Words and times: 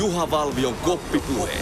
Juha 0.00 0.30
Valvion 0.30 0.74
koppipuhe. 0.74 1.52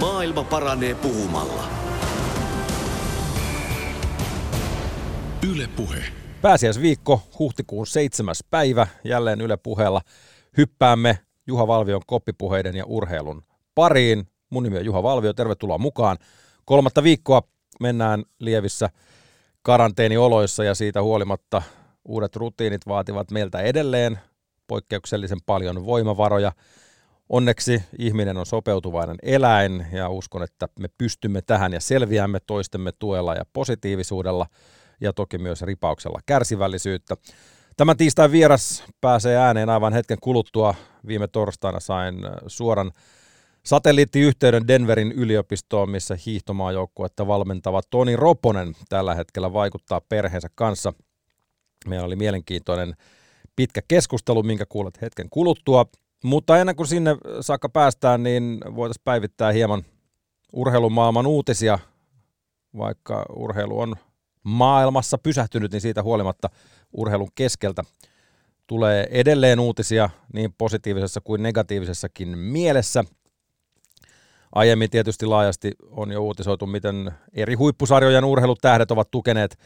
Maailma 0.00 0.44
paranee 0.44 0.94
puhumalla. 0.94 1.64
Yle 5.50 5.68
Puhe. 5.76 6.04
Pääsiäisviikko, 6.42 7.22
huhtikuun 7.38 7.86
seitsemäs 7.86 8.44
päivä, 8.50 8.86
jälleen 9.04 9.40
Yle 9.40 9.56
Puheella. 9.56 10.00
Hyppäämme 10.56 11.18
Juha 11.46 11.66
Valvion 11.66 12.02
koppipuheiden 12.06 12.76
ja 12.76 12.84
urheilun 12.86 13.42
pariin. 13.74 14.28
Mun 14.50 14.62
nimi 14.62 14.78
on 14.78 14.84
Juha 14.84 15.02
Valvio, 15.02 15.32
tervetuloa 15.32 15.78
mukaan. 15.78 16.16
Kolmatta 16.64 17.02
viikkoa 17.02 17.42
mennään 17.80 18.22
lievissä 18.38 18.90
karanteenioloissa 19.62 20.64
ja 20.64 20.74
siitä 20.74 21.02
huolimatta 21.02 21.62
uudet 22.04 22.36
rutiinit 22.36 22.86
vaativat 22.88 23.30
meiltä 23.30 23.60
edelleen 23.60 24.18
poikkeuksellisen 24.68 25.38
paljon 25.46 25.86
voimavaroja. 25.86 26.52
Onneksi 27.28 27.82
ihminen 27.98 28.36
on 28.36 28.46
sopeutuvainen 28.46 29.16
eläin 29.22 29.86
ja 29.92 30.08
uskon, 30.08 30.42
että 30.42 30.68
me 30.78 30.88
pystymme 30.98 31.42
tähän 31.42 31.72
ja 31.72 31.80
selviämme 31.80 32.38
toistemme 32.46 32.92
tuella 32.98 33.34
ja 33.34 33.44
positiivisuudella 33.52 34.46
ja 35.00 35.12
toki 35.12 35.38
myös 35.38 35.62
ripauksella 35.62 36.20
kärsivällisyyttä. 36.26 37.14
Tämän 37.76 37.96
tiistain 37.96 38.32
vieras 38.32 38.84
pääsee 39.00 39.36
ääneen 39.36 39.68
aivan 39.68 39.92
hetken 39.92 40.18
kuluttua. 40.20 40.74
Viime 41.06 41.28
torstaina 41.28 41.80
sain 41.80 42.14
suoran 42.46 42.92
satelliittiyhteyden 43.62 44.68
Denverin 44.68 45.12
yliopistoon, 45.12 45.90
missä 45.90 46.18
hiihtomaajoukkuetta 46.26 47.26
valmentava 47.26 47.80
Toni 47.90 48.16
Roponen 48.16 48.74
tällä 48.88 49.14
hetkellä 49.14 49.52
vaikuttaa 49.52 50.00
perheensä 50.00 50.48
kanssa. 50.54 50.92
Meillä 51.86 52.06
oli 52.06 52.16
mielenkiintoinen 52.16 52.94
pitkä 53.58 53.80
keskustelu, 53.88 54.42
minkä 54.42 54.66
kuulet 54.68 55.00
hetken 55.02 55.30
kuluttua. 55.30 55.86
Mutta 56.24 56.58
ennen 56.58 56.76
kuin 56.76 56.86
sinne 56.86 57.16
saakka 57.40 57.68
päästään, 57.68 58.22
niin 58.22 58.60
voitaisiin 58.74 59.02
päivittää 59.04 59.52
hieman 59.52 59.82
urheilumaailman 60.52 61.26
uutisia. 61.26 61.78
Vaikka 62.76 63.26
urheilu 63.36 63.80
on 63.80 63.96
maailmassa 64.42 65.18
pysähtynyt, 65.18 65.72
niin 65.72 65.80
siitä 65.80 66.02
huolimatta 66.02 66.50
urheilun 66.92 67.28
keskeltä 67.34 67.84
tulee 68.66 69.08
edelleen 69.10 69.60
uutisia 69.60 70.10
niin 70.32 70.54
positiivisessa 70.58 71.20
kuin 71.20 71.42
negatiivisessakin 71.42 72.38
mielessä. 72.38 73.04
Aiemmin 74.54 74.90
tietysti 74.90 75.26
laajasti 75.26 75.72
on 75.90 76.12
jo 76.12 76.22
uutisoitu, 76.22 76.66
miten 76.66 77.10
eri 77.32 77.54
huippusarjojen 77.54 78.24
urheilutähdet 78.24 78.90
ovat 78.90 79.10
tukeneet 79.10 79.58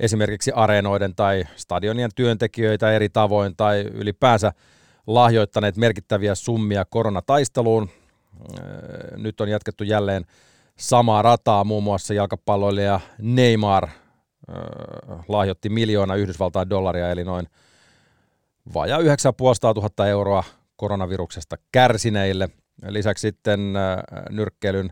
esimerkiksi 0.00 0.52
areenoiden 0.54 1.14
tai 1.14 1.44
stadionien 1.56 2.10
työntekijöitä 2.14 2.92
eri 2.92 3.08
tavoin 3.08 3.56
tai 3.56 3.80
ylipäänsä 3.80 4.52
lahjoittaneet 5.06 5.76
merkittäviä 5.76 6.34
summia 6.34 6.84
koronataisteluun. 6.84 7.88
Nyt 9.16 9.40
on 9.40 9.48
jatkettu 9.48 9.84
jälleen 9.84 10.24
samaa 10.78 11.22
rataa, 11.22 11.64
muun 11.64 11.82
muassa 11.82 12.14
jalkapalloilija 12.14 13.00
Neymar 13.18 13.88
lahjoitti 15.28 15.68
miljoona 15.68 16.14
Yhdysvaltain 16.14 16.70
dollaria, 16.70 17.10
eli 17.10 17.24
noin 17.24 17.46
vajaa 18.74 18.98
9500 18.98 19.72
000 19.72 20.06
euroa 20.06 20.44
koronaviruksesta 20.76 21.56
kärsineille. 21.72 22.48
Lisäksi 22.88 23.20
sitten 23.20 23.72
nyrkkeilyn 24.30 24.90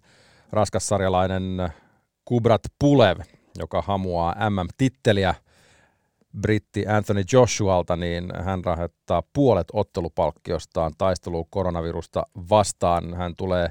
raskassarjalainen 0.53 1.73
Kubrat 2.25 2.63
Pulev, 2.79 3.19
joka 3.59 3.83
hamuaa 3.83 4.51
MM-titteliä 4.51 5.35
britti 6.41 6.87
Anthony 6.87 7.23
Joshualta, 7.33 7.97
niin 7.97 8.33
hän 8.45 8.65
rahoittaa 8.65 9.23
puolet 9.33 9.67
ottelupalkkiostaan 9.73 10.93
taisteluun 10.99 11.47
koronavirusta 11.51 12.27
vastaan. 12.51 13.15
Hän 13.15 13.37
tulee 13.37 13.69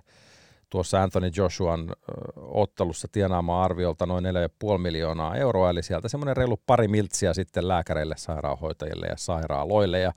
tuossa 0.70 1.04
Anthony 1.04 1.32
Joshuan 1.38 1.92
ottelussa 2.38 3.08
tienaamaan 3.12 3.66
arviolta 3.66 4.06
noin 4.06 4.26
4,5 4.26 4.78
miljoonaa 4.78 5.36
euroa, 5.36 5.70
eli 5.70 5.84
sieltä 5.84 6.08
semmoinen 6.08 6.38
reilu 6.38 6.62
pari 6.66 6.88
miltsiä 6.88 7.34
sitten 7.34 7.68
lääkäreille, 7.68 8.16
sairaanhoitajille 8.18 9.06
ja 9.06 9.18
sairaaloille. 9.18 10.00
Ja 10.00 10.12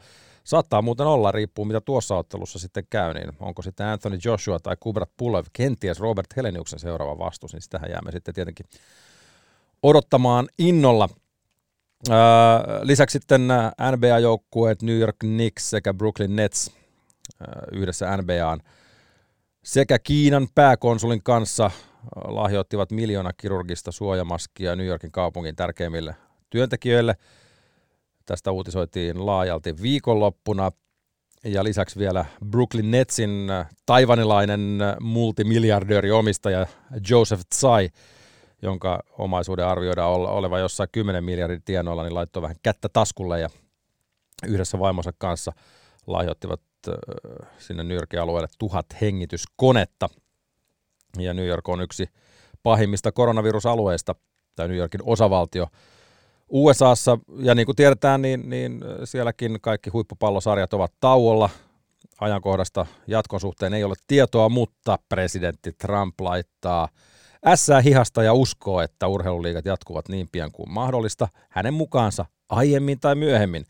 saattaa 0.45 0.83
muuten 0.83 1.07
olla, 1.07 1.33
riippuu 1.33 1.65
mitä 1.65 1.81
tuossa 1.81 2.17
ottelussa 2.17 2.59
sitten 2.59 2.85
käy, 2.91 3.15
niin 3.15 3.31
onko 3.41 3.63
sitten 3.63 3.87
Anthony 3.87 4.19
Joshua 4.25 4.59
tai 4.59 4.77
Kubrat 4.81 5.11
Pulev 5.17 5.45
kenties 5.53 6.01
Robert 6.01 6.37
Heleniuksen 6.37 6.79
seuraava 6.79 7.19
vastus, 7.19 7.53
niin 7.53 7.63
sitähän 7.63 7.91
jäämme 7.91 8.13
sitten 8.13 8.35
tietenkin 8.35 8.67
odottamaan 9.83 10.49
innolla. 10.59 11.09
lisäksi 12.83 13.13
sitten 13.13 13.49
NBA-joukkueet 13.91 14.83
New 14.83 14.99
York 14.99 15.17
Knicks 15.19 15.71
sekä 15.71 15.95
Brooklyn 15.95 16.37
Nets 16.37 16.71
yhdessä 17.73 18.17
NBAn 18.17 18.61
sekä 19.65 19.99
Kiinan 19.99 20.49
pääkonsulin 20.55 21.23
kanssa 21.23 21.71
lahjoittivat 22.25 22.91
miljoona 22.91 23.33
kirurgista 23.33 23.93
suojamaskia 23.93 24.77
New 24.77 24.87
Yorkin 24.87 25.13
kaupungin 25.13 25.57
tärkeimmille 25.57 26.15
työntekijöille. 26.51 27.17
Tästä 28.27 28.53
uutisoitiin 28.53 29.27
laajalti 29.27 29.83
viikonloppuna. 29.83 30.71
Ja 31.45 31.65
lisäksi 31.65 31.99
vielä 31.99 32.25
Brooklyn 32.51 32.91
Netsin 32.91 33.49
taivanilainen 33.87 34.79
multimiljardööri 35.01 36.11
omistaja 36.11 36.67
Joseph 37.11 37.43
Tsai, 37.55 37.89
jonka 38.63 39.03
omaisuuden 39.19 39.67
arvioidaan 39.67 40.11
olevan 40.11 40.61
jossain 40.61 40.89
10 40.93 41.25
miljardin 41.25 41.63
tienoilla, 41.65 42.03
niin 42.03 42.15
laittoi 42.15 42.43
vähän 42.43 42.57
kättä 42.63 42.89
taskulle 42.89 43.41
ja 43.41 43.49
yhdessä 44.47 44.79
vaimonsa 44.79 45.13
kanssa 45.19 45.53
lahjoittivat 46.07 46.61
sinne 47.59 47.85
New 47.85 47.95
Yorkin 47.95 48.21
alueelle 48.21 48.49
tuhat 48.59 48.87
hengityskonetta. 49.01 50.09
Ja 51.19 51.35
New 51.35 51.47
York 51.47 51.69
on 51.69 51.81
yksi 51.81 52.09
pahimmista 52.63 53.13
koronavirusalueista, 53.13 54.15
tai 54.57 54.69
New 54.69 54.77
Yorkin 54.77 55.01
osavaltio 55.05 55.67
USAssa. 56.49 57.19
Ja 57.39 57.55
niin 57.55 57.67
kuin 57.67 57.77
tiedetään, 57.77 58.23
niin, 58.23 58.51
niin 58.51 58.85
sielläkin 59.05 59.59
kaikki 59.61 59.91
huippupallosarjat 59.91 60.75
ovat 60.75 60.93
tauolla. 61.01 61.51
Ajankohdasta 62.21 62.87
jatkon 63.07 63.41
suhteen 63.41 63.75
ei 63.75 63.85
ole 63.85 63.95
tietoa, 64.07 64.49
mutta 64.49 64.99
presidentti 65.09 65.73
Trump 65.73 66.21
laittaa 66.21 66.89
ässää 67.47 67.81
hihasta 67.81 68.23
ja 68.23 68.33
uskoo, 68.33 68.81
että 68.81 69.07
urheiluliigat 69.07 69.65
jatkuvat 69.65 70.09
niin 70.09 70.29
pian 70.33 70.53
kuin 70.53 70.73
mahdollista. 70.73 71.29
Hänen 71.51 71.75
mukaansa 71.75 72.25
aiemmin 72.49 73.01
tai 73.01 73.15
myöhemmin. 73.15 73.65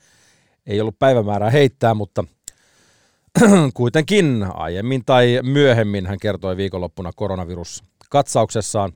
Ei 0.67 0.81
ollut 0.81 0.99
päivämäärää 0.99 1.51
heittää, 1.51 1.95
mutta 1.95 2.25
kuitenkin 3.75 4.47
aiemmin 4.55 5.05
tai 5.07 5.41
myöhemmin 5.43 6.07
hän 6.07 6.19
kertoi 6.19 6.57
viikonloppuna 6.57 7.13
koronaviruskatsauksessaan 7.17 8.93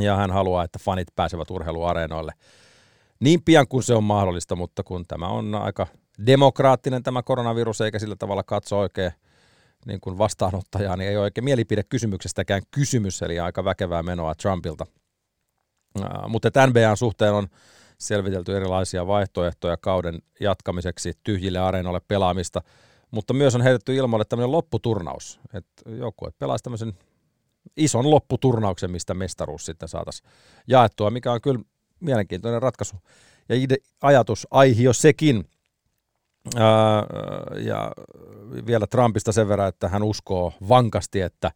ja 0.00 0.16
hän 0.16 0.30
haluaa, 0.30 0.64
että 0.64 0.78
fanit 0.82 1.08
pääsevät 1.16 1.50
urheiluareenoille 1.50 2.32
niin 3.20 3.42
pian 3.42 3.68
kuin 3.68 3.82
se 3.82 3.94
on 3.94 4.04
mahdollista, 4.04 4.56
mutta 4.56 4.82
kun 4.82 5.06
tämä 5.06 5.26
on 5.26 5.54
aika 5.54 5.86
demokraattinen 6.26 7.02
tämä 7.02 7.22
koronavirus 7.22 7.80
eikä 7.80 7.98
sillä 7.98 8.16
tavalla 8.16 8.42
katso 8.42 8.78
oikein 8.78 9.12
niin 9.86 10.00
kuin 10.00 10.18
vastaanottajaa, 10.18 10.96
niin 10.96 11.10
ei 11.10 11.16
ole 11.16 11.24
oikein 11.24 11.44
mielipidekysymyksestäkään 11.44 12.62
kysymys, 12.70 13.22
eli 13.22 13.40
aika 13.40 13.64
väkevää 13.64 14.02
menoa 14.02 14.34
Trumpilta. 14.34 14.86
mutta 16.28 16.66
NBAn 16.66 16.96
suhteen 16.96 17.32
on 17.32 17.48
selvitelty 17.98 18.56
erilaisia 18.56 19.06
vaihtoehtoja 19.06 19.76
kauden 19.76 20.22
jatkamiseksi 20.40 21.12
tyhjille 21.24 21.58
areenoille 21.58 22.00
pelaamista– 22.08 22.62
mutta 23.10 23.34
myös 23.34 23.54
on 23.54 23.62
heitetty 23.62 23.96
ilmoille 23.96 24.24
tämmöinen 24.24 24.52
lopputurnaus, 24.52 25.40
että 25.54 25.90
joku 25.90 26.28
pelaisi 26.38 26.62
tämmöisen 26.62 26.92
ison 27.76 28.10
lopputurnauksen, 28.10 28.90
mistä 28.90 29.14
mestaruus 29.14 29.66
sitten 29.66 29.88
saataisiin 29.88 30.30
jaettua, 30.66 31.10
mikä 31.10 31.32
on 31.32 31.40
kyllä 31.40 31.60
mielenkiintoinen 32.00 32.62
ratkaisu 32.62 32.96
ja 33.48 33.54
ide, 33.54 33.76
ajatus, 34.02 34.46
aihio 34.50 34.92
sekin. 34.92 35.44
Ja 37.64 37.92
vielä 38.66 38.86
Trumpista 38.86 39.32
sen 39.32 39.48
verran, 39.48 39.68
että 39.68 39.88
hän 39.88 40.02
uskoo 40.02 40.52
vankasti, 40.68 41.20
että 41.20 41.50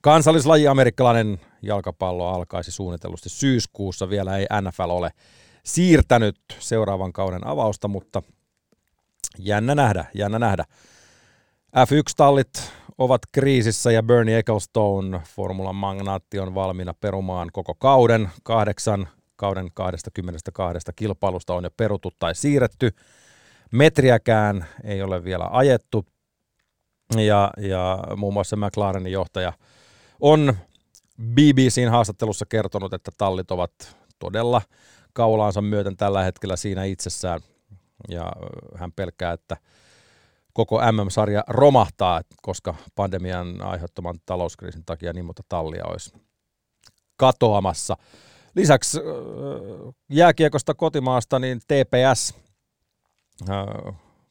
kansallislaji 0.00 0.68
amerikkalainen 0.68 1.40
jalkapallo 1.62 2.28
alkaisi 2.28 2.72
suunnitellusti 2.72 3.28
syyskuussa. 3.28 4.10
Vielä 4.10 4.36
ei 4.36 4.46
NFL 4.62 4.90
ole 4.90 5.10
siirtänyt 5.64 6.36
seuraavan 6.58 7.12
kauden 7.12 7.46
avausta, 7.46 7.88
mutta 7.88 8.22
jännä 9.38 9.74
nähdä, 9.74 10.04
jännä 10.14 10.38
nähdä. 10.38 10.64
F1-tallit 11.76 12.72
ovat 12.98 13.22
kriisissä 13.32 13.92
ja 13.92 14.02
Bernie 14.02 14.38
Ecclestone, 14.38 15.20
formulan 15.36 15.74
magnaatti, 15.74 16.38
on 16.38 16.54
valmiina 16.54 16.94
perumaan 16.94 17.48
koko 17.52 17.74
kauden. 17.74 18.30
Kahdeksan 18.42 19.08
kauden 19.36 19.68
22 19.74 20.92
kilpailusta 20.96 21.54
on 21.54 21.64
jo 21.64 21.70
peruttu 21.76 22.10
tai 22.18 22.34
siirretty. 22.34 22.90
Metriäkään 23.72 24.66
ei 24.84 25.02
ole 25.02 25.24
vielä 25.24 25.48
ajettu. 25.50 26.06
Ja, 27.16 27.50
ja 27.56 27.98
muun 28.16 28.32
muassa 28.32 28.56
McLarenin 28.56 29.12
johtaja 29.12 29.52
on 30.20 30.56
BBCn 31.22 31.90
haastattelussa 31.90 32.46
kertonut, 32.48 32.94
että 32.94 33.10
tallit 33.18 33.50
ovat 33.50 33.96
todella 34.18 34.62
kaulaansa 35.12 35.62
myöten 35.62 35.96
tällä 35.96 36.22
hetkellä 36.22 36.56
siinä 36.56 36.84
itsessään. 36.84 37.40
Ja 38.08 38.32
hän 38.76 38.92
pelkää, 38.92 39.32
että 39.32 39.56
koko 40.52 40.80
MM-sarja 40.92 41.44
romahtaa, 41.48 42.20
koska 42.42 42.74
pandemian 42.94 43.62
aiheuttaman 43.62 44.18
talouskriisin 44.26 44.84
takia 44.84 45.12
niin 45.12 45.24
monta 45.24 45.42
tallia 45.48 45.84
olisi 45.86 46.12
katoamassa. 47.16 47.96
Lisäksi 48.54 48.98
jääkiekosta 50.08 50.74
kotimaasta 50.74 51.38
niin 51.38 51.60
TPS 51.60 52.41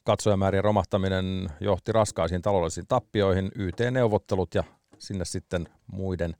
katsojamäärien 0.04 0.64
romahtaminen 0.64 1.50
johti 1.60 1.92
raskaisiin 1.92 2.42
taloudellisiin 2.42 2.86
tappioihin, 2.88 3.50
YT-neuvottelut 3.54 4.54
ja 4.54 4.64
sinne 4.98 5.24
sitten 5.24 5.68
muiden 5.86 6.36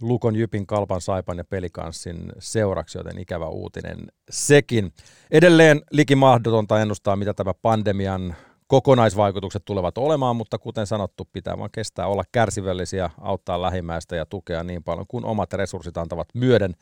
Lukon, 0.00 0.36
Jypin, 0.36 0.66
Kalpan, 0.66 1.00
Saipan 1.00 1.38
ja 1.38 1.44
Pelikanssin 1.44 2.32
seuraksi, 2.38 2.98
joten 2.98 3.18
ikävä 3.18 3.48
uutinen 3.48 3.98
sekin. 4.30 4.92
Edelleen 5.30 5.80
likimahdotonta 5.90 6.80
ennustaa, 6.80 7.16
mitä 7.16 7.34
tämä 7.34 7.54
pandemian 7.54 8.36
kokonaisvaikutukset 8.66 9.64
tulevat 9.64 9.98
olemaan, 9.98 10.36
mutta 10.36 10.58
kuten 10.58 10.86
sanottu, 10.86 11.28
pitää 11.32 11.58
vaan 11.58 11.70
kestää 11.72 12.06
olla 12.06 12.24
kärsivällisiä, 12.32 13.10
auttaa 13.20 13.62
lähimmäistä 13.62 14.16
ja 14.16 14.26
tukea 14.26 14.64
niin 14.64 14.84
paljon 14.84 15.06
kuin 15.08 15.24
omat 15.24 15.52
resurssit 15.52 15.96
antavat 15.96 16.28
myöden. 16.34 16.74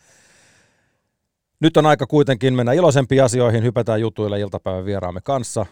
Nyt 1.60 1.76
on 1.76 1.86
aika 1.86 2.06
kuitenkin 2.06 2.54
mennä 2.54 2.72
iloisempiin 2.72 3.24
asioihin, 3.24 3.64
hypätään 3.64 4.00
jutuille 4.00 4.40
iltapäivän 4.40 4.84
vieraamme 4.84 5.20
kanssa. 5.24 5.66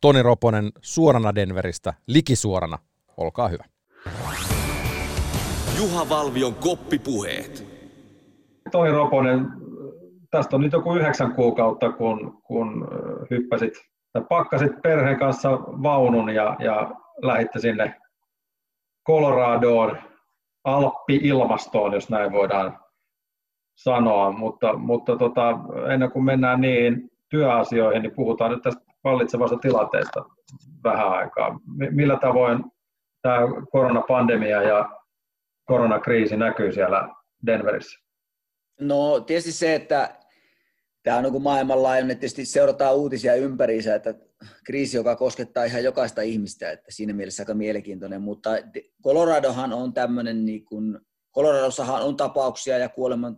Toni 0.00 0.22
Roponen 0.22 0.72
suorana 0.82 1.34
Denveristä, 1.34 1.94
likisuorana. 2.06 2.78
Olkaa 3.16 3.48
hyvä. 3.48 3.64
Juha 5.78 6.08
Valvion 6.08 6.54
koppipuheet. 6.54 7.66
Toni 8.72 8.90
Roponen, 8.90 9.46
tästä 10.30 10.56
on 10.56 10.62
nyt 10.62 10.72
joku 10.72 10.94
yhdeksän 10.94 11.32
kuukautta, 11.34 11.92
kun, 11.92 12.42
kun 12.42 12.88
hyppäsit 13.30 13.74
tai 14.12 14.22
pakkasit 14.28 14.72
perheen 14.82 15.18
kanssa 15.18 15.50
vaunun 15.60 16.30
ja, 16.30 16.56
ja 16.58 16.90
lähditte 17.22 17.58
sinne 17.58 17.94
Coloradoon, 19.06 19.98
Alppi-ilmastoon, 20.64 21.92
jos 21.92 22.10
näin 22.10 22.32
voidaan 22.32 22.78
sanoa, 23.82 24.32
mutta, 24.32 24.76
mutta 24.76 25.16
tota, 25.16 25.58
ennen 25.92 26.10
kuin 26.10 26.24
mennään 26.24 26.60
niihin 26.60 27.10
työasioihin, 27.28 28.02
niin 28.02 28.14
puhutaan 28.14 28.50
nyt 28.50 28.62
tästä 28.62 28.82
vallitsevasta 29.04 29.56
tilanteesta 29.56 30.24
vähän 30.84 31.08
aikaa. 31.08 31.60
Millä 31.90 32.18
tavoin 32.20 32.64
tämä 33.22 33.38
koronapandemia 33.72 34.62
ja 34.62 34.90
koronakriisi 35.64 36.36
näkyy 36.36 36.72
siellä 36.72 37.08
Denverissä? 37.46 37.98
No 38.80 39.20
tietysti 39.20 39.52
se, 39.52 39.74
että 39.74 40.18
tämä 41.02 41.16
on 41.16 41.22
niin 41.22 41.42
maailmanlaajuinen, 41.42 42.18
tietysti 42.18 42.44
seurataan 42.44 42.96
uutisia 42.96 43.34
ympäriinsä, 43.34 43.94
että 43.94 44.14
kriisi, 44.64 44.96
joka 44.96 45.16
koskettaa 45.16 45.64
ihan 45.64 45.84
jokaista 45.84 46.22
ihmistä, 46.22 46.70
että 46.70 46.86
siinä 46.88 47.12
mielessä 47.12 47.42
aika 47.42 47.54
mielenkiintoinen, 47.54 48.22
mutta 48.22 48.50
Coloradohan 49.04 49.72
on 49.72 49.92
tämmöinen, 49.92 50.44
niin 50.44 50.64
kuin, 50.64 50.98
Coloradossahan 51.34 52.02
on 52.02 52.16
tapauksia 52.16 52.78
ja 52.78 52.88
kuoleman, 52.88 53.36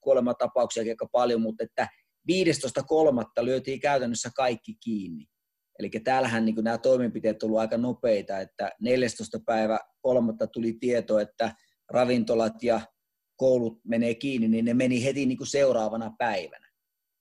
kuolematapauksia 0.00 0.82
aika 0.82 1.08
paljon, 1.12 1.40
mutta 1.40 1.64
että 1.64 1.88
15.3. 2.32 3.44
lyötiin 3.44 3.80
käytännössä 3.80 4.30
kaikki 4.36 4.74
kiinni. 4.84 5.26
Eli 5.78 5.90
täällähän 6.04 6.44
niin 6.44 6.54
nämä 6.62 6.78
toimenpiteet 6.78 7.42
ovat 7.42 7.60
aika 7.60 7.76
nopeita, 7.76 8.38
että 8.38 8.72
14. 8.80 9.38
päivä 9.46 9.78
kolmatta 10.00 10.46
tuli 10.46 10.72
tieto, 10.72 11.18
että 11.18 11.54
ravintolat 11.90 12.62
ja 12.62 12.80
koulut 13.36 13.80
menee 13.84 14.14
kiinni, 14.14 14.48
niin 14.48 14.64
ne 14.64 14.74
meni 14.74 15.04
heti 15.04 15.26
niin 15.26 15.38
kuin 15.38 15.46
seuraavana 15.46 16.12
päivänä. 16.18 16.70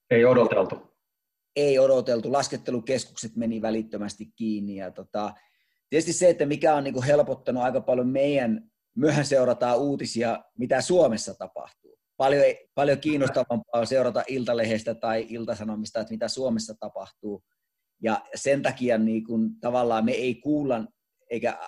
Ei 0.10 0.26
odoteltu. 0.26 0.76
Ei 1.56 1.80
odoteltu. 1.80 2.31
Laskettelukeskukset 2.31 3.36
meni 3.36 3.62
välittömästi 3.62 4.26
kiinni. 4.36 4.76
Ja 4.76 4.92
tota, 4.92 5.34
tietysti 5.90 6.14
se, 6.14 6.30
että 6.30 6.46
mikä 6.46 6.76
on 6.76 6.84
niin 6.84 6.94
kuin 6.94 7.06
helpottanut 7.06 7.64
aika 7.64 7.81
paljon 7.81 8.08
meidän, 8.08 8.72
myöhän 8.96 9.26
seurataan 9.26 9.80
uutisia, 9.80 10.44
mitä 10.58 10.81
Suomessa 10.81 11.34
tapahtuu. 11.34 11.99
Paljon, 12.19 12.44
paljon 12.75 13.00
kiinnostavampaa 13.00 13.86
seurata 13.86 14.24
Iltalehdestä 14.27 14.95
tai 14.95 15.25
Iltasanomista, 15.30 16.00
että 16.00 16.13
mitä 16.13 16.27
Suomessa 16.27 16.74
tapahtuu. 16.80 17.44
Ja 18.04 18.21
sen 18.36 18.62
takia 18.62 18.98
niin 18.98 19.24
kuin, 19.24 19.60
tavallaan 19.60 20.06
me 20.06 20.12
ei 20.12 20.36
kuulla 20.36 20.86
eikä 21.30 21.60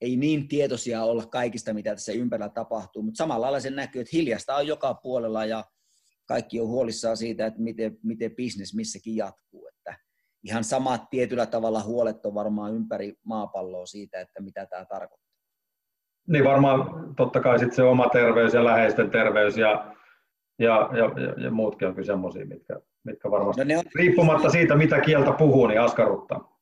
ei 0.00 0.16
niin 0.16 0.48
tietoisia 0.48 1.04
olla 1.04 1.26
kaikista, 1.26 1.74
mitä 1.74 1.90
tässä 1.90 2.12
ympärillä 2.12 2.48
tapahtuu, 2.48 3.02
mutta 3.02 3.18
samalla 3.18 3.44
lailla 3.44 3.60
se 3.60 3.70
näkyy, 3.70 4.00
että 4.00 4.16
hiljasta 4.16 4.56
on 4.56 4.66
joka 4.66 4.94
puolella 4.94 5.44
ja 5.44 5.64
kaikki 6.28 6.60
on 6.60 6.68
huolissaan 6.68 7.16
siitä, 7.16 7.46
että 7.46 7.60
miten, 7.60 7.98
miten 8.02 8.36
bisnes 8.36 8.74
missäkin 8.74 9.16
jatkuu. 9.16 9.68
Että 9.68 9.98
ihan 10.44 10.64
samat 10.64 11.10
tietyllä 11.10 11.46
tavalla 11.46 11.82
huolet 11.82 12.26
on 12.26 12.34
varmaan 12.34 12.74
ympäri 12.74 13.14
maapalloa 13.24 13.86
siitä, 13.86 14.20
että 14.20 14.42
mitä 14.42 14.66
tämä 14.66 14.84
tarkoittaa. 14.84 15.25
Niin 16.26 16.44
varmaan 16.44 17.14
totta 17.16 17.40
kai 17.40 17.58
sitten 17.58 17.76
se 17.76 17.82
oma 17.82 18.08
terveys 18.08 18.54
ja 18.54 18.64
läheisten 18.64 19.10
terveys 19.10 19.56
ja, 19.56 19.94
ja, 20.58 20.90
ja, 20.92 21.20
ja, 21.20 21.44
ja 21.44 21.50
muutkin 21.50 21.88
on 21.88 21.94
kyllä 21.94 22.06
semmoisia, 22.06 22.46
mitkä, 22.46 22.80
mitkä 23.04 23.30
varmasti 23.30 23.64
no 23.64 23.78
on... 23.78 23.84
riippumatta 23.94 24.50
siitä, 24.50 24.76
mitä 24.76 25.00
kieltä 25.00 25.32
puhuu, 25.32 25.66
niin 25.66 25.80
askarruttaa. 25.80 26.56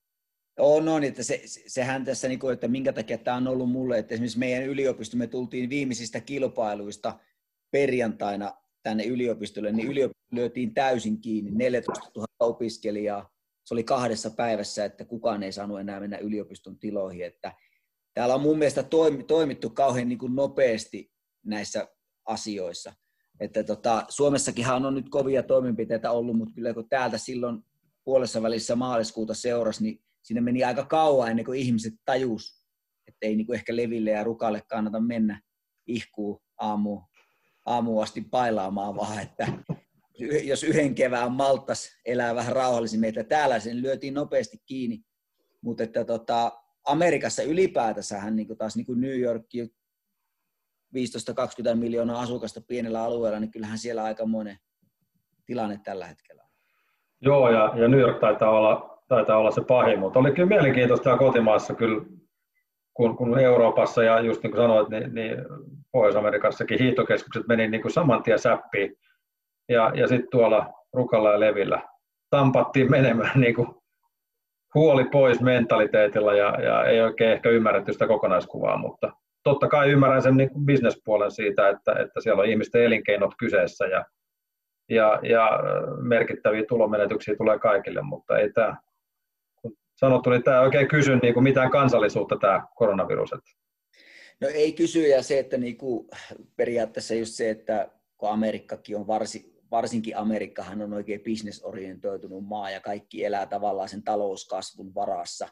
On, 0.58 0.88
on, 0.88 1.05
että 1.05 1.22
se, 1.22 1.40
sehän 1.46 2.05
tässä, 2.05 2.28
niin 2.28 2.38
kuin, 2.38 2.55
että 2.55 2.69
minkä 2.69 2.93
takia 2.93 3.19
tämä 3.19 3.37
on 3.37 3.49
ollut 3.49 3.70
mulle, 3.70 3.99
että 3.99 4.14
esimerkiksi 4.14 4.38
meidän 4.38 4.64
yliopisto, 4.64 5.16
me 5.16 5.26
tultiin 5.26 5.70
viimeisistä 5.70 6.20
kilpailuista 6.20 7.19
perjantaina 7.70 8.52
tänne 8.82 9.05
yliopistolle, 9.05 9.72
niin 9.72 9.88
yliopisto 9.88 10.25
lyötiin 10.32 10.75
täysin 10.75 11.20
kiinni, 11.20 11.50
14 11.50 12.11
000 12.16 12.26
opiskelijaa, 12.40 13.31
se 13.64 13.75
oli 13.75 13.84
kahdessa 13.84 14.31
päivässä, 14.31 14.84
että 14.84 15.05
kukaan 15.05 15.43
ei 15.43 15.52
saanut 15.52 15.81
enää 15.81 16.00
mennä 16.00 16.19
yliopiston 16.19 16.78
tiloihin, 16.78 17.26
että 17.26 17.52
täällä 18.14 18.34
on 18.34 18.40
mun 18.40 18.58
mielestä 18.58 18.84
toimittu 19.26 19.70
kauhean 19.70 20.08
niin 20.08 20.19
kuin 20.19 20.37
nopeasti 20.37 21.12
näissä 21.44 21.88
asioissa. 22.26 22.93
Että 23.40 23.64
tota, 23.64 24.05
Suomessakinhan 24.08 24.87
on 24.87 24.94
nyt 24.94 25.08
kovia 25.08 25.43
toimenpiteitä 25.43 26.11
ollut, 26.11 26.37
mutta 26.37 26.55
kyllä 26.55 26.75
kun 26.75 26.88
täältä 26.88 27.19
silloin 27.19 27.62
puolessa 28.05 28.43
välissä 28.43 28.76
maaliskuuta 28.76 29.34
seurasi, 29.34 29.82
niin 29.82 30.00
sinne 30.22 30.40
meni 30.40 30.64
aika 30.64 30.84
kauan 30.84 31.31
ennen 31.31 31.44
kuin 31.44 31.58
ihmiset 31.58 31.94
tajus, 32.05 32.64
että 33.06 33.26
ei 33.26 33.37
niin 33.37 33.46
kuin 33.46 33.55
ehkä 33.55 33.76
leville 33.76 34.11
ja 34.11 34.25
rukalle 34.25 34.62
kannata 34.69 35.00
mennä 35.00 35.40
ihkuu 35.87 36.43
aamu, 36.58 37.00
aamu 37.66 38.00
asti 38.00 38.20
pailaamaan, 38.31 38.96
vaan 38.96 39.22
että 39.22 39.52
jos 40.44 40.64
yhden 40.64 40.94
kevään 40.94 41.32
maltas 41.32 41.88
elää 42.05 42.34
vähän 42.34 42.56
rauhallisemmin, 42.56 43.08
että 43.08 43.25
täällä 43.25 43.61
sen 43.61 43.82
lyötiin 43.82 44.14
nopeasti 44.14 44.59
kiinni, 44.66 45.00
mutta 45.62 45.83
että 45.83 46.04
tota, 46.04 46.63
Amerikassa 46.85 47.43
ylipäätänsähän 47.43 48.37
niin 48.37 48.47
kuin 48.47 48.59
taas 48.59 48.76
niin 48.76 48.87
kuin 48.87 49.00
New 49.00 49.19
York, 49.21 49.43
15-20 50.97 51.75
miljoonaa 51.75 52.21
asukasta 52.21 52.61
pienellä 52.61 53.03
alueella, 53.03 53.41
niin 53.41 53.50
kyllähän 53.50 53.79
siellä 53.79 54.05
aikamoinen 54.05 54.59
tilanne 55.47 55.81
tällä 55.85 56.07
hetkellä. 56.07 56.45
Joo, 57.21 57.50
ja, 57.50 57.73
ja 57.76 57.88
New 57.88 58.00
York 58.00 58.21
taitaa 58.21 58.50
olla 58.50 58.95
taitaa 59.09 59.38
olla 59.38 59.50
se 59.50 59.61
pahin, 59.69 59.99
mutta 59.99 60.19
oli 60.19 60.33
kyllä 60.33 60.49
mielenkiintoista 60.49 61.19
kotimaassa 61.19 61.75
kyllä, 61.75 62.05
kun, 62.95 63.17
kun 63.17 63.38
Euroopassa 63.38 64.03
ja 64.03 64.21
just 64.21 64.43
niin 64.43 64.50
kuin 64.50 64.62
sanoit, 64.62 64.88
niin, 64.88 65.14
niin 65.14 65.37
Pohjois-Amerikassakin 65.93 66.79
hiihtokeskukset 66.79 67.47
meni 67.49 67.69
niin 67.69 67.83
kuin 67.83 67.93
saman 67.93 68.23
tien 68.23 68.38
säppiin 68.38 68.97
ja, 69.69 69.93
ja 69.95 70.09
sitten 70.09 70.31
tuolla 70.31 70.73
Rukalla 70.93 71.33
ja 71.33 71.41
Levillä 71.41 71.83
tampattiin 72.31 72.91
menemään 72.91 73.41
niin 73.41 73.55
kuin 73.55 73.69
huoli 74.75 75.04
pois 75.04 75.40
mentaliteetilla 75.40 76.35
ja, 76.35 76.62
ja 76.62 76.85
ei 76.85 77.00
oikein 77.00 77.33
ehkä 77.33 77.49
ymmärretty 77.49 77.93
sitä 77.93 78.07
kokonaiskuvaa, 78.07 78.76
mutta 78.76 79.12
totta 79.43 79.69
kai 79.69 79.90
ymmärrän 79.90 80.23
sen 80.23 80.37
niin 80.37 80.50
kuin 80.50 80.66
bisnespuolen 80.66 81.31
siitä, 81.31 81.69
että, 81.69 81.93
että 81.93 82.21
siellä 82.21 82.43
on 82.43 82.49
ihmisten 82.49 82.83
elinkeinot 82.83 83.35
kyseessä 83.38 83.87
ja, 83.87 84.04
ja, 84.90 85.21
ja 85.23 85.50
merkittäviä 86.00 86.62
tulomenetyksiä 86.69 87.37
tulee 87.37 87.59
kaikille, 87.59 88.02
mutta 88.02 88.38
ei 88.38 88.52
tämä 88.52 88.76
sanottu, 89.97 90.31
niin 90.31 90.43
tämä 90.43 90.61
oikein 90.61 90.88
kysy 90.88 91.16
niin 91.16 91.35
kuin 91.35 91.45
mitään 91.45 91.71
kansallisuutta 91.71 92.37
tämä 92.40 92.66
koronavirus. 92.75 93.31
No 94.40 94.49
ei 94.49 94.73
kysy 94.73 95.09
ja 95.09 95.23
se, 95.23 95.38
että 95.38 95.57
niin 95.57 95.76
kuin 95.76 96.09
periaatteessa 96.57 97.14
just 97.14 97.33
se, 97.33 97.50
että 97.50 97.88
kun 98.16 98.31
Amerikkakin 98.31 98.97
on 98.97 99.07
varsin, 99.07 99.53
varsinkin 99.75 100.16
Amerikkahan 100.16 100.83
on 100.83 100.93
oikein 100.93 101.21
bisnesorientoitunut 101.21 102.45
maa 102.45 102.71
ja 102.71 102.81
kaikki 102.81 103.25
elää 103.25 103.47
tavallaan 103.47 103.88
sen 103.88 104.02
talouskasvun 104.02 104.95
varassa, 104.95 105.49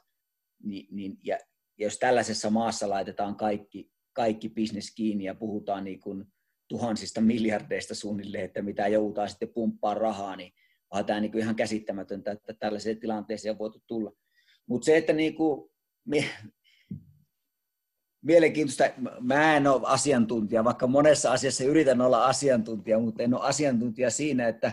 niin, 0.62 0.86
niin, 0.90 1.18
ja, 1.22 1.38
ja 1.78 1.86
jos 1.86 1.98
tällaisessa 1.98 2.50
maassa 2.50 2.88
laitetaan 2.88 3.36
kaikki, 3.36 3.90
kaikki 4.12 4.48
bisnes 4.48 4.94
kiinni 4.94 5.24
ja 5.24 5.34
puhutaan 5.34 5.84
niin 5.84 6.00
kuin 6.00 6.24
tuhansista 6.68 7.20
miljardeista 7.20 7.94
suunnilleen, 7.94 8.44
että 8.44 8.62
mitä 8.62 8.88
joudutaan 8.88 9.28
sitten 9.28 9.52
pumppaa 9.54 9.94
rahaa, 9.94 10.36
niin 10.36 10.52
onhan 10.90 11.06
tämä 11.06 11.20
niin 11.20 11.32
kuin 11.32 11.42
ihan 11.42 11.56
käsittämätöntä, 11.56 12.30
että 12.32 12.54
tällaiseen 12.54 13.00
tilanteeseen 13.00 13.52
on 13.52 13.58
voitu 13.58 13.82
tulla. 13.86 14.12
Mutta 14.66 14.84
se, 14.84 14.96
että 14.96 15.12
niinku, 15.12 15.72
mie, 16.04 16.24
mielenkiintoista, 18.22 18.84
mä 19.20 19.56
en 19.56 19.66
ole 19.66 19.80
asiantuntija, 19.84 20.64
vaikka 20.64 20.86
monessa 20.86 21.32
asiassa 21.32 21.64
yritän 21.64 22.00
olla 22.00 22.24
asiantuntija, 22.26 22.98
mutta 22.98 23.22
en 23.22 23.34
ole 23.34 23.42
asiantuntija 23.42 24.10
siinä, 24.10 24.48
että 24.48 24.72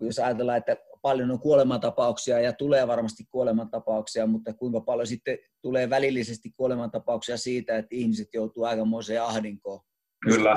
jos 0.00 0.18
ajatellaan, 0.18 0.58
että 0.58 0.76
paljon 1.02 1.30
on 1.30 1.40
kuolemantapauksia 1.40 2.40
ja 2.40 2.52
tulee 2.52 2.86
varmasti 2.86 3.24
kuolemantapauksia, 3.30 4.26
mutta 4.26 4.54
kuinka 4.54 4.80
paljon 4.80 5.06
sitten 5.06 5.38
tulee 5.62 5.90
välillisesti 5.90 6.50
kuolemantapauksia 6.56 7.36
siitä, 7.36 7.78
että 7.78 7.96
ihmiset 7.96 8.28
joutuu 8.34 8.64
aikamoiseen 8.64 9.22
ahdinkoon. 9.22 9.80
Kyllä. 10.24 10.56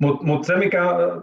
Mutta 0.00 0.24
mut 0.24 0.44
se, 0.44 0.56
mikä 0.56 0.82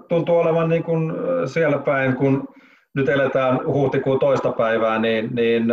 tuntuu 0.10 0.36
olevan 0.36 0.70
niin 0.70 0.84
kun 0.84 1.14
siellä 1.54 1.78
päin, 1.78 2.16
kun 2.16 2.48
nyt 2.96 3.10
eletään 3.10 3.66
huhtikuun 3.68 4.20
toista 4.20 4.52
päivää, 4.52 5.00
niin, 5.00 5.36
niin 5.36 5.64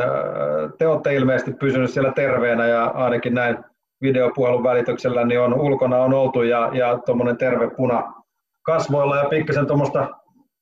te 0.78 0.86
olette 0.86 1.14
ilmeisesti 1.14 1.52
pysynyt 1.52 1.90
siellä 1.90 2.12
terveenä 2.12 2.66
ja 2.66 2.84
ainakin 2.84 3.34
näin 3.34 3.58
videopuhelun 4.02 4.62
välityksellä 4.62 5.24
niin 5.24 5.40
on, 5.40 5.60
ulkona 5.60 5.98
on 5.98 6.14
oltu 6.14 6.42
ja, 6.42 6.70
ja 6.74 6.98
tuommoinen 7.06 7.36
terve 7.36 7.70
puna 7.76 8.12
kasvoilla 8.62 9.16
ja 9.16 9.28
pikkasen 9.28 9.66
tuommoista 9.66 10.08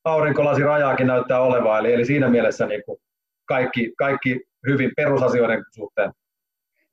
aurinkolasirajaakin 0.04 1.06
näyttää 1.06 1.40
olevaa, 1.40 1.78
eli, 1.78 1.92
eli 1.92 2.04
siinä 2.04 2.28
mielessä 2.28 2.66
niin 2.66 2.82
kuin 2.86 2.98
kaikki, 3.44 3.92
kaikki 3.98 4.40
hyvin 4.66 4.90
perusasioiden 4.96 5.64
suhteen. 5.74 6.12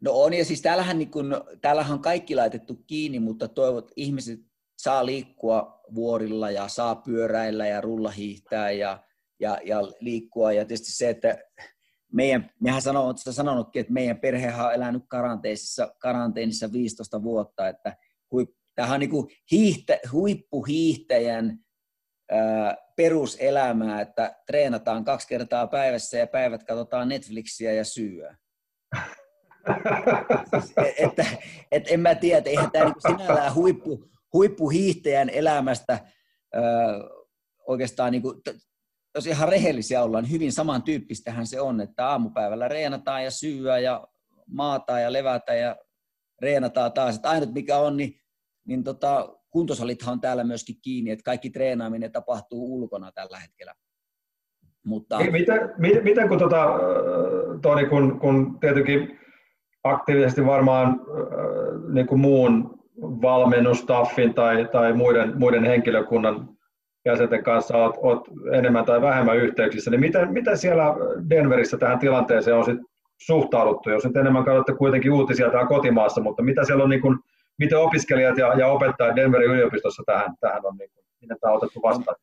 No 0.02 0.12
on, 0.14 0.34
ja 0.34 0.46
siis 0.46 0.62
täällähän, 0.62 0.98
niin 0.98 1.12
kun, 1.12 1.42
täällähän 1.62 1.94
on 1.94 2.02
kaikki 2.02 2.36
laitettu 2.36 2.76
kiinni, 2.88 3.20
mutta 3.20 3.48
toivot, 3.48 3.92
ihmiset 3.96 4.40
saa 4.78 5.06
liikkua 5.06 5.82
vuorilla 5.96 6.52
ja 6.52 6.68
saa 6.68 6.96
pyöräillä 6.96 7.68
ja 7.68 7.82
rullahiihtää 7.82 8.72
ja, 8.72 9.00
ja, 9.40 9.60
ja 9.64 9.82
liikkua. 10.00 10.54
Ja 10.54 10.66
tietysti 10.66 10.92
se, 10.92 11.10
että 11.10 11.38
meidän, 12.14 12.50
mehän 12.62 12.82
sanoo, 12.82 13.14
sanonutkin, 13.18 13.80
että 13.80 13.94
meidän 13.94 14.20
perhe 14.20 14.64
on 14.64 14.74
elänyt 14.74 15.04
karanteenissa, 15.08 15.96
karanteenissa 16.00 16.72
15 16.72 17.24
vuotta, 17.24 17.68
että 17.68 17.98
huip, 18.32 18.50
tämähän 18.76 18.94
on 18.94 19.00
niin 19.00 19.28
hiihtä, 19.52 20.00
huippuhiihtäjän 20.12 21.60
ää, 22.32 22.78
peruselämää, 22.96 24.02
että 24.02 24.36
treenataan 24.48 25.06
kaksi 25.06 25.28
kertaa 25.28 25.68
päivässä 25.68 26.18
ja 26.18 26.28
päivät 26.28 26.64
katsotaan 26.64 27.10
Netflixiä 27.10 27.74
ja 27.74 27.84
syö. 27.84 28.34
siis, 30.50 30.74
e, 30.78 30.94
että, 30.98 31.26
et 31.72 31.84
en 31.90 32.00
mä 32.00 32.16
tiedä, 32.16 32.38
että 32.38 32.50
eihän 32.50 32.72
tämä 32.72 32.86
niin 32.86 33.18
sinällään 33.18 33.56
huippu, 33.56 34.06
huippuhiihtäjän 34.34 35.30
elämästä 35.30 36.00
ää, 36.54 36.64
oikeastaan, 37.68 38.12
niin 38.12 38.22
kuin, 38.22 38.42
jos 39.16 39.28
ihan 39.28 39.50
rehellisiä 39.50 40.04
ollaan, 40.04 40.32
hyvin 40.32 40.52
samantyyppistähän 40.52 41.48
se 41.48 41.62
on, 41.62 41.82
että 41.82 42.08
aamupäivällä 42.08 42.68
reenataan 42.68 43.24
ja 43.24 43.32
syyä 43.32 43.80
ja 43.80 44.08
maata 44.48 45.00
ja 45.00 45.14
levätä 45.14 45.54
ja 45.54 45.76
reenataan 46.42 46.94
taas. 46.94 47.16
Että 47.16 47.30
ainut 47.30 47.54
mikä 47.54 47.78
on, 47.78 47.98
niin, 47.98 48.20
niin 48.68 48.84
tota, 48.84 49.38
kuntosalithan 49.50 50.12
on 50.12 50.22
täällä 50.22 50.44
myöskin 50.44 50.76
kiinni, 50.82 51.12
että 51.12 51.24
kaikki 51.24 51.50
treenaaminen 51.50 52.12
tapahtuu 52.12 52.76
ulkona 52.76 53.12
tällä 53.12 53.40
hetkellä. 53.40 53.74
Mutta... 54.86 55.20
Miten, 55.32 55.74
miten, 56.04 56.30
kun, 56.30 56.40
tota, 56.40 56.68
Toni, 57.62 57.86
kun, 57.86 58.20
kun 58.20 58.60
tietenkin 58.60 59.20
aktiivisesti 59.84 60.46
varmaan 60.46 61.02
niin 61.94 62.08
kuin 62.08 62.22
muun 62.22 62.80
valmennustaffin 63.02 64.34
tai, 64.34 64.68
tai 64.72 64.94
muiden, 64.94 65.40
muiden 65.40 65.66
henkilökunnan 65.66 66.55
jäsenten 67.06 67.44
kanssa 67.44 67.78
olet, 67.78 67.96
olet 67.98 68.22
enemmän 68.58 68.86
tai 68.86 69.02
vähemmän 69.02 69.38
yhteyksissä, 69.38 69.92
niin 69.92 70.00
miten, 70.00 70.34
miten 70.34 70.58
siellä 70.58 70.84
Denverissä 71.30 71.78
tähän 71.78 72.00
tilanteeseen 72.00 72.58
on 72.58 72.66
sit 72.66 72.80
suhtauduttu, 73.18 73.90
jos 73.90 74.06
nyt 74.06 74.18
enemmän 74.18 74.46
katsotte 74.46 74.74
kuitenkin 74.74 75.12
uutisia 75.12 75.50
täällä 75.50 75.68
kotimaassa, 75.68 76.22
mutta 76.22 76.44
mitä 76.44 76.66
siellä 76.66 76.84
on 76.84 76.90
niin 76.90 77.02
kuin, 77.02 77.18
miten 77.60 77.80
opiskelijat 77.80 78.38
ja, 78.38 78.54
ja 78.54 78.68
opettajat 78.68 79.16
Denverin 79.16 79.52
yliopistossa 79.52 80.04
tähän, 80.06 80.36
tähän 80.40 80.66
on, 80.66 80.78
niin 80.78 80.90
kuin, 80.94 81.06
miten 81.22 81.38
tämä 81.42 81.52
on 81.52 81.58
otettu 81.58 81.82
vastaan? 81.82 82.18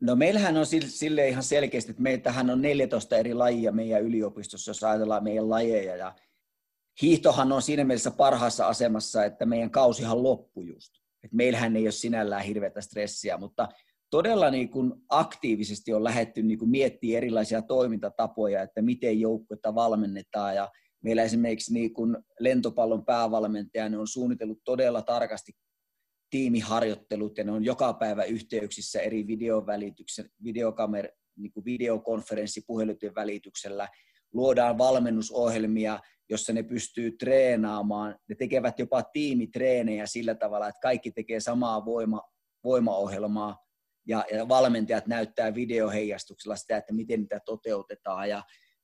No 0.00 0.16
meillähän 0.16 0.56
on 0.56 0.66
sille 0.66 1.28
ihan 1.28 1.42
selkeästi, 1.42 1.90
että 1.90 2.02
meiltähän 2.02 2.50
on 2.50 2.62
14 2.62 3.16
eri 3.16 3.34
lajia 3.34 3.72
meidän 3.72 4.02
yliopistossa, 4.02 4.70
jos 4.70 4.84
ajatellaan 4.84 5.24
meidän 5.24 5.50
lajeja. 5.50 5.96
Ja 5.96 6.14
hiihtohan 7.02 7.52
on 7.52 7.62
siinä 7.62 7.84
mielessä 7.84 8.10
parhaassa 8.10 8.66
asemassa, 8.66 9.24
että 9.24 9.46
meidän 9.46 9.70
kausihan 9.70 10.22
loppui 10.22 10.66
just. 10.66 10.92
Et 11.24 11.32
meillähän 11.32 11.76
ei 11.76 11.84
ole 11.84 11.90
sinällään 11.90 12.42
hirveätä 12.42 12.80
stressiä, 12.80 13.36
mutta 13.36 13.68
todella 14.10 14.50
niin 14.50 14.70
kuin 14.70 14.92
aktiivisesti 15.08 15.92
on 15.92 16.04
lähetty 16.04 16.42
niin 16.42 16.58
kuin 16.58 16.70
miettimään 16.70 17.16
erilaisia 17.16 17.62
toimintatapoja, 17.62 18.62
että 18.62 18.82
miten 18.82 19.20
joukkuetta 19.20 19.74
valmennetaan 19.74 20.54
ja 20.54 20.68
meillä 21.04 21.22
esimerkiksi 21.22 21.74
niin 21.74 21.94
kuin 21.94 22.16
lentopallon 22.40 23.04
päävalmentaja 23.04 23.84
on 23.98 24.08
suunnitellut 24.08 24.60
todella 24.64 25.02
tarkasti 25.02 25.52
tiimiharjoittelut 26.30 27.38
ja 27.38 27.44
ne 27.44 27.52
on 27.52 27.64
joka 27.64 27.92
päivä 27.92 28.24
yhteyksissä 28.24 29.00
eri 29.00 29.26
videovälityksen, 29.26 30.30
videokamer, 30.44 31.08
niin 31.36 31.52
kuin 31.52 31.64
videokonferenssipuheluiden 31.64 33.14
välityksellä. 33.14 33.88
Luodaan 34.32 34.78
valmennusohjelmia, 34.78 36.00
jossa 36.30 36.52
ne 36.52 36.62
pystyy 36.62 37.10
treenaamaan. 37.10 38.18
Ne 38.28 38.34
tekevät 38.34 38.78
jopa 38.78 39.02
tiimitreenejä 39.02 40.06
sillä 40.06 40.34
tavalla, 40.34 40.68
että 40.68 40.80
kaikki 40.82 41.10
tekee 41.10 41.40
samaa 41.40 41.84
voima, 41.84 42.22
voimaohjelmaa 42.64 43.67
ja, 44.08 44.24
ja 44.32 44.48
valmentajat 44.48 45.06
näyttää 45.06 45.54
videoheijastuksella 45.54 46.56
sitä, 46.56 46.76
että 46.76 46.92
miten 46.92 47.20
niitä 47.20 47.40
toteutetaan 47.44 48.28
ja 48.28 48.42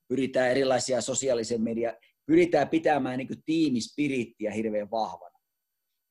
pyritään 0.09 0.51
erilaisia 0.51 1.01
sosiaalisen 1.01 1.63
media, 1.63 1.95
pyritään 2.27 2.69
pitämään 2.69 3.19
niin 3.19 3.43
tiimispirittiä 3.47 4.51
hirveän 4.51 4.91
vahvana. 4.91 5.39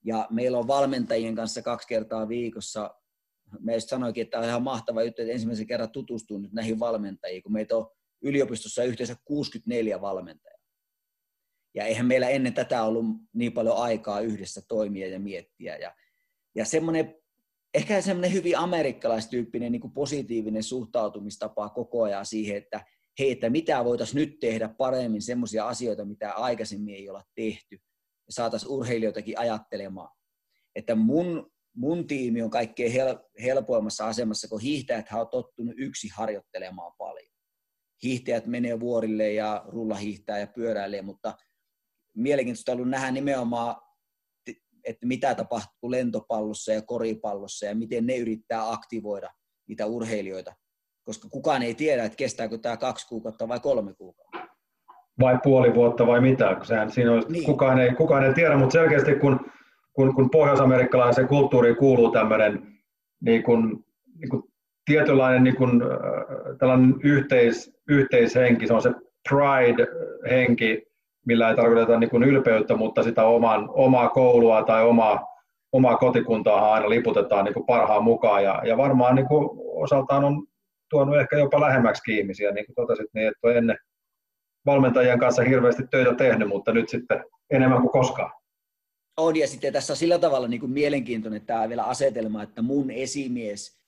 Ja 0.06 0.28
meillä 0.30 0.58
on 0.58 0.68
valmentajien 0.68 1.36
kanssa 1.36 1.62
kaksi 1.62 1.88
kertaa 1.88 2.28
viikossa, 2.28 2.96
meistä 3.60 3.90
sanoikin, 3.90 4.22
että 4.22 4.40
on 4.40 4.46
ihan 4.46 4.64
mahtava 4.64 5.04
juttu, 5.04 5.22
että 5.22 5.34
ensimmäisen 5.34 5.68
kerran 5.68 5.92
tutustun 5.92 6.42
nyt 6.42 6.54
näihin 6.54 6.80
valmentajiin, 6.80 7.44
kun 7.44 7.54
meitä 7.54 7.78
on 7.78 7.90
yliopistossa 8.22 8.84
yhteensä 8.84 9.16
64 9.26 10.02
valmentajaa. 10.02 10.60
Ja 11.76 11.86
eihän 11.86 12.06
meillä 12.06 12.30
ennen 12.30 12.54
tätä 12.54 12.84
ollut 12.84 13.06
niin 13.34 13.54
paljon 13.54 13.78
aikaa 13.78 14.20
yhdessä 14.20 14.62
toimia 14.68 15.08
ja 15.08 15.20
miettiä. 15.20 15.78
Ja, 15.78 15.96
ja 16.56 16.66
semmoinen 16.66 17.23
ehkä 17.74 18.02
semmoinen 18.02 18.34
hyvin 18.34 18.58
amerikkalaistyyppinen 18.58 19.72
niin 19.72 19.82
kuin 19.82 19.94
positiivinen 19.94 20.64
suhtautumistapa 20.64 21.70
koko 21.70 22.04
ajan 22.04 22.26
siihen, 22.26 22.58
että 22.58 22.86
hei, 23.20 23.32
että 23.32 23.50
mitä 23.50 23.86
voitaisiin 23.86 24.16
nyt 24.16 24.40
tehdä 24.40 24.70
paremmin 24.70 25.22
semmoisia 25.22 25.68
asioita, 25.68 26.06
mitä 26.06 26.32
aikaisemmin 26.32 26.96
ei 26.96 27.10
olla 27.10 27.24
tehty, 27.36 27.76
ja 28.28 28.34
saataisiin 28.34 28.72
urheilijoitakin 28.72 29.40
ajattelemaan. 29.40 30.10
Että 30.76 30.96
mun, 30.96 31.52
mun 31.76 32.08
tiimi 32.08 32.42
on 32.42 32.50
kaikkein 32.50 32.92
hel, 32.92 33.18
helpoimmassa 33.44 34.08
asemassa, 34.08 34.48
kun 34.48 34.62
hiihtäjät 34.62 35.06
on 35.14 35.28
tottunut 35.28 35.74
yksi 35.78 36.08
harjoittelemaan 36.16 36.94
paljon. 36.98 37.34
Hiihtäjät 38.04 38.46
menee 38.46 38.80
vuorille 38.80 39.34
ja 39.34 39.66
rullahiihtää 39.68 40.40
ja 40.40 40.48
pyöräilee, 40.48 41.02
mutta 41.02 41.38
mielenkiintoista 42.16 42.72
on 42.72 42.76
ollut 42.76 42.90
nähdä 42.90 43.12
nimenomaan 43.12 43.76
että 44.84 45.08
mitä 45.08 45.36
tapahtuu 45.36 45.92
lentopallossa 45.92 46.74
ja 46.74 46.82
koripallossa 46.82 47.66
ja 47.66 47.76
miten 47.76 48.06
ne 48.06 48.18
yrittää 48.18 48.72
aktivoida 48.72 49.30
niitä 49.68 49.86
urheilijoita, 49.86 50.54
koska 51.04 51.30
kukaan 51.30 51.64
ei 51.64 51.76
tiedä, 51.76 52.04
että 52.04 52.16
kestääkö 52.16 52.58
tämä 52.58 52.78
kaksi 52.78 53.08
kuukautta 53.08 53.48
vai 53.48 53.60
kolme 53.60 53.94
kuukautta. 53.94 54.38
Vai 55.20 55.38
puoli 55.44 55.76
vuotta 55.76 56.08
vai 56.08 56.22
mitä, 56.22 56.58
sehän 56.64 56.92
siinä 56.92 57.12
on, 57.12 57.24
niin. 57.30 57.46
kukaan, 57.46 57.80
ei, 57.80 57.92
kukaan 57.92 58.24
ei 58.24 58.34
tiedä, 58.34 58.58
mutta 58.58 58.74
selkeästi 58.74 59.16
kun, 59.16 59.40
kun, 59.94 60.16
kun 60.16 60.30
pohjois-amerikkalaisen 60.30 61.28
kulttuuriin 61.28 61.76
kuuluu 61.76 62.12
tämmöinen 62.12 62.68
niin 63.22 63.44
kuin, 63.44 63.86
niin 64.16 64.30
kuin 64.30 64.44
tietynlainen 64.86 65.44
niin 65.44 65.56
kuin, 65.56 65.82
äh, 65.82 66.58
tällainen 66.60 66.96
yhteis, 67.04 67.74
yhteishenki, 67.90 68.68
se 68.68 68.74
on 68.74 68.82
se 68.82 68.92
pride-henki, 69.30 70.93
millä 71.26 71.50
ei 71.50 71.56
tarkoiteta 71.56 72.00
niin 72.00 72.10
kuin 72.10 72.24
ylpeyttä, 72.24 72.76
mutta 72.76 73.04
sitä 73.04 73.24
oman, 73.24 73.70
omaa 73.74 74.10
koulua 74.10 74.64
tai 74.64 74.84
omaa, 74.84 75.28
omaa 75.72 75.98
kotikuntaa 75.98 76.74
aina 76.74 76.90
liputetaan 76.90 77.46
niin 77.46 77.54
kuin 77.54 77.66
parhaan 77.66 78.04
mukaan. 78.04 78.44
Ja, 78.44 78.62
ja 78.66 78.78
varmaan 78.78 79.16
niin 79.16 79.28
kuin 79.28 79.50
osaltaan 79.76 80.24
on 80.24 80.48
tuonut 80.90 81.18
ehkä 81.18 81.38
jopa 81.38 81.62
lähemmäksi 81.62 82.18
ihmisiä, 82.18 82.52
niin 82.52 82.66
kuin 82.66 82.76
totesit, 82.76 83.08
niin 83.14 83.28
että 83.28 83.60
ennen 83.60 83.78
valmentajien 84.66 85.20
kanssa 85.20 85.44
hirveästi 85.44 85.84
töitä 85.92 86.16
tehnyt, 86.16 86.48
mutta 86.48 86.72
nyt 86.72 86.90
sitten 86.90 87.24
enemmän 87.50 87.82
kuin 87.82 87.92
koskaan. 87.92 88.32
On, 89.18 89.36
ja 89.36 89.48
sitten 89.48 89.74
tässä 89.74 89.94
on 89.94 89.98
sillä 89.98 90.20
tavalla 90.20 90.48
niin 90.48 90.60
kuin 90.60 90.72
mielenkiintoinen 90.72 91.46
tämä 91.46 91.70
vielä 91.70 91.84
asetelma, 91.84 92.44
että 92.44 92.62
mun 92.62 92.92
esimies, 92.92 93.80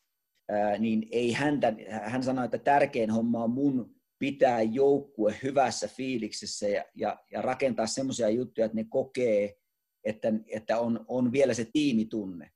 ää, 0.49 0.77
niin 0.77 1.07
ei 1.11 1.31
häntä, 1.31 1.73
hän 1.89 2.23
sanoi, 2.23 2.45
että 2.45 2.57
tärkein 2.57 3.11
homma 3.11 3.43
on 3.43 3.51
mun 3.51 3.94
pitää 4.19 4.61
joukkue 4.61 5.35
hyvässä 5.43 5.87
fiiliksessä 5.87 6.67
ja, 6.67 6.85
ja, 6.95 7.19
ja 7.31 7.41
rakentaa 7.41 7.87
semmoisia 7.87 8.29
juttuja, 8.29 8.65
että 8.65 8.75
ne 8.75 8.85
kokee, 8.89 9.55
että, 10.03 10.33
että 10.47 10.79
on, 10.79 11.05
on 11.07 11.31
vielä 11.31 11.53
se 11.53 11.65
tiimitunne. 11.73 12.51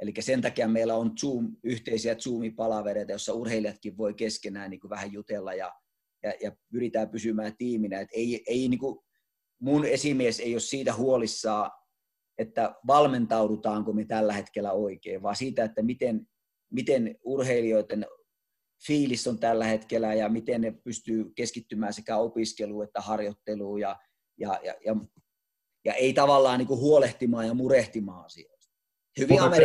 Eli 0.00 0.12
sen 0.20 0.40
takia 0.40 0.68
meillä 0.68 0.94
on 0.94 1.12
Zoom, 1.20 1.56
yhteisiä 1.62 2.14
Zoom-palavereita, 2.14 3.12
joissa 3.12 3.32
urheilijatkin 3.32 3.96
voi 3.96 4.14
keskenään 4.14 4.70
niin 4.70 4.80
kuin 4.80 4.90
vähän 4.90 5.12
jutella 5.12 5.54
ja, 5.54 5.72
ja, 6.22 6.32
ja 6.42 6.52
pyritään 6.72 7.10
pysymään 7.10 7.56
tiiminä. 7.56 8.00
Et 8.00 8.08
ei, 8.12 8.44
ei, 8.46 8.68
niin 8.68 8.78
kuin, 8.78 8.98
mun 9.60 9.84
esimies 9.84 10.40
ei 10.40 10.54
ole 10.54 10.60
siitä 10.60 10.94
huolissaan, 10.94 11.70
että 12.38 12.74
valmentaudutaanko 12.86 13.92
me 13.92 14.04
tällä 14.04 14.32
hetkellä 14.32 14.72
oikein, 14.72 15.22
vaan 15.22 15.36
siitä, 15.36 15.64
että 15.64 15.82
miten, 15.82 16.26
miten 16.70 17.18
urheilijoiden 17.24 18.06
fiilis 18.86 19.26
on 19.26 19.38
tällä 19.38 19.64
hetkellä 19.64 20.14
ja 20.14 20.28
miten 20.28 20.60
ne 20.60 20.74
pystyy 20.84 21.32
keskittymään 21.34 21.92
sekä 21.92 22.16
opiskeluun 22.16 22.84
että 22.84 23.00
harjoitteluun 23.00 23.80
ja, 23.80 23.96
ja, 24.38 24.60
ja, 24.64 24.74
ja, 24.84 24.96
ja 25.84 25.94
ei 25.94 26.12
tavallaan 26.12 26.58
niin 26.58 26.66
kuin 26.66 26.80
huolehtimaan 26.80 27.46
ja 27.46 27.54
murehtimaan 27.54 28.24
asioista. 28.24 28.72
Hyvin 29.18 29.42
mutta 29.42 29.56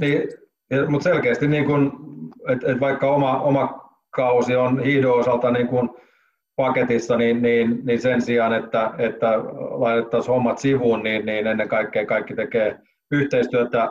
niin, 0.00 0.28
mutta 0.88 1.04
selkeästi, 1.04 1.48
niin 1.48 1.64
kun, 1.64 1.92
et, 2.48 2.64
et 2.64 2.80
vaikka 2.80 3.14
oma, 3.14 3.40
oma 3.40 3.90
kausi 4.10 4.56
on 4.56 4.84
hiidon 4.84 5.20
osalta 5.20 5.50
niin 5.50 5.68
kun 5.68 5.96
paketissa, 6.56 7.16
niin, 7.16 7.42
niin, 7.42 7.80
niin 7.84 8.00
sen 8.00 8.22
sijaan, 8.22 8.52
että, 8.52 8.90
että 8.98 9.38
laitettaisiin 9.70 10.32
hommat 10.32 10.58
sivuun, 10.58 11.02
niin, 11.02 11.26
niin 11.26 11.46
ennen 11.46 11.68
kaikkea 11.68 12.06
kaikki 12.06 12.34
tekee 12.34 12.78
yhteistyötä 13.10 13.88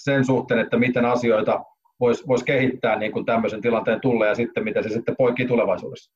sen 0.00 0.24
suhteen, 0.24 0.60
että 0.60 0.78
miten 0.78 1.04
asioita 1.04 1.64
voisi 2.02 2.26
vois 2.26 2.42
kehittää 2.42 2.98
niin 2.98 3.12
kuin 3.12 3.26
tämmöisen 3.26 3.62
tilanteen 3.62 4.00
tulle 4.00 4.26
ja 4.26 4.34
sitten 4.34 4.64
miten 4.64 4.82
se 4.82 4.88
sitten 4.88 5.16
poikii 5.16 5.46
tulevaisuudessa. 5.46 6.12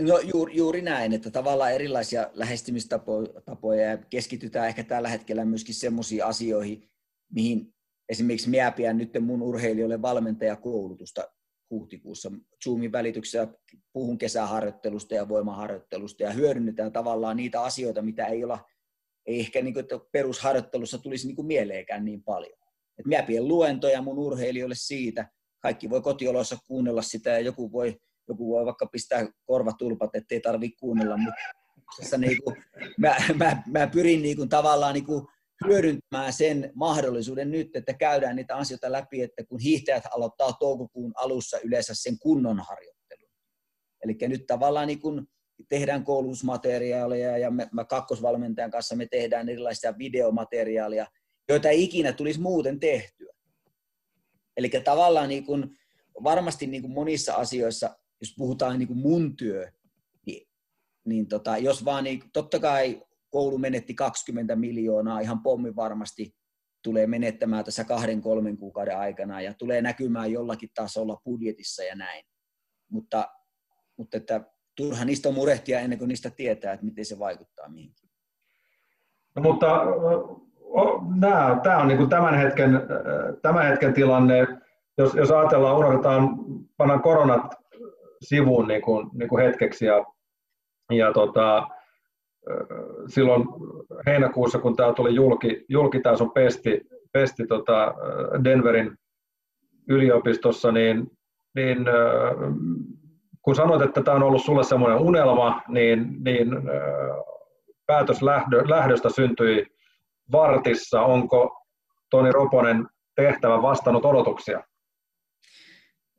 No 0.00 0.18
juuri, 0.18 0.56
juuri 0.56 0.82
näin, 0.82 1.12
että 1.12 1.30
tavallaan 1.30 1.72
erilaisia 1.72 2.30
lähestymistapoja 2.32 3.90
ja 3.90 3.98
keskitytään 4.10 4.68
ehkä 4.68 4.84
tällä 4.84 5.08
hetkellä 5.08 5.44
myöskin 5.44 5.74
semmoisiin 5.74 6.24
asioihin, 6.24 6.88
mihin 7.32 7.74
esimerkiksi 8.08 8.50
minä 8.50 8.70
pidän 8.70 8.98
nyt 8.98 9.10
mun 9.20 9.42
urheilijoille 9.42 10.02
valmentajakoulutusta 10.02 11.28
huhtikuussa 11.70 12.30
Zoomin 12.64 12.92
välityksessä 12.92 13.48
puhun 13.92 14.18
kesäharjoittelusta 14.18 15.14
ja 15.14 15.28
voimaharjoittelusta 15.28 16.22
ja 16.22 16.30
hyödynnetään 16.30 16.92
tavallaan 16.92 17.36
niitä 17.36 17.62
asioita, 17.62 18.02
mitä 18.02 18.26
ei 18.26 18.44
olla, 18.44 18.58
ei 19.26 19.40
ehkä 19.40 19.62
niin 19.62 19.74
kuin, 19.74 19.80
että 19.80 20.00
perusharjoittelussa 20.12 20.98
tulisi 20.98 21.26
niin 21.26 21.36
kuin 21.36 21.46
mieleenkään 21.46 22.04
niin 22.04 22.22
paljon. 22.22 22.58
Et 22.98 23.06
minä 23.06 23.22
pidän 23.22 23.48
luentoja 23.48 24.02
mun 24.02 24.18
urheilijoille 24.18 24.74
siitä, 24.78 25.28
kaikki 25.60 25.90
voi 25.90 26.00
kotioloissa 26.00 26.58
kuunnella 26.66 27.02
sitä 27.02 27.30
ja 27.30 27.40
joku 27.40 27.72
voi, 27.72 28.00
joku 28.28 28.48
voi 28.48 28.66
vaikka 28.66 28.86
pistää 28.86 29.26
korvatulpat, 29.44 30.10
ettei 30.14 30.40
tarvitse 30.40 30.76
kuunnella, 30.80 31.16
mutta 31.16 32.18
niin 32.18 32.42
kuin, 32.42 32.56
mä, 32.98 33.16
mä, 33.34 33.62
mä, 33.66 33.86
pyrin 33.86 34.22
niin 34.22 34.36
kuin, 34.36 34.48
tavallaan 34.48 34.94
niin 34.94 35.06
kuin, 35.06 35.26
hyödyntämään 35.66 36.32
sen 36.32 36.72
mahdollisuuden 36.74 37.50
nyt, 37.50 37.76
että 37.76 37.94
käydään 37.94 38.36
niitä 38.36 38.56
asioita 38.56 38.92
läpi, 38.92 39.22
että 39.22 39.44
kun 39.44 39.60
hiihtäjät 39.60 40.04
aloittaa 40.10 40.52
toukokuun 40.52 41.12
alussa 41.16 41.58
yleensä 41.64 41.92
sen 41.96 42.18
kunnon 42.18 42.60
harjoittelun. 42.60 43.30
Eli 44.04 44.16
nyt 44.28 44.46
tavallaan 44.46 44.86
niin 44.86 45.00
kun 45.00 45.26
tehdään 45.68 46.04
koulutusmateriaaleja 46.04 47.38
ja 47.38 47.50
me, 47.50 47.68
me 47.72 47.84
kakkosvalmentajan 47.84 48.70
kanssa 48.70 48.96
me 48.96 49.06
tehdään 49.06 49.48
erilaisia 49.48 49.98
videomateriaalia, 49.98 51.06
joita 51.48 51.68
ei 51.68 51.84
ikinä 51.84 52.12
tulisi 52.12 52.40
muuten 52.40 52.80
tehtyä. 52.80 53.32
Eli 54.56 54.70
tavallaan 54.84 55.28
niin 55.28 55.46
kun, 55.46 55.76
varmasti 56.24 56.66
niin 56.66 56.82
kun 56.82 56.90
monissa 56.90 57.34
asioissa, 57.34 57.96
jos 58.20 58.34
puhutaan 58.38 58.78
niin 58.78 58.88
kun 58.88 58.96
mun 58.96 59.36
työ, 59.36 59.72
niin, 60.26 60.48
niin 61.04 61.28
tota, 61.28 61.58
jos 61.58 61.84
vaan 61.84 62.04
niin, 62.04 62.22
totta 62.32 62.58
kai 62.58 63.02
koulu 63.30 63.58
menetti 63.58 63.94
20 63.94 64.56
miljoonaa 64.56 65.20
ihan 65.20 65.42
pommi 65.42 65.76
varmasti 65.76 66.34
tulee 66.82 67.06
menettämään 67.06 67.64
tässä 67.64 67.84
kahden, 67.84 68.20
kolmen 68.20 68.56
kuukauden 68.58 68.98
aikana 68.98 69.40
ja 69.40 69.54
tulee 69.54 69.82
näkymään 69.82 70.32
jollakin 70.32 70.70
tasolla 70.74 71.20
budjetissa 71.24 71.82
ja 71.82 71.94
näin. 71.94 72.24
Mutta, 72.90 73.28
mutta 73.96 74.16
että 74.16 74.50
turha 74.76 75.04
niistä 75.04 75.28
on 75.28 75.34
murehtia 75.34 75.80
ennen 75.80 75.98
kuin 75.98 76.08
niistä 76.08 76.30
tietää, 76.30 76.72
että 76.72 76.86
miten 76.86 77.04
se 77.04 77.18
vaikuttaa 77.18 77.68
mihinkin. 77.68 78.10
No, 79.36 79.42
mutta 79.42 79.66
nämä, 81.16 81.60
tämä 81.62 81.78
on 81.78 81.88
niin 81.88 81.98
kuin 81.98 82.10
tämän, 82.10 82.34
hetken, 82.34 82.82
tämän 83.42 83.66
hetken 83.66 83.94
tilanne. 83.94 84.46
Jos, 84.98 85.14
jos 85.14 85.30
ajatellaan, 85.30 85.76
unohdetaan, 85.76 86.28
pannaan 86.76 87.02
koronat 87.02 87.54
sivuun 88.22 88.68
niin 88.68 88.82
kuin, 88.82 89.10
niin 89.12 89.28
kuin 89.28 89.44
hetkeksi 89.44 89.86
ja, 89.86 90.04
ja 90.92 91.12
tota, 91.12 91.68
silloin 93.06 93.44
heinäkuussa, 94.06 94.58
kun 94.58 94.76
tämä 94.76 94.92
tuli 94.92 95.14
julki, 95.14 95.64
julki 95.68 96.00
tämä 96.00 96.16
sun 96.16 96.32
pesti, 96.32 96.80
pesti 97.12 97.46
tota 97.46 97.94
Denverin 98.44 98.96
yliopistossa, 99.88 100.72
niin, 100.72 101.10
niin 101.54 101.78
kun 103.42 103.54
sanoit, 103.54 103.82
että 103.82 104.02
tämä 104.02 104.16
on 104.16 104.22
ollut 104.22 104.42
sulle 104.42 104.64
semmoinen 104.64 104.98
unelma, 104.98 105.62
niin, 105.68 106.24
niin 106.24 106.48
päätös 107.86 108.22
lähdö, 108.22 108.62
lähdöstä 108.68 109.08
syntyi 109.08 109.66
Vartissa. 110.32 111.00
Onko 111.02 111.66
Toni 112.10 112.32
Roponen 112.32 112.86
tehtävä 113.16 113.62
vastannut 113.62 114.04
odotuksia? 114.04 114.64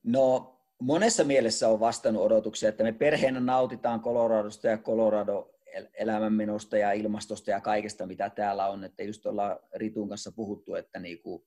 No 0.03 0.53
monessa 0.81 1.23
mielessä 1.23 1.69
on 1.69 1.79
vastannut 1.79 2.23
odotuksia, 2.23 2.69
että 2.69 2.83
me 2.83 2.91
perheenä 2.91 3.39
nautitaan 3.39 4.01
Coloradosta 4.01 4.67
ja 4.67 4.77
Colorado 4.77 5.49
elämänmenosta 5.93 6.77
ja 6.77 6.91
ilmastosta 6.91 7.51
ja 7.51 7.61
kaikesta, 7.61 8.05
mitä 8.05 8.29
täällä 8.29 8.67
on. 8.67 8.83
Että 8.83 9.03
just 9.03 9.25
ollaan 9.25 9.59
Ritun 9.75 10.09
kanssa 10.09 10.31
puhuttu, 10.31 10.75
että 10.75 10.99
niinku, 10.99 11.45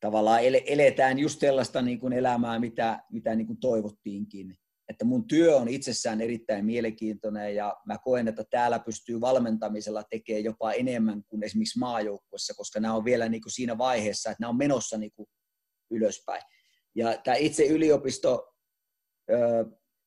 tavallaan 0.00 0.40
eletään 0.66 1.18
just 1.18 1.40
sellaista 1.40 1.82
niinku 1.82 2.08
elämää, 2.08 2.58
mitä, 2.58 3.02
mitä 3.10 3.34
niinku 3.34 3.56
toivottiinkin. 3.60 4.58
Että 4.88 5.04
mun 5.04 5.26
työ 5.26 5.56
on 5.56 5.68
itsessään 5.68 6.20
erittäin 6.20 6.64
mielenkiintoinen 6.64 7.54
ja 7.54 7.76
mä 7.86 7.98
koen, 7.98 8.28
että 8.28 8.44
täällä 8.50 8.78
pystyy 8.78 9.20
valmentamisella 9.20 10.02
tekemään 10.10 10.44
jopa 10.44 10.72
enemmän 10.72 11.22
kuin 11.28 11.42
esimerkiksi 11.42 11.78
maajoukkuessa, 11.78 12.54
koska 12.54 12.80
nämä 12.80 12.94
on 12.94 13.04
vielä 13.04 13.28
niinku 13.28 13.50
siinä 13.50 13.78
vaiheessa, 13.78 14.30
että 14.30 14.42
nämä 14.42 14.50
on 14.50 14.56
menossa 14.56 14.98
niinku 14.98 15.28
ylöspäin. 15.90 16.42
Ja 16.94 17.18
tämä 17.24 17.36
itse 17.36 17.66
yliopisto, 17.66 18.54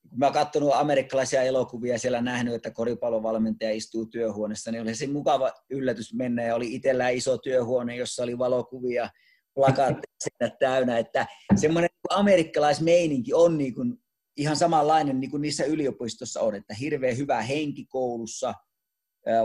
kun 0.09 0.19
mä 0.19 0.25
oon 0.25 0.33
katsonut 0.33 0.73
amerikkalaisia 0.73 1.41
elokuvia 1.41 1.99
siellä 1.99 2.21
nähnyt, 2.21 2.53
että 2.53 2.71
koripallovalmentaja 2.71 3.71
istuu 3.71 4.05
työhuoneessa, 4.05 4.71
niin 4.71 4.81
oli 4.81 4.95
se 4.95 5.07
mukava 5.07 5.51
yllätys 5.69 6.13
mennä 6.13 6.43
ja 6.43 6.55
oli 6.55 6.75
itsellään 6.75 7.13
iso 7.13 7.37
työhuone, 7.37 7.95
jossa 7.95 8.23
oli 8.23 8.37
valokuvia, 8.37 9.09
plakaatteja 9.55 10.51
täynnä, 10.59 10.97
että 10.97 11.27
semmoinen 11.55 11.89
amerikkalaismeininki 12.09 13.33
on 13.33 13.57
niin 13.57 13.75
kuin 13.75 13.97
ihan 14.37 14.55
samanlainen 14.55 15.19
niin 15.19 15.31
kuin 15.31 15.41
niissä 15.41 15.63
yliopistossa 15.65 16.41
on, 16.41 16.55
että 16.55 16.73
hirveän 16.73 17.17
hyvä 17.17 17.41
henki 17.41 17.85
koulussa, 17.85 18.53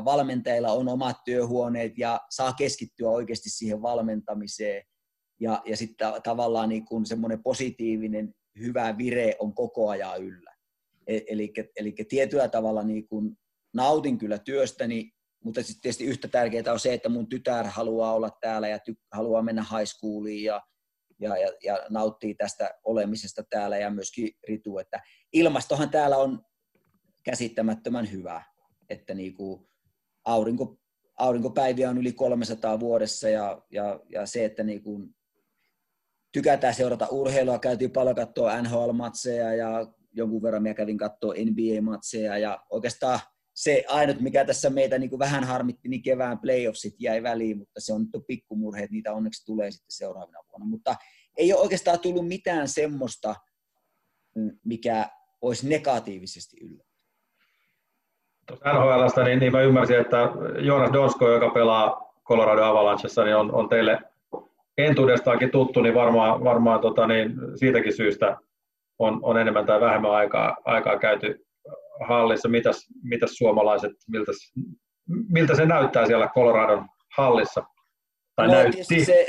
valmentajilla 0.05 0.73
on 0.73 0.89
omat 0.89 1.17
työhuoneet 1.25 1.99
ja 1.99 2.21
saa 2.31 2.53
keskittyä 2.53 3.11
oikeasti 3.11 3.51
siihen 3.51 3.83
valmentamiseen 3.83 4.83
ja, 5.41 5.63
ja 5.67 5.77
sitten 5.77 6.13
tavallaan 6.25 6.69
niin 6.69 6.85
semmoinen 7.05 7.43
positiivinen 7.43 8.35
hyvä 8.61 8.99
vire 8.99 9.37
on 9.39 9.55
koko 9.55 9.89
ajan 9.89 10.23
yllä. 10.23 10.55
Eli, 11.07 11.53
eli 11.77 11.95
tietyllä 12.09 12.49
tavalla 12.49 12.83
niin 12.83 13.09
kuin 13.09 13.39
nautin 13.75 14.19
kyllä 14.19 14.39
työstäni, 14.39 15.11
mutta 15.45 15.63
sitten 15.63 15.81
tietysti 15.83 16.05
yhtä 16.05 16.29
tärkeää 16.29 16.73
on 16.73 16.81
se, 16.81 16.95
että 16.95 17.09
mun 17.09 17.29
tytär 17.29 17.67
haluaa 17.67 18.15
olla 18.15 18.31
täällä 18.41 18.69
ja 18.69 18.77
ty- 18.77 19.07
haluaa 19.13 19.43
mennä 19.43 19.63
high 19.63 19.87
schooliin 19.87 20.45
ja, 20.45 20.63
ja, 21.23 21.37
ja, 21.39 21.49
ja 21.65 21.87
nauttii 21.91 22.35
tästä 22.35 22.71
olemisesta 22.85 23.43
täällä 23.51 23.79
ja 23.79 23.91
myöskin 23.91 24.31
Ritu, 24.49 24.79
että 24.79 25.03
ilmastohan 25.33 25.91
täällä 25.91 26.17
on 26.17 26.45
käsittämättömän 27.23 28.13
hyvä, 28.13 28.43
että 28.89 29.15
niin 29.15 29.35
kuin 29.35 29.69
aurinko, 30.25 30.79
aurinkopäiviä 31.19 31.91
on 31.91 31.99
yli 31.99 32.13
300 32.13 32.81
vuodessa 32.81 33.29
ja, 33.29 33.63
ja, 33.71 34.01
ja 34.09 34.27
se, 34.27 34.45
että 34.45 34.63
niin 34.63 34.83
kuin 34.83 35.15
tykätään 36.33 36.75
seurata 36.75 37.07
urheilua, 37.11 37.59
käytiin 37.59 37.91
paljon 37.91 38.17
katsoa 38.17 38.63
NHL-matseja 38.63 39.55
ja 39.55 39.87
jonkun 40.13 40.43
verran 40.43 40.63
minä 40.63 40.75
kävin 40.75 40.99
katsoa 40.99 41.35
NBA-matseja 41.35 42.39
ja 42.39 42.65
oikeastaan 42.71 43.21
se 43.55 43.85
ainut, 43.89 44.21
mikä 44.21 44.45
tässä 44.45 44.71
meitä 44.71 44.99
niin 44.99 45.11
kuin 45.11 45.19
vähän 45.19 45.45
harmitti, 45.45 45.89
niin 45.89 46.03
kevään 46.03 46.39
playoffsit 46.39 46.95
jäi 46.99 47.23
väliin, 47.23 47.59
mutta 47.59 47.81
se 47.81 47.93
on 47.93 48.01
nyt 48.01 48.27
pikkumurhe, 48.27 48.83
että 48.83 48.93
niitä 48.93 49.13
onneksi 49.13 49.47
tulee 49.47 49.71
sitten 49.71 49.93
seuraavana 49.93 50.39
vuonna. 50.49 50.67
Mutta 50.67 50.95
ei 51.37 51.53
ole 51.53 51.61
oikeastaan 51.61 52.01
tullut 52.01 52.29
mitään 52.29 52.69
semmoista, 52.69 53.35
mm, 54.37 54.51
mikä 54.65 55.09
olisi 55.43 55.69
negatiivisesti 55.69 56.57
yllä. 56.61 56.85
Tuossa 58.47 58.73
NHLstä, 58.73 59.25
niin, 59.25 59.39
niin 59.39 59.53
mä 59.53 59.61
ymmärsin, 59.61 60.01
että 60.01 60.17
Jonas 60.59 60.93
Donsko, 60.93 61.31
joka 61.31 61.51
pelaa 61.51 62.13
Colorado 62.25 62.63
Avalanchessa, 62.63 63.25
niin 63.25 63.37
on, 63.37 63.55
on 63.55 63.69
teille 63.69 63.99
entuudestaankin 64.79 65.51
tuttu, 65.51 65.83
niin 65.83 65.95
varmaan, 65.95 66.45
varmaan 66.45 66.81
tota, 66.81 67.07
niin 67.07 67.35
siitäkin 67.57 67.97
syystä 67.97 68.37
on, 68.99 69.19
on 69.23 69.39
enemmän 69.39 69.67
tai 69.67 69.81
vähemmän 69.81 70.11
aikaa, 70.11 70.57
aikaa 70.65 70.99
käyty 70.99 71.47
hallissa. 72.09 72.49
Mitäs, 72.49 72.87
mitäs 73.03 73.31
suomalaiset, 73.31 73.93
miltä, 74.09 74.33
miltä 75.29 75.57
se 75.57 75.67
näyttää 75.67 76.07
siellä 76.07 76.29
Coloradon 76.35 76.89
hallissa? 77.17 77.65
Tai 78.37 78.47
no, 78.47 78.53
näytti? 78.53 79.05
Se, 79.05 79.27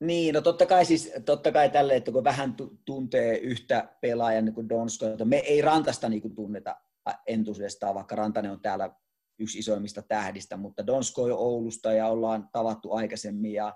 niin, 0.00 0.34
no 0.34 0.40
totta 0.40 0.66
kai, 0.66 0.84
siis, 0.84 1.12
totta 1.24 1.52
kai 1.52 1.70
tälle, 1.70 1.96
että 1.96 2.12
kun 2.12 2.24
vähän 2.24 2.54
tuntee 2.86 3.38
yhtä 3.38 3.96
pelaajan 4.00 4.44
niin 4.44 4.54
kuin 4.54 4.68
Donsko, 4.68 5.06
että 5.06 5.24
me 5.24 5.36
ei 5.36 5.62
Rantasta 5.62 6.08
niin 6.08 6.22
kuin 6.22 6.34
tunneta 6.34 6.76
entuudestaan, 7.26 7.94
vaikka 7.94 8.16
Rantanen 8.16 8.50
on 8.50 8.60
täällä 8.60 8.90
yksi 9.38 9.58
isoimmista 9.58 10.02
tähdistä, 10.02 10.56
mutta 10.56 10.86
Donsko 10.86 11.22
on 11.22 11.32
Oulusta 11.32 11.92
ja 11.92 12.06
ollaan 12.06 12.48
tavattu 12.52 12.92
aikaisemmin 12.92 13.52
ja, 13.52 13.74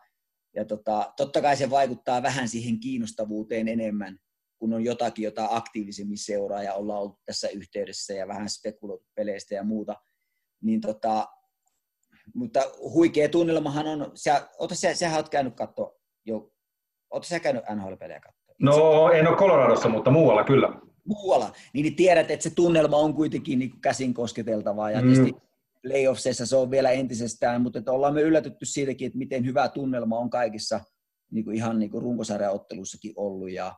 ja 0.54 0.64
tota, 0.64 1.12
totta 1.16 1.42
kai 1.42 1.56
se 1.56 1.70
vaikuttaa 1.70 2.22
vähän 2.22 2.48
siihen 2.48 2.80
kiinnostavuuteen 2.80 3.68
enemmän 3.68 4.18
kun 4.58 4.72
on 4.72 4.84
jotakin, 4.84 5.24
jota 5.24 5.48
aktiivisemmin 5.50 6.18
seuraa 6.18 6.62
ja 6.62 6.74
ollaan 6.74 7.00
ollut 7.00 7.20
tässä 7.24 7.48
yhteydessä 7.48 8.14
ja 8.14 8.28
vähän 8.28 8.48
spekuloitu 8.48 9.06
peleistä 9.14 9.54
ja 9.54 9.64
muuta, 9.64 9.96
niin 10.62 10.80
tota, 10.80 11.28
mutta 12.34 12.60
huikea 12.94 13.28
tunnelmahan 13.28 13.86
on, 13.86 14.10
sä, 14.14 14.48
ota, 14.58 14.74
sä, 14.74 14.94
sähän 14.94 15.16
oot 15.16 15.28
käynyt 15.28 15.56
katsoa 15.56 15.92
jo, 16.24 16.50
ootko 17.10 17.28
sä 17.28 17.40
käynyt 17.40 17.62
NHL-pelejä 17.74 18.20
katsoa? 18.20 18.54
No 18.60 19.10
en 19.10 19.28
ole 19.28 19.36
Coloradossa, 19.36 19.88
mutta 19.88 20.10
muualla 20.10 20.44
kyllä. 20.44 20.68
Muualla, 21.04 21.52
niin, 21.74 21.82
niin 21.82 21.96
tiedät, 21.96 22.30
että 22.30 22.42
se 22.42 22.54
tunnelma 22.54 22.96
on 22.96 23.14
kuitenkin 23.14 23.58
niin 23.58 23.80
käsin 23.80 24.14
kosketeltavaa 24.14 24.90
ja 24.90 25.02
mm. 25.02 25.34
playoffseissa 25.82 26.46
se 26.46 26.56
on 26.56 26.70
vielä 26.70 26.90
entisestään, 26.90 27.62
mutta 27.62 27.78
että 27.78 27.92
ollaan 27.92 28.14
me 28.14 28.20
yllätytty 28.20 28.66
siitäkin, 28.66 29.06
että 29.06 29.18
miten 29.18 29.44
hyvä 29.46 29.68
tunnelma 29.68 30.18
on 30.18 30.30
kaikissa 30.30 30.80
niin 31.30 31.44
kuin 31.44 31.56
ihan 31.56 31.78
niin 31.78 31.90
kuin 31.90 32.02
runkosarjaottelussakin 32.02 33.12
ollut 33.16 33.50
ja, 33.50 33.74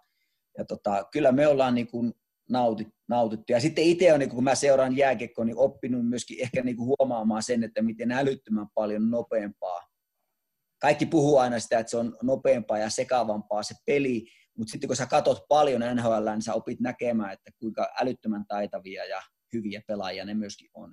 ja 0.58 0.64
tota, 0.64 1.04
kyllä 1.12 1.32
me 1.32 1.46
ollaan 1.46 1.74
niin 1.74 1.90
kuin 1.90 2.12
nautit, 2.48 2.88
nautittu. 3.08 3.52
Ja 3.52 3.60
sitten 3.60 3.84
itse 3.84 4.12
on, 4.12 4.18
niin 4.18 4.30
kun 4.30 4.44
mä 4.44 4.54
seuraan 4.54 4.96
jääkiekkoa, 4.96 5.44
niin 5.44 5.58
oppinut 5.58 6.08
myöskin 6.08 6.40
ehkä 6.40 6.62
niin 6.62 6.76
huomaamaan 6.78 7.42
sen, 7.42 7.64
että 7.64 7.82
miten 7.82 8.12
älyttömän 8.12 8.66
paljon 8.74 9.10
nopeampaa. 9.10 9.80
Kaikki 10.80 11.06
puhuu 11.06 11.38
aina 11.38 11.58
sitä, 11.58 11.78
että 11.78 11.90
se 11.90 11.96
on 11.96 12.16
nopeampaa 12.22 12.78
ja 12.78 12.90
sekavampaa 12.90 13.62
se 13.62 13.74
peli, 13.86 14.26
mutta 14.58 14.70
sitten 14.70 14.88
kun 14.88 14.96
sä 14.96 15.06
katot 15.06 15.38
paljon 15.48 15.96
NHL, 15.96 16.30
niin 16.30 16.42
sä 16.42 16.54
opit 16.54 16.80
näkemään, 16.80 17.32
että 17.32 17.50
kuinka 17.60 17.88
älyttömän 18.00 18.44
taitavia 18.48 19.04
ja 19.04 19.20
hyviä 19.52 19.82
pelaajia 19.86 20.24
ne 20.24 20.34
myöskin 20.34 20.70
on. 20.74 20.92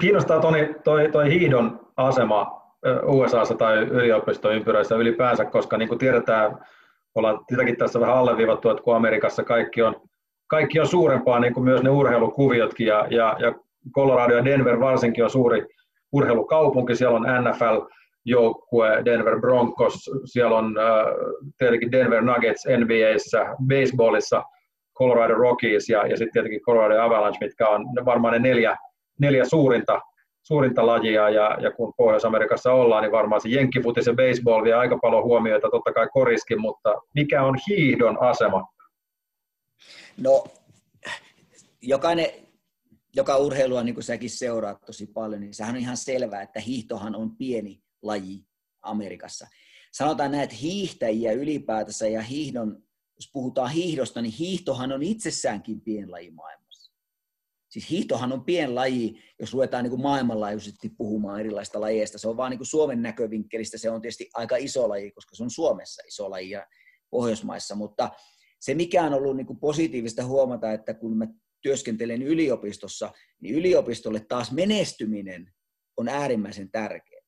Kiinnostaa 0.00 0.40
Toni, 0.40 0.74
toi, 0.84 1.12
toi 1.12 1.30
hiihdon 1.30 1.92
asema 1.96 2.64
USAssa 3.06 3.54
tai 3.54 3.78
yliopistoympyröissä 3.78 4.94
ylipäänsä, 4.94 5.44
koska 5.44 5.78
niin 5.78 5.88
kuin 5.88 5.98
tiedetään, 5.98 6.66
ollaan 7.14 7.38
sitäkin 7.50 7.76
tässä 7.76 8.00
vähän 8.00 8.16
alleviivattu, 8.16 8.70
että 8.70 8.82
kun 8.82 8.96
Amerikassa 8.96 9.44
kaikki 9.44 9.82
on, 9.82 9.94
kaikki 10.46 10.80
on 10.80 10.86
suurempaa, 10.86 11.40
niin 11.40 11.54
kuin 11.54 11.64
myös 11.64 11.82
ne 11.82 11.90
urheilukuviotkin, 11.90 12.86
ja, 12.86 13.06
ja, 13.10 13.36
ja 13.38 13.54
Colorado 13.94 14.34
ja 14.34 14.44
Denver 14.44 14.80
varsinkin 14.80 15.24
on 15.24 15.30
suuri 15.30 15.66
urheilukaupunki, 16.12 16.94
siellä 16.94 17.16
on 17.16 17.26
NFL, 17.42 17.80
joukkue, 18.24 19.02
Denver 19.04 19.40
Broncos, 19.40 20.10
siellä 20.24 20.56
on 20.56 20.78
äh, 20.78 21.06
tietenkin 21.58 21.92
Denver 21.92 22.22
Nuggets 22.22 22.64
NBAissä, 22.66 23.46
baseballissa, 23.68 24.42
Colorado 24.98 25.34
Rockies 25.34 25.88
ja, 25.88 26.06
ja 26.06 26.16
sitten 26.16 26.32
tietenkin 26.32 26.60
Colorado 26.60 27.00
Avalanche, 27.00 27.46
mitkä 27.46 27.68
on 27.68 27.86
varmaan 28.04 28.32
ne 28.32 28.38
neljä, 28.38 28.76
neljä 29.20 29.44
suurinta 29.44 30.00
suurinta 30.44 30.86
lajia 30.86 31.30
ja, 31.30 31.58
ja 31.60 31.70
kun 31.70 31.94
Pohjois-Amerikassa 31.96 32.72
ollaan, 32.72 33.02
niin 33.02 33.12
varmaan 33.12 33.40
se 33.40 33.48
jenkkifutis 33.48 34.06
ja 34.06 34.14
baseball 34.14 34.64
vie 34.64 34.74
aika 34.74 34.98
paljon 35.02 35.24
huomioita, 35.24 35.70
totta 35.70 35.92
kai 35.92 36.08
koriskin, 36.12 36.60
mutta 36.60 36.94
mikä 37.14 37.42
on 37.42 37.58
hiihdon 37.68 38.22
asema? 38.22 38.66
No, 40.16 40.44
jokainen, 41.82 42.26
joka 43.16 43.36
urheilua, 43.36 43.82
niin 43.82 43.94
kuin 43.94 44.04
säkin 44.04 44.30
seuraat 44.30 44.80
tosi 44.86 45.06
paljon, 45.06 45.40
niin 45.40 45.54
sehän 45.54 45.74
on 45.74 45.80
ihan 45.80 45.96
selvää, 45.96 46.42
että 46.42 46.60
hiihtohan 46.60 47.16
on 47.16 47.36
pieni 47.36 47.82
laji 48.02 48.44
Amerikassa. 48.82 49.46
Sanotaan 49.92 50.30
näin, 50.30 50.44
että 50.44 50.56
hiihtäjiä 50.56 51.32
ylipäätänsä 51.32 52.08
ja 52.08 52.22
hiihdon, 52.22 52.82
jos 53.16 53.30
puhutaan 53.32 53.70
hiihdosta, 53.70 54.22
niin 54.22 54.32
hiihtohan 54.32 54.92
on 54.92 55.02
itsessäänkin 55.02 55.80
pieni 55.80 56.06
laji 56.06 56.30
maailmassa 56.30 56.63
Siis 57.74 57.90
hiihtohan 57.90 58.32
on 58.32 58.44
pien 58.44 58.74
laji, 58.74 59.22
jos 59.40 59.52
ruvetaan 59.52 59.84
niin 59.84 59.90
kuin 59.90 60.02
maailmanlaajuisesti 60.02 60.88
puhumaan 60.88 61.40
erilaista 61.40 61.80
lajeista. 61.80 62.18
Se 62.18 62.28
on 62.28 62.36
vaan 62.36 62.50
niin 62.50 62.58
kuin 62.58 62.66
Suomen 62.66 63.02
näkövinkkelistä, 63.02 63.78
se 63.78 63.90
on 63.90 64.00
tietysti 64.00 64.30
aika 64.34 64.56
iso 64.56 64.88
laji, 64.88 65.10
koska 65.10 65.36
se 65.36 65.42
on 65.42 65.50
Suomessa 65.50 66.02
iso 66.06 66.30
laji 66.30 66.50
ja 66.50 66.66
Pohjoismaissa, 67.10 67.74
mutta 67.74 68.10
se 68.60 68.74
mikä 68.74 69.02
on 69.02 69.14
ollut 69.14 69.36
niin 69.36 69.46
kuin 69.46 69.58
positiivista 69.60 70.24
huomata, 70.24 70.72
että 70.72 70.94
kun 70.94 71.16
mä 71.16 71.26
työskentelen 71.62 72.22
yliopistossa, 72.22 73.12
niin 73.40 73.54
yliopistolle 73.54 74.20
taas 74.20 74.52
menestyminen 74.52 75.52
on 75.96 76.08
äärimmäisen 76.08 76.70
tärkeä. 76.70 77.20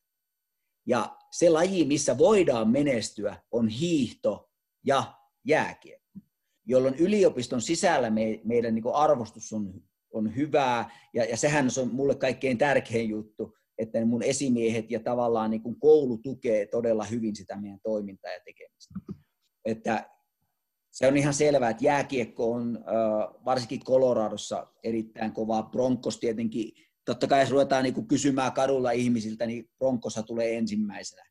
Ja 0.86 1.16
se 1.30 1.50
laji, 1.50 1.84
missä 1.84 2.18
voidaan 2.18 2.70
menestyä, 2.70 3.42
on 3.50 3.68
hiihto 3.68 4.50
ja 4.84 5.14
jääkiekko, 5.44 6.18
jolloin 6.66 6.94
yliopiston 6.94 7.62
sisällä 7.62 8.10
me, 8.10 8.40
meidän 8.44 8.74
niin 8.74 8.94
arvostus 8.94 9.52
on 9.52 9.82
on 10.16 10.36
hyvää, 10.36 10.90
ja, 11.14 11.24
ja 11.24 11.36
sehän 11.36 11.68
on 11.82 11.94
mulle 11.94 12.14
kaikkein 12.14 12.58
tärkein 12.58 13.08
juttu, 13.08 13.56
että 13.78 14.04
mun 14.04 14.22
esimiehet 14.22 14.90
ja 14.90 15.00
tavallaan 15.00 15.50
niin 15.50 15.62
kuin 15.62 15.80
koulu 15.80 16.18
tukee 16.18 16.66
todella 16.66 17.04
hyvin 17.04 17.36
sitä 17.36 17.56
meidän 17.56 17.80
toimintaa 17.82 18.32
ja 18.32 18.40
tekemistä. 18.44 18.94
Että 19.64 20.10
se 20.92 21.06
on 21.06 21.16
ihan 21.16 21.34
selvää, 21.34 21.70
että 21.70 21.84
jääkiekko 21.84 22.52
on 22.52 22.84
varsinkin 23.44 23.84
Coloradossa 23.84 24.66
erittäin 24.84 25.32
kovaa. 25.32 25.62
Broncos 25.62 26.18
tietenkin, 26.18 26.72
totta 27.04 27.26
kai 27.26 27.40
jos 27.40 27.50
ruvetaan 27.50 27.84
niin 27.84 27.94
kuin 27.94 28.08
kysymään 28.08 28.52
kadulla 28.52 28.90
ihmisiltä, 28.90 29.46
niin 29.46 29.70
Broncossa 29.78 30.22
tulee 30.22 30.58
ensimmäisenä. 30.58 31.26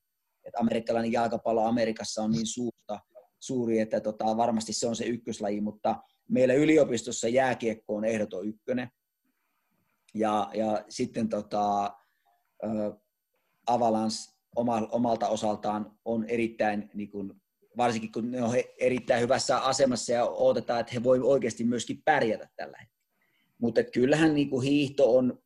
Että 0.46 0.60
amerikkalainen 0.60 1.12
jalkapallo 1.12 1.66
Amerikassa 1.66 2.24
on 2.24 2.32
niin 2.32 2.48
suurta, 2.48 3.00
suuri, 3.40 3.80
että 3.80 4.00
tota, 4.00 4.38
varmasti 4.38 4.74
se 4.74 4.88
on 4.88 4.96
se 4.96 5.06
ykköslaji, 5.06 5.62
mutta 5.62 5.96
meillä 6.30 6.54
yliopistossa 6.54 7.28
jääkiekko 7.28 7.96
on 7.96 8.06
ehdoton 8.06 8.48
ykkönen. 8.48 8.90
Ja, 10.14 10.50
ja 10.54 10.86
sitten 10.90 11.30
tota, 11.30 11.96
Avalans 13.68 14.36
omalta 14.92 15.28
osaltaan 15.28 16.00
on 16.06 16.26
erittäin, 16.30 16.90
niin 16.94 17.12
kun, 17.12 17.42
varsinkin 17.78 18.12
kun 18.12 18.32
ne 18.32 18.44
on 18.44 18.56
erittäin 18.80 19.22
hyvässä 19.22 19.58
asemassa 19.58 20.14
ja 20.14 20.26
odotetaan, 20.26 20.80
että 20.80 20.94
he 20.94 21.04
voivat 21.04 21.28
oikeasti 21.28 21.64
myöskin 21.64 22.02
pärjätä 22.06 22.50
tällä 22.56 22.78
hetkellä. 22.78 23.06
Mutta 23.58 23.84
kyllähän 23.84 24.34
niin 24.34 24.62
hiihto 24.62 25.18
on 25.18 25.44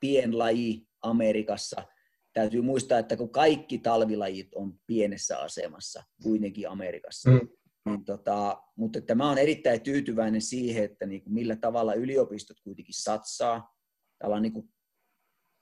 pienlaji 0.00 0.86
Amerikassa. 1.02 1.84
Täytyy 2.32 2.62
muistaa, 2.62 2.98
että 2.98 3.16
kun 3.16 3.30
kaikki 3.30 3.78
talvilajit 3.78 4.54
on 4.54 4.80
pienessä 4.86 5.38
asemassa 5.38 6.04
kuitenkin 6.22 6.68
Amerikassa, 6.68 7.30
mm 7.30 7.48
niin 7.86 8.04
tota, 8.04 8.62
mutta 8.76 8.98
että 8.98 9.14
mä 9.14 9.28
olen 9.28 9.42
erittäin 9.42 9.80
tyytyväinen 9.80 10.42
siihen, 10.42 10.84
että 10.84 11.06
niin 11.06 11.22
kuin 11.22 11.34
millä 11.34 11.56
tavalla 11.56 11.94
yliopistot 11.94 12.60
kuitenkin 12.60 13.02
satsaa. 13.02 13.74
niin 14.40 14.52
kuin, 14.52 14.68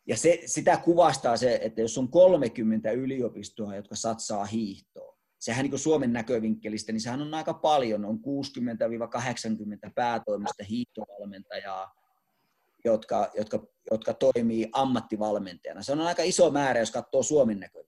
ja 0.09 0.17
se, 0.17 0.43
sitä 0.47 0.77
kuvastaa 0.77 1.37
se, 1.37 1.59
että 1.63 1.81
jos 1.81 1.99
on 1.99 2.11
30 2.11 2.91
yliopistoa, 2.91 3.77
jotka 3.77 3.97
satsaa 3.97 4.45
hiihtoon, 4.45 5.19
sehän 5.39 5.63
niin 5.63 5.71
kuin 5.71 5.81
Suomen 5.81 6.13
näkövinkkelistä, 6.13 6.93
niin 6.93 7.01
sehän 7.01 7.23
on 7.23 7.35
aika 7.35 7.55
paljon, 7.55 8.05
on 8.05 8.21
60-80 9.89 9.93
päätoimista 9.95 10.65
hiihtovalmentajaa, 10.65 11.95
jotka, 12.85 13.31
jotka, 13.37 13.67
jotka 13.91 14.15
toimii 14.15 14.69
ammattivalmentajana. 14.73 15.83
Se 15.83 15.93
on 15.93 16.01
aika 16.01 16.23
iso 16.23 16.51
määrä, 16.51 16.81
jos 16.81 16.91
katsoo 16.91 17.23
Suomen 17.23 17.61
näkövinkkelistä. 17.61 17.88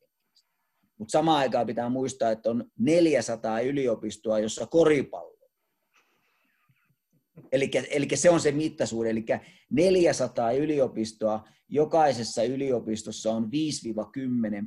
Mutta 1.01 1.13
samaan 1.13 1.39
aikaan 1.39 1.67
pitää 1.67 1.89
muistaa, 1.89 2.31
että 2.31 2.51
on 2.51 2.65
400 2.79 3.61
yliopistoa, 3.61 4.39
jossa 4.39 4.67
koripallo. 4.67 5.37
Eli 7.53 8.09
se 8.15 8.31
on 8.31 8.41
se 8.41 8.53
mittasuhde. 8.53 9.11
Eli 9.11 9.25
400 9.71 10.53
yliopistoa, 10.53 11.49
jokaisessa 11.69 12.43
yliopistossa 12.43 13.33
on 13.33 13.45
5-10 13.45 13.49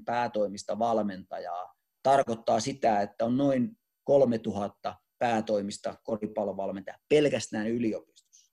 päätoimista 0.06 0.80
valmentajaa. 0.80 1.76
Tarkoittaa 2.04 2.60
sitä, 2.60 3.02
että 3.02 3.26
on 3.26 3.38
noin 3.38 3.78
3000 4.04 4.96
päätoimista 5.19 5.96
koripallovalmentajaa 6.04 7.00
pelkästään 7.10 7.67
yliopistossa. 7.67 8.52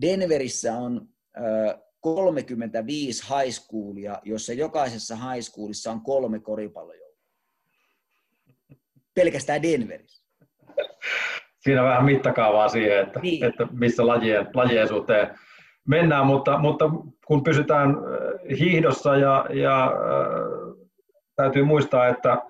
Denverissä 0.00 0.76
on 0.76 1.08
35 2.00 3.22
high 3.22 3.54
schoolia, 3.54 4.20
jossa 4.24 4.52
jokaisessa 4.52 5.16
high 5.16 5.40
schoolissa 5.40 5.92
on 5.92 6.00
kolme 6.00 6.40
koripallojoukkoa. 6.40 6.99
Pelkästään 9.14 9.62
Denverissä. 9.62 10.24
Siinä 11.58 11.84
vähän 11.84 12.04
mittakaavaa 12.04 12.68
siihen, 12.68 12.98
että, 12.98 13.20
niin. 13.20 13.44
että 13.44 13.66
missä 13.72 14.06
lajien, 14.06 14.46
lajien 14.54 14.88
suhteen 14.88 15.38
mennään, 15.88 16.26
mutta, 16.26 16.58
mutta 16.58 16.90
kun 17.26 17.42
pysytään 17.42 17.90
äh, 17.90 18.58
hiihdossa 18.58 19.16
ja, 19.16 19.46
ja 19.50 19.84
äh, 19.84 19.90
täytyy 21.36 21.64
muistaa, 21.64 22.08
että 22.08 22.42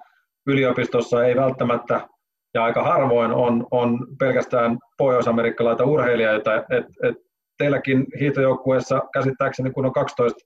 yliopistossa 0.47 1.25
ei 1.25 1.37
välttämättä 1.37 2.09
ja 2.55 2.65
aika 2.65 2.83
harvoin 2.83 3.33
on, 3.33 3.67
on 3.71 4.07
pelkästään 4.19 4.79
pohjoisamerikkalaita 4.99 5.85
urheilijoita, 5.85 6.55
että 6.55 6.77
et, 6.77 6.85
et 7.03 7.17
teilläkin 7.59 8.07
hiihtojoukkueessa 8.21 9.03
käsittääkseni, 9.13 9.71
kun 9.71 9.87
on 9.87 9.93
12 9.93 10.41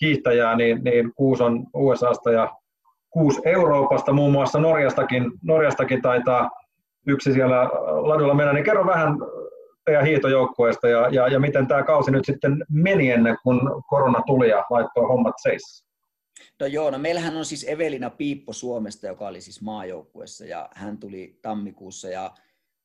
hiihtäjää, 0.00 0.56
niin, 0.56 0.84
niin 0.84 1.12
kuusi 1.14 1.42
on 1.42 1.66
USAsta 1.74 2.30
ja 2.32 2.56
kuusi 3.10 3.40
Euroopasta, 3.44 4.12
muun 4.12 4.32
muassa 4.32 4.58
Norjastakin, 4.58 5.32
Norjastakin 5.42 6.02
taitaa 6.02 6.50
yksi 7.06 7.32
siellä 7.32 7.62
ladulla 8.02 8.34
mennä, 8.34 8.52
niin 8.52 8.64
kerro 8.64 8.86
vähän 8.86 9.18
teidän 9.84 10.06
hiihtojoukkueesta 10.06 10.88
ja, 10.88 11.08
ja, 11.08 11.28
ja 11.28 11.40
miten 11.40 11.68
tämä 11.68 11.82
kausi 11.82 12.10
nyt 12.10 12.24
sitten 12.24 12.64
meni 12.68 13.10
ennen 13.10 13.38
kuin 13.42 13.60
korona 13.88 14.22
tuli 14.26 14.48
ja 14.48 14.64
laittoi 14.70 15.08
hommat 15.08 15.34
seis. 15.42 15.84
No 16.60 16.66
joo, 16.66 16.90
no 16.90 16.98
meillähän 16.98 17.36
on 17.36 17.44
siis 17.44 17.66
Evelina 17.68 18.10
Piippo 18.10 18.52
Suomesta, 18.52 19.06
joka 19.06 19.28
oli 19.28 19.40
siis 19.40 19.62
maajoukkuessa 19.62 20.44
ja 20.44 20.68
hän 20.74 20.98
tuli 20.98 21.38
tammikuussa 21.42 22.08
ja 22.08 22.30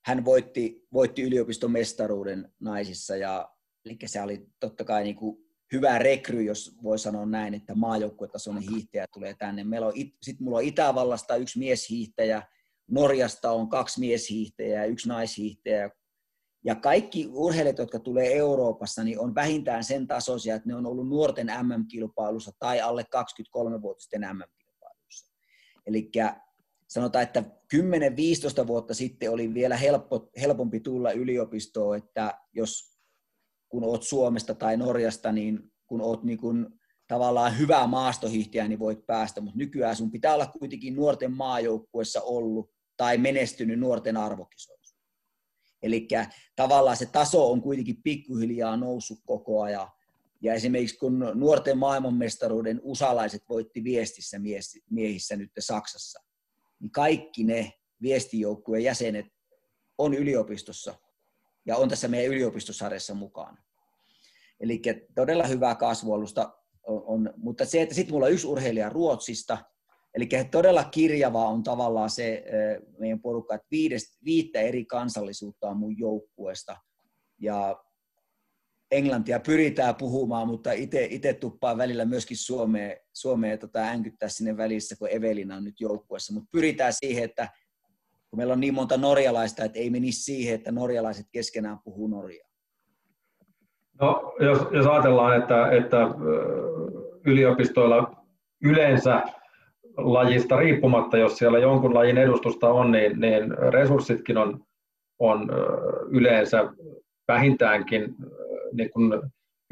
hän 0.05 0.25
voitti, 0.25 0.88
voitti 0.93 1.21
yliopiston 1.21 1.71
mestaruuden 1.71 2.51
naisissa 2.59 3.15
ja 3.15 3.49
eli 3.85 3.97
se 4.05 4.21
oli 4.21 4.47
totta 4.59 4.83
kai 4.83 5.03
niin 5.03 5.15
kuin 5.15 5.44
hyvä 5.73 5.99
rekry, 5.99 6.43
jos 6.43 6.78
voi 6.84 6.99
sanoa 6.99 7.25
näin, 7.25 7.54
että 7.54 7.75
maajoukkuetasoinen 7.75 8.63
hiihtäjä 8.63 9.06
tulee 9.13 9.36
tänne. 9.39 9.63
Meillä 9.63 9.88
on, 9.88 9.93
sit 10.21 10.39
mulla 10.39 10.58
on 10.58 10.63
Itävallasta 10.63 11.36
yksi 11.36 11.60
mieshiihtäjä, 11.60 12.43
Norjasta 12.88 13.51
on 13.51 13.69
kaksi 13.69 13.99
mieshiihtäjää 13.99 14.84
ja 14.86 14.91
yksi 14.91 15.10
naishiihtäjä. 15.10 15.89
Ja 16.65 16.75
kaikki 16.75 17.28
urheilijat, 17.32 17.78
jotka 17.78 17.99
tulee 17.99 18.34
Euroopassa, 18.34 19.04
niin 19.04 19.19
on 19.19 19.36
vähintään 19.36 19.84
sen 19.84 20.08
tasoisia, 20.08 20.56
että 20.56 20.69
ne 20.69 20.75
on 20.75 20.86
ollut 20.86 21.10
nuorten 21.10 21.47
MM-kilpailussa 21.47 22.51
tai 22.60 22.82
alle 22.82 23.06
23-vuotisten 23.15 24.21
MM-kilpailussa. 24.21 25.34
Eli 25.86 26.12
sanotaan, 26.88 27.23
että 27.23 27.43
10-15 28.63 28.67
vuotta 28.67 28.93
sitten 28.93 29.32
oli 29.32 29.54
vielä 29.54 29.78
helppo, 29.78 30.30
helpompi 30.41 30.80
tulla 30.80 31.12
yliopistoon, 31.12 31.97
että 31.97 32.39
jos 32.54 32.94
kun 33.69 33.84
oot 33.84 34.04
Suomesta 34.04 34.56
tai 34.56 34.78
Norjasta, 34.78 35.32
niin 35.32 35.71
kun 35.88 36.01
oot 36.01 36.23
niin 36.23 36.38
kun 36.38 36.80
tavallaan 37.08 37.58
hyvä 37.58 37.88
maastohiihtäjä, 37.88 38.67
niin 38.67 38.80
voit 38.80 39.06
päästä, 39.06 39.41
mutta 39.41 39.58
nykyään 39.58 39.95
sun 39.95 40.12
pitää 40.12 40.34
olla 40.34 40.47
kuitenkin 40.60 40.95
nuorten 40.95 41.34
maajoukkuessa 41.34 42.21
ollut 42.21 42.71
tai 42.97 43.17
menestynyt 43.17 43.80
nuorten 43.80 44.17
arvokisoissa. 44.17 44.95
Eli 45.84 46.08
tavallaan 46.56 46.97
se 46.97 47.06
taso 47.06 47.51
on 47.51 47.62
kuitenkin 47.62 48.01
pikkuhiljaa 48.04 48.78
noussut 48.78 49.19
koko 49.25 49.62
ajan. 49.62 49.88
Ja 50.41 50.54
esimerkiksi 50.54 50.97
kun 50.97 51.32
nuorten 51.34 51.78
maailmanmestaruuden 51.78 52.80
usalaiset 52.84 53.43
voitti 53.49 53.84
viestissä 53.84 54.38
miehissä 54.89 55.36
nyt 55.36 55.51
Saksassa, 55.60 56.19
niin 56.80 56.91
kaikki 56.91 57.43
ne 57.43 57.73
viestijoukkueen 58.01 58.84
jäsenet 58.84 59.25
on 59.97 60.13
yliopistossa 60.13 60.95
ja 61.65 61.78
on 61.78 61.89
tässä 61.89 62.08
meidän 62.08 62.32
yliopistosarjassa 62.32 63.13
mukana. 63.13 63.58
Eli 64.60 64.82
todella 65.15 65.47
hyvää 65.47 65.75
kasvualusta 65.75 66.54
on, 66.84 67.04
on 67.06 67.34
mutta 67.38 67.65
se, 67.65 67.82
että 67.82 67.95
sitten 67.95 68.13
mulla 68.13 68.25
on 68.25 68.32
yksi 68.32 68.47
urheilija 68.47 68.89
Ruotsista, 68.89 69.58
eli 70.13 70.30
todella 70.51 70.84
kirjava 70.84 71.47
on 71.47 71.63
tavallaan 71.63 72.10
se 72.10 72.43
meidän 72.99 73.21
porukka, 73.21 73.56
että 73.56 73.67
viidestä, 73.71 74.17
viittä 74.25 74.62
eri 74.62 74.86
kansallisuutta 74.86 75.69
on 75.69 75.78
mun 75.78 75.97
joukkueesta, 75.97 76.78
ja 77.39 77.84
englantia 78.91 79.39
pyritään 79.39 79.95
puhumaan, 79.95 80.47
mutta 80.47 80.71
itse 81.10 81.34
tuppaa 81.34 81.78
välillä 81.78 82.06
myöskin 82.06 82.38
Suomeen, 82.38 82.97
Suomeen 83.13 83.60
tota, 83.60 83.80
änkyttää 83.80 84.30
sinne 84.30 84.58
välissä, 84.58 84.95
kun 84.95 85.10
Evelina 85.12 85.56
on 85.56 85.63
nyt 85.63 85.80
joukkueessa, 85.80 86.34
mutta 86.34 86.49
pyritään 86.51 86.93
siihen, 86.93 87.23
että 87.23 87.49
kun 88.35 88.39
meillä 88.39 88.53
on 88.53 88.59
niin 88.59 88.73
monta 88.73 88.97
norjalaista, 88.97 89.63
että 89.63 89.79
ei 89.79 89.89
menisi 89.89 90.23
siihen, 90.23 90.55
että 90.55 90.71
norjalaiset 90.71 91.25
keskenään 91.31 91.77
puhuu 91.83 92.07
norjaa. 92.07 92.47
No, 94.01 94.33
jos, 94.39 94.59
jos 94.71 94.85
ajatellaan, 94.85 95.37
että, 95.37 95.71
että 95.71 95.97
yliopistoilla 97.25 98.15
yleensä 98.63 99.23
lajista 99.97 100.55
riippumatta, 100.55 101.17
jos 101.17 101.37
siellä 101.37 101.59
jonkun 101.59 101.93
lajin 101.93 102.17
edustusta 102.17 102.69
on, 102.69 102.91
niin, 102.91 103.19
niin 103.19 103.57
resurssitkin 103.57 104.37
on, 104.37 104.63
on 105.19 105.49
yleensä 106.09 106.69
vähintäänkin 107.27 108.15
niin 108.73 108.89
kuin 108.91 109.21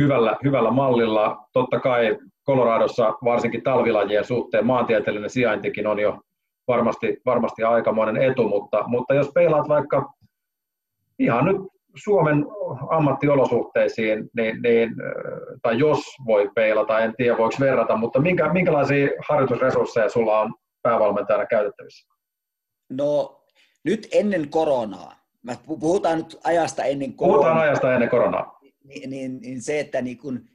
hyvällä, 0.02 0.38
hyvällä 0.44 0.72
mallilla. 0.72 1.48
Totta 1.54 1.80
kai 1.80 2.18
Coloradossa 2.46 3.14
varsinkin 3.24 3.64
talvilajien 3.64 4.26
suhteen 4.26 4.66
maantieteellinen 4.66 5.30
sijaintikin 5.30 5.88
on 5.88 6.00
jo 6.00 6.20
varmasti, 6.68 7.18
varmasti 7.26 7.64
aikamoinen 7.64 8.24
etu, 8.32 8.48
mutta, 8.48 8.84
mutta 8.88 9.14
jos 9.14 9.32
peilaat 9.34 9.70
vaikka 9.70 10.14
ihan 11.20 11.46
nyt 11.46 11.58
Suomen 11.96 12.46
ammattiolosuhteisiin, 12.90 14.30
niin, 14.38 14.62
niin, 14.62 14.96
tai 15.62 15.80
jos 15.80 16.00
voi 16.26 16.52
peilata, 16.56 17.00
en 17.00 17.14
tiedä 17.18 17.38
voiko 17.38 17.56
verrata, 17.60 17.98
mutta 17.98 18.22
minkä, 18.22 18.54
minkälaisia 18.54 19.10
harjoitusresursseja 19.30 20.10
sulla 20.10 20.40
on 20.40 20.54
päävalmentajana 20.82 21.46
käytettävissä? 21.46 22.14
No 22.90 23.42
nyt 23.84 24.08
ennen 24.12 24.50
koronaa, 24.50 25.24
Mä 25.44 25.56
puhutaan 25.80 26.18
nyt 26.18 26.40
ajasta 26.44 26.84
ennen 26.84 27.14
koronaa. 27.14 27.38
Puhutaan 27.38 27.62
ajasta 27.62 27.94
ennen 27.94 28.10
koronaa. 28.10 28.60
Niin, 28.84 29.10
niin, 29.10 29.40
niin 29.42 29.62
se, 29.62 29.80
että 29.80 30.02
niin 30.02 30.18
kun, 30.18 30.46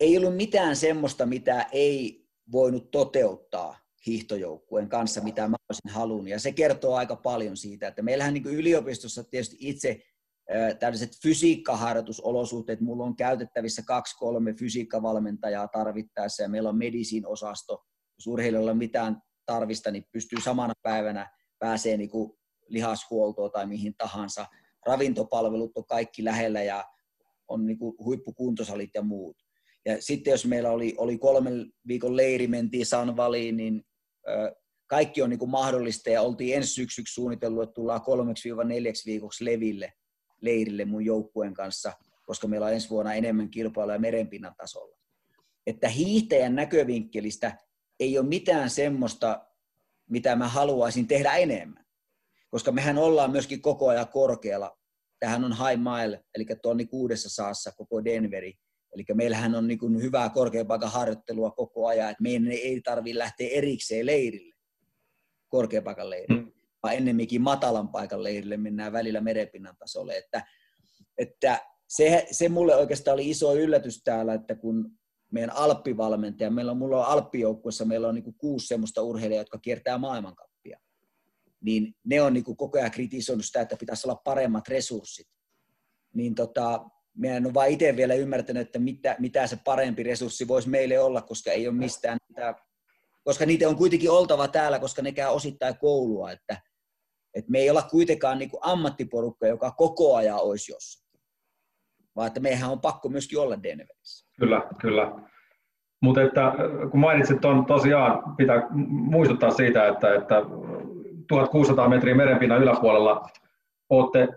ei 0.00 0.18
ollut 0.18 0.36
mitään 0.36 0.76
semmoista, 0.76 1.26
mitä 1.26 1.66
ei 1.72 2.26
voinut 2.52 2.90
toteuttaa 2.90 3.76
hiihtojoukkueen 4.06 4.88
kanssa, 4.88 5.20
mitä 5.20 5.48
mä 5.48 5.56
olisin 5.68 5.90
halunnut. 5.90 6.28
Ja 6.28 6.38
se 6.38 6.52
kertoo 6.52 6.94
aika 6.94 7.16
paljon 7.16 7.56
siitä, 7.56 7.88
että 7.88 8.02
meillähän 8.02 8.34
niin 8.34 8.46
yliopistossa 8.46 9.24
tietysti 9.24 9.56
itse 9.60 10.00
tällaiset 10.78 11.10
fysiikkaharjoitusolosuhteet, 11.22 12.80
mulla 12.80 13.04
on 13.04 13.16
käytettävissä 13.16 13.82
kaksi-kolme 13.86 14.54
fysiikkavalmentajaa 14.54 15.68
tarvittaessa 15.68 16.42
ja 16.42 16.48
meillä 16.48 16.68
on 16.68 16.78
medisin 16.78 17.26
osasto, 17.26 17.84
jos 18.18 18.26
urheilijoilla 18.26 18.70
on 18.70 18.78
mitään 18.78 19.22
tarvista, 19.46 19.90
niin 19.90 20.04
pystyy 20.12 20.40
samana 20.40 20.72
päivänä 20.82 21.30
pääsee 21.58 21.96
niin 21.96 22.10
lihashuoltoon 22.68 23.50
tai 23.50 23.66
mihin 23.66 23.94
tahansa. 23.98 24.46
Ravintopalvelut 24.86 25.76
on 25.76 25.86
kaikki 25.86 26.24
lähellä 26.24 26.62
ja 26.62 26.84
on 27.48 27.66
niin 27.66 27.78
huippukuntosalit 27.80 28.90
ja 28.94 29.02
muut. 29.02 29.36
Ja 29.86 30.02
sitten 30.02 30.30
jos 30.30 30.46
meillä 30.46 30.70
oli, 30.70 30.94
oli 30.98 31.18
kolmen 31.18 31.72
viikon 31.88 32.16
leiri, 32.16 32.46
mentiin 32.46 32.86
Sanvaliin, 32.86 33.56
niin 33.56 33.82
ö, 34.28 34.54
kaikki 34.86 35.22
on 35.22 35.30
niin 35.30 35.38
kuin 35.38 35.50
mahdollista 35.50 36.10
ja 36.10 36.22
oltiin 36.22 36.56
ensi 36.56 36.70
syksyksi 36.70 37.14
suunnitellut, 37.14 37.62
että 37.62 37.74
tullaan 37.74 38.02
kolmeksi 38.02 38.48
neljäksi 38.64 39.10
viikoksi 39.10 39.44
leville 39.44 39.92
leirille 40.40 40.84
mun 40.84 41.04
joukkueen 41.04 41.54
kanssa, 41.54 41.92
koska 42.24 42.48
meillä 42.48 42.66
on 42.66 42.72
ensi 42.72 42.90
vuonna 42.90 43.14
enemmän 43.14 43.50
kilpailuja 43.50 43.98
merenpinnan 43.98 44.54
tasolla. 44.56 44.96
Että 45.66 45.88
hiihtäjän 45.88 46.54
näkövinkkelistä 46.54 47.58
ei 48.00 48.18
ole 48.18 48.26
mitään 48.26 48.70
semmoista, 48.70 49.46
mitä 50.10 50.36
mä 50.36 50.48
haluaisin 50.48 51.08
tehdä 51.08 51.36
enemmän. 51.36 51.86
Koska 52.50 52.72
mehän 52.72 52.98
ollaan 52.98 53.30
myöskin 53.30 53.62
koko 53.62 53.88
ajan 53.88 54.08
korkealla. 54.08 54.78
Tähän 55.18 55.44
on 55.44 55.52
high 55.52 55.82
mile, 55.82 56.24
eli 56.34 56.46
tonni 56.62 56.86
kuudessa 56.86 57.28
saassa 57.28 57.72
koko 57.72 58.04
Denveri. 58.04 58.54
Eli 58.96 59.04
meillähän 59.14 59.54
on 59.54 59.66
niin 59.66 60.02
hyvää 60.02 60.28
korkeapaikan 60.28 60.90
harjoittelua 60.90 61.50
koko 61.50 61.86
ajan, 61.86 62.10
että 62.10 62.22
meidän 62.22 62.52
ei 62.52 62.80
tarvitse 62.80 63.18
lähteä 63.18 63.48
erikseen 63.48 64.06
leirille, 64.06 64.54
korkeapaikan 65.48 66.10
leirille. 66.10 66.42
Mm 66.42 66.56
vaan 66.86 66.96
ennemminkin 66.96 67.42
matalan 67.42 67.88
paikan 67.88 68.22
leirille 68.22 68.56
mennään 68.56 68.92
välillä 68.92 69.20
merenpinnan 69.20 69.76
tasolle. 69.76 70.16
Että, 70.16 70.44
että 71.18 71.60
se, 71.88 72.26
se 72.30 72.48
mulle 72.48 72.76
oikeastaan 72.76 73.14
oli 73.14 73.30
iso 73.30 73.54
yllätys 73.54 74.02
täällä, 74.04 74.34
että 74.34 74.54
kun 74.54 74.90
meidän 75.32 75.56
alppivalmentaja, 75.56 76.50
meillä 76.50 76.72
on, 76.72 76.78
mulla 76.78 77.06
on 77.06 77.12
alppijoukkuessa, 77.12 77.84
meillä 77.84 78.08
on 78.08 78.14
niin 78.14 78.34
kuusi 78.38 78.66
semmoista 78.66 79.02
urheilijaa, 79.02 79.40
jotka 79.40 79.58
kiertää 79.58 79.98
maailmankappia, 79.98 80.78
niin 81.60 81.94
ne 82.04 82.22
on 82.22 82.32
niin 82.32 82.44
koko 82.44 82.78
ajan 82.78 82.90
kritisoinut 82.90 83.44
sitä, 83.44 83.60
että 83.60 83.76
pitäisi 83.80 84.08
olla 84.08 84.20
paremmat 84.24 84.68
resurssit. 84.68 85.28
Niin 86.14 86.34
tota, 86.34 86.84
minä 87.16 87.36
en 87.36 87.46
ole 87.46 87.54
vain 87.54 87.72
itse 87.72 87.96
vielä 87.96 88.14
ymmärtänyt, 88.14 88.66
että 88.66 88.78
mitä, 88.78 89.16
mitä 89.18 89.46
se 89.46 89.58
parempi 89.64 90.02
resurssi 90.02 90.48
voisi 90.48 90.68
meille 90.68 90.98
olla, 90.98 91.22
koska 91.22 91.50
ei 91.50 91.68
ole 91.68 91.76
mistään 91.76 92.18
niitä, 92.28 92.54
koska 93.24 93.46
niitä 93.46 93.68
on 93.68 93.76
kuitenkin 93.76 94.10
oltava 94.10 94.48
täällä, 94.48 94.78
koska 94.78 95.02
ne 95.02 95.12
käy 95.12 95.28
osittain 95.28 95.78
koulua, 95.78 96.32
että 96.32 96.56
et 97.34 97.48
me 97.48 97.58
ei 97.58 97.70
olla 97.70 97.82
kuitenkaan 97.82 98.38
niin 98.38 98.50
kuin 98.50 98.60
ammattiporukka, 98.62 99.46
joka 99.46 99.70
koko 99.70 100.16
ajan 100.16 100.40
olisi 100.40 100.72
jossakin, 100.72 101.20
vaan 102.16 102.26
että 102.26 102.40
meidän 102.40 102.70
on 102.70 102.80
pakko 102.80 103.08
myöskin 103.08 103.38
olla 103.38 103.62
Denverissä. 103.62 104.30
Kyllä, 104.38 104.62
kyllä. 104.80 105.12
Mutta 106.02 106.22
että 106.22 106.52
kun 106.90 107.00
mainitsit 107.00 107.40
tuon, 107.40 107.66
tosiaan 107.66 108.36
pitää 108.36 108.62
muistuttaa 108.88 109.50
siitä, 109.50 109.88
että, 109.88 110.14
että 110.14 110.34
1600 111.28 111.88
metriä 111.88 112.14
merenpinnan 112.14 112.62
yläpuolella 112.62 113.28
olette 113.90 114.28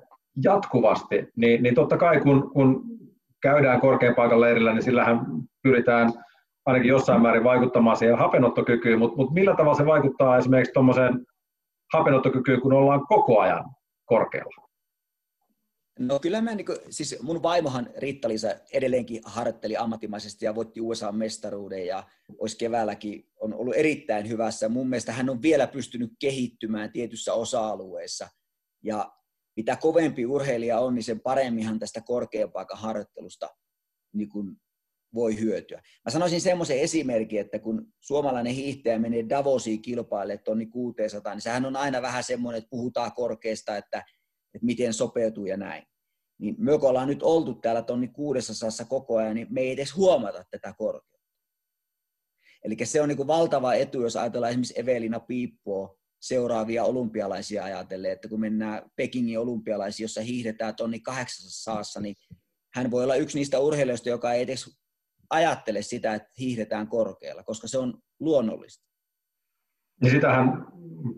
jatkuvasti, 0.43 1.28
niin, 1.36 1.63
niin 1.63 1.75
totta 1.75 1.97
kai 1.97 2.19
kun, 2.21 2.52
kun 2.54 2.84
käydään 3.41 3.82
korkean 3.82 4.15
paikan 4.15 4.41
leirillä, 4.41 4.73
niin 4.73 4.84
sillähän 4.84 5.25
pyritään 5.63 6.13
ainakin 6.65 6.89
jossain 6.89 7.21
määrin 7.21 7.43
vaikuttamaan 7.43 7.97
siihen 7.97 8.17
hapenottokykyyn, 8.17 8.99
mutta, 8.99 9.17
mutta 9.17 9.34
millä 9.34 9.56
tavalla 9.56 9.78
se 9.78 9.86
vaikuttaa 9.86 10.38
esimerkiksi 10.38 10.73
tuommoiseen 10.73 11.25
hapenottokykyä, 11.93 12.60
kun 12.60 12.73
ollaan 12.73 13.08
koko 13.08 13.39
ajan 13.39 13.65
korkealla? 14.06 14.69
No 15.99 16.19
kyllä 16.19 16.41
mä, 16.41 16.56
niin 16.56 16.65
kuin, 16.65 16.78
siis 16.89 17.21
mun 17.21 17.43
vaimohan 17.43 17.89
Riitta-Liisa 17.97 18.47
edelleenkin 18.73 19.21
harjoitteli 19.25 19.78
ammattimaisesti 19.78 20.45
ja 20.45 20.56
voitti 20.56 20.82
USA-mestaruuden 20.82 21.86
ja 21.86 22.04
olisi 22.38 22.58
keväälläkin 22.58 23.30
on 23.39 23.54
ollut 23.54 23.75
erittäin 23.75 24.30
hyvässä. 24.30 24.69
Mun 24.69 24.89
mielestä 24.89 25.12
hän 25.12 25.30
on 25.30 25.41
vielä 25.41 25.67
pystynyt 25.67 26.12
kehittymään 26.19 26.91
tietyssä 26.91 27.34
osa-alueessa 27.34 28.28
ja 28.84 29.12
mitä 29.60 29.76
kovempi 29.76 30.26
urheilija 30.26 30.80
on, 30.80 30.95
niin 30.95 31.04
sen 31.04 31.22
paremminhan 31.22 31.80
tästä 31.80 32.02
korkeapaikan 32.02 32.78
harjoittelusta 32.78 33.50
niin 34.13 34.30
kuin 34.30 34.56
voi 35.13 35.39
hyötyä. 35.39 35.82
Mä 36.06 36.12
sanoisin 36.12 36.41
semmoisen 36.41 36.80
esimerkin, 36.80 37.39
että 37.39 37.60
kun 37.60 37.86
suomalainen 38.00 38.54
hiihtäjä 38.54 39.00
menee 39.00 39.30
Davosiin 39.30 39.82
kilpaille 39.82 40.38
tonni 40.38 40.65
600, 40.65 41.34
niin 41.34 41.41
sehän 41.41 41.65
on 41.65 41.76
aina 41.76 42.02
vähän 42.02 42.24
semmoinen, 42.24 42.58
että 42.58 42.69
puhutaan 42.69 43.12
korkeasta, 43.12 43.78
että 43.78 44.04
että 44.54 44.65
miten 44.65 44.93
sopeutuu 44.93 45.45
ja 45.45 45.58
näin. 45.58 45.84
Niin 46.38 46.56
me 46.58 46.80
kun 46.80 46.89
ollaan 46.89 47.08
nyt 47.08 47.24
oltu 47.24 47.54
täällä 47.54 47.82
tonni 47.82 48.08
kuudessa 48.08 48.86
koko 48.86 49.17
ajan, 49.17 49.36
niin 49.36 49.48
me 49.50 49.62
ei 49.62 49.72
edes 49.72 49.95
huomata 49.95 50.43
tätä 50.52 50.74
korkeutta. 50.78 51.19
Eli 52.63 52.78
se 52.84 53.02
on 53.02 53.10
niin 53.10 53.17
kuin 53.17 53.28
valtava 53.28 53.74
etu, 53.74 54.02
jos 54.02 54.15
ajatellaan 54.15 54.50
esimerkiksi 54.50 54.80
Evelina 54.80 55.19
Piippoa, 55.19 55.99
seuraavia 56.19 56.84
olympialaisia 56.84 57.63
ajatellen, 57.63 58.12
että 58.12 58.27
kun 58.27 58.39
mennään 58.39 58.82
Pekingin 58.95 59.39
olympialaisiin, 59.39 60.03
jossa 60.03 60.21
hiihdetään 60.21 60.75
tonni 60.75 60.99
800, 60.99 62.01
niin 62.01 62.15
hän 62.75 62.91
voi 62.91 63.03
olla 63.03 63.15
yksi 63.15 63.38
niistä 63.38 63.60
urheilijoista, 63.60 64.10
joka 64.10 64.34
ei 64.34 64.41
edes 64.41 64.79
ajattele 65.29 65.82
sitä, 65.82 66.13
että 66.13 66.29
hiihdetään 66.39 66.88
korkealla, 66.88 67.43
koska 67.43 67.67
se 67.67 67.77
on 67.77 67.93
luonnollista. 68.19 68.89
Niin 70.01 70.12
sitähän 70.12 70.65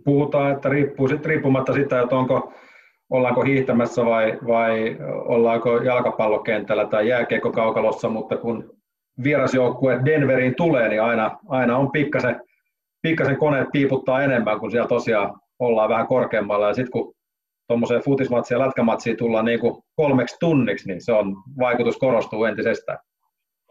puhutaan, 0.04 0.52
että 0.52 0.70
riippuu 0.70 1.08
sit, 1.08 1.26
riippumatta 1.26 1.74
sitä, 1.74 2.02
että 2.02 2.16
onko, 2.16 2.54
ollaanko 3.10 3.44
hiihtämässä 3.44 4.06
vai, 4.06 4.40
vai 4.48 4.98
ollaanko 5.26 5.78
jalkapallokentällä 5.78 6.88
tai 6.88 7.08
jääkeikkokaukalossa, 7.08 8.10
mutta 8.10 8.38
kun 8.38 8.82
vierasjoukkue 9.24 10.02
Denveriin 10.06 10.56
tulee, 10.56 10.90
niin 10.90 11.02
aina, 11.02 11.40
aina 11.48 11.78
on 11.78 11.92
pikkasen, 11.92 12.42
pikkasen 13.02 13.38
koneet 13.38 13.68
piiputtaa 13.72 14.24
enemmän, 14.24 14.60
kun 14.60 14.72
siellä 14.72 14.88
tosiaan 14.88 15.40
ollaan 15.60 15.90
vähän 15.90 16.08
korkeammalla. 16.08 16.68
Ja 16.68 16.74
sitten 16.74 16.92
kun 16.92 17.14
tuommoiseen 17.68 18.02
futismatsiin 18.02 18.56
ja 18.56 18.66
lätkämatsiin 18.66 19.18
tullaan 19.18 19.46
niin 19.46 19.60
kuin 19.60 19.84
kolmeksi 19.96 20.36
tunniksi, 20.40 20.88
niin 20.88 21.06
se 21.06 21.12
on, 21.12 21.36
vaikutus 21.60 21.98
korostuu 21.98 22.46
entisestään. 22.46 23.00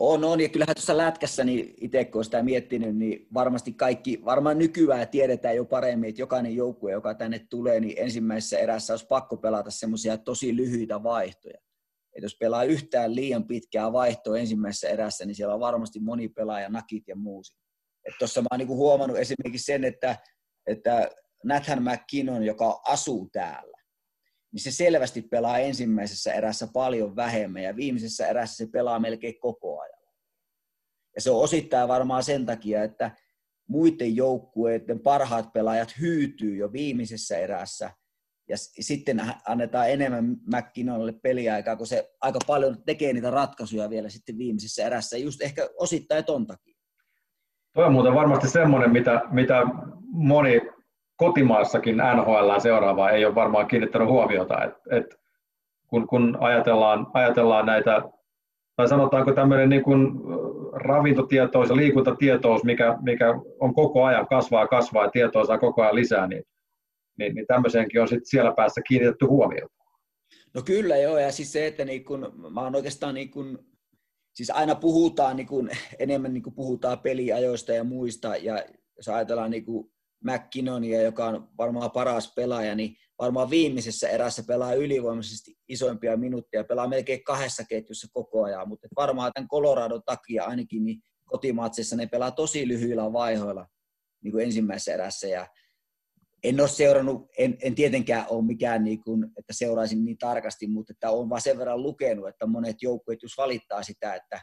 On, 0.00 0.24
on, 0.24 0.40
ja 0.40 0.48
kyllähän 0.48 0.74
tuossa 0.76 0.96
lätkässä, 0.96 1.44
niin 1.44 1.74
itse 1.80 2.04
kun 2.04 2.24
sitä 2.24 2.42
miettinyt, 2.42 2.96
niin 2.96 3.26
varmasti 3.34 3.72
kaikki, 3.72 4.20
varmaan 4.24 4.58
nykyään 4.58 5.08
tiedetään 5.08 5.56
jo 5.56 5.64
paremmin, 5.64 6.08
että 6.08 6.22
jokainen 6.22 6.56
joukkue, 6.56 6.92
joka 6.92 7.14
tänne 7.14 7.46
tulee, 7.50 7.80
niin 7.80 7.94
ensimmäisessä 7.98 8.58
erässä 8.58 8.92
olisi 8.92 9.06
pakko 9.06 9.36
pelata 9.36 9.70
semmoisia 9.70 10.18
tosi 10.18 10.56
lyhyitä 10.56 11.02
vaihtoja. 11.02 11.58
Et 12.16 12.22
jos 12.22 12.36
pelaa 12.40 12.64
yhtään 12.64 13.14
liian 13.14 13.44
pitkää 13.44 13.92
vaihtoa 13.92 14.38
ensimmäisessä 14.38 14.88
erässä, 14.88 15.24
niin 15.24 15.34
siellä 15.34 15.54
on 15.54 15.60
varmasti 15.60 16.00
moni 16.00 16.28
pelaaja, 16.28 16.68
nakit 16.68 17.08
ja 17.08 17.16
muusi. 17.16 17.59
Tuossa 18.18 18.40
mä 18.40 18.46
oon 18.50 18.58
niinku 18.58 18.76
huomannut 18.76 19.18
esimerkiksi 19.18 19.64
sen, 19.64 19.84
että, 19.84 20.16
että 20.66 21.10
Nathan 21.44 21.82
McKinnon, 21.82 22.42
joka 22.42 22.80
asuu 22.84 23.28
täällä, 23.32 23.78
niin 24.52 24.62
se 24.62 24.70
selvästi 24.70 25.22
pelaa 25.22 25.58
ensimmäisessä 25.58 26.32
erässä 26.32 26.68
paljon 26.72 27.16
vähemmän 27.16 27.62
ja 27.62 27.76
viimeisessä 27.76 28.26
erässä 28.26 28.56
se 28.56 28.70
pelaa 28.72 28.98
melkein 28.98 29.40
koko 29.40 29.80
ajan. 29.80 30.00
Ja 31.14 31.20
se 31.20 31.30
on 31.30 31.42
osittain 31.42 31.88
varmaan 31.88 32.22
sen 32.22 32.46
takia, 32.46 32.84
että 32.84 33.10
muiden 33.68 34.16
joukkueiden 34.16 35.00
parhaat 35.00 35.52
pelaajat 35.52 35.94
hyytyy 36.00 36.56
jo 36.56 36.72
viimeisessä 36.72 37.38
erässä 37.38 37.90
ja 38.50 38.56
sitten 38.80 39.22
annetaan 39.46 39.90
enemmän 39.90 40.36
McKinnonille 40.46 41.12
peliaikaa, 41.12 41.76
kun 41.76 41.86
se 41.86 42.10
aika 42.20 42.38
paljon 42.46 42.82
tekee 42.84 43.12
niitä 43.12 43.30
ratkaisuja 43.30 43.90
vielä 43.90 44.08
sitten 44.08 44.38
viimeisessä 44.38 44.86
erässä, 44.86 45.16
just 45.16 45.42
ehkä 45.42 45.68
osittain 45.78 46.24
ton 46.24 46.46
takia. 46.46 46.69
Tuo 47.74 47.84
on 47.84 47.92
muuten 47.92 48.14
varmasti 48.14 48.48
semmoinen, 48.48 48.90
mitä, 48.90 49.22
mitä 49.30 49.62
moni 50.12 50.60
kotimaassakin 51.16 51.96
NHL 51.96 52.58
seuraavaa 52.58 53.10
ei 53.10 53.24
ole 53.24 53.34
varmaan 53.34 53.68
kiinnittänyt 53.68 54.08
huomiota, 54.08 54.64
että 54.64 54.96
et 54.96 55.20
kun, 55.88 56.06
kun 56.06 56.36
ajatellaan, 56.40 57.06
ajatellaan 57.14 57.66
näitä, 57.66 58.02
tai 58.76 58.88
sanotaanko 58.88 59.32
tämmöinen 59.32 59.68
niin 59.68 59.82
kuin 59.82 60.10
ravintotietos 60.72 61.68
ja 61.68 61.76
liikuntatietous, 61.76 62.64
mikä, 62.64 62.96
mikä 63.02 63.34
on 63.60 63.74
koko 63.74 64.04
ajan 64.04 64.26
kasvaa 64.26 64.60
ja 64.60 64.68
kasvaa 64.68 65.04
ja 65.04 65.10
tietoa 65.10 65.44
saa 65.44 65.58
koko 65.58 65.82
ajan 65.82 65.94
lisää, 65.94 66.26
niin, 66.26 66.42
niin, 67.18 67.34
niin 67.34 67.46
tämmöiseenkin 67.46 68.00
on 68.00 68.08
sitten 68.08 68.26
siellä 68.26 68.52
päässä 68.56 68.80
kiinnitetty 68.88 69.26
huomiota. 69.26 69.74
No 70.54 70.62
kyllä 70.62 70.96
joo, 70.96 71.18
ja 71.18 71.32
siis 71.32 71.52
se, 71.52 71.66
että 71.66 71.84
niin 71.84 72.04
kun, 72.04 72.32
mä 72.54 72.60
oon 72.60 72.76
oikeastaan 72.76 73.14
niin 73.14 73.30
kun, 73.30 73.69
siis 74.34 74.50
aina 74.50 74.74
puhutaan 74.74 75.36
niin 75.36 75.46
kun, 75.46 75.70
enemmän 75.98 76.34
niin 76.34 76.42
kun 76.42 76.54
puhutaan 76.54 76.98
peliajoista 76.98 77.72
ja 77.72 77.84
muista, 77.84 78.36
ja 78.36 78.64
jos 78.96 79.08
ajatellaan 79.08 79.50
niin 79.50 79.64
kun 79.64 79.90
McKinnonia, 80.24 81.02
joka 81.02 81.26
on 81.26 81.48
varmaan 81.58 81.90
paras 81.90 82.32
pelaaja, 82.36 82.74
niin 82.74 82.96
varmaan 83.18 83.50
viimeisessä 83.50 84.08
erässä 84.08 84.42
pelaa 84.46 84.74
ylivoimaisesti 84.74 85.58
isoimpia 85.68 86.16
minuutteja, 86.16 86.64
pelaa 86.64 86.88
melkein 86.88 87.24
kahdessa 87.24 87.64
ketjussa 87.68 88.08
koko 88.12 88.44
ajan, 88.44 88.68
mutta 88.68 88.88
varmaan 88.96 89.32
tämän 89.34 89.48
Coloradon 89.48 90.02
takia 90.06 90.44
ainakin 90.44 90.84
niin 90.84 91.02
kotimaatsissa 91.24 91.96
ne 91.96 92.06
pelaa 92.06 92.30
tosi 92.30 92.68
lyhyillä 92.68 93.12
vaihoilla 93.12 93.66
niin 94.24 94.32
kuin 94.32 94.44
ensimmäisessä 94.44 94.94
erässä, 94.94 95.26
ja 95.28 95.46
en 96.44 96.60
ole 96.60 96.68
seurannut, 96.68 97.28
en, 97.38 97.56
en 97.62 97.74
tietenkään 97.74 98.26
ole 98.28 98.44
mikään, 98.44 98.84
niin 98.84 99.00
kuin, 99.02 99.24
että 99.24 99.52
seuraisin 99.52 100.04
niin 100.04 100.18
tarkasti, 100.18 100.66
mutta 100.66 100.92
että 100.92 101.10
olen 101.10 101.30
vaan 101.30 101.40
sen 101.40 101.58
verran 101.58 101.82
lukenut, 101.82 102.28
että 102.28 102.46
monet 102.46 102.82
joukkueet 102.82 103.22
just 103.22 103.38
valittaa 103.38 103.82
sitä, 103.82 104.14
että 104.14 104.40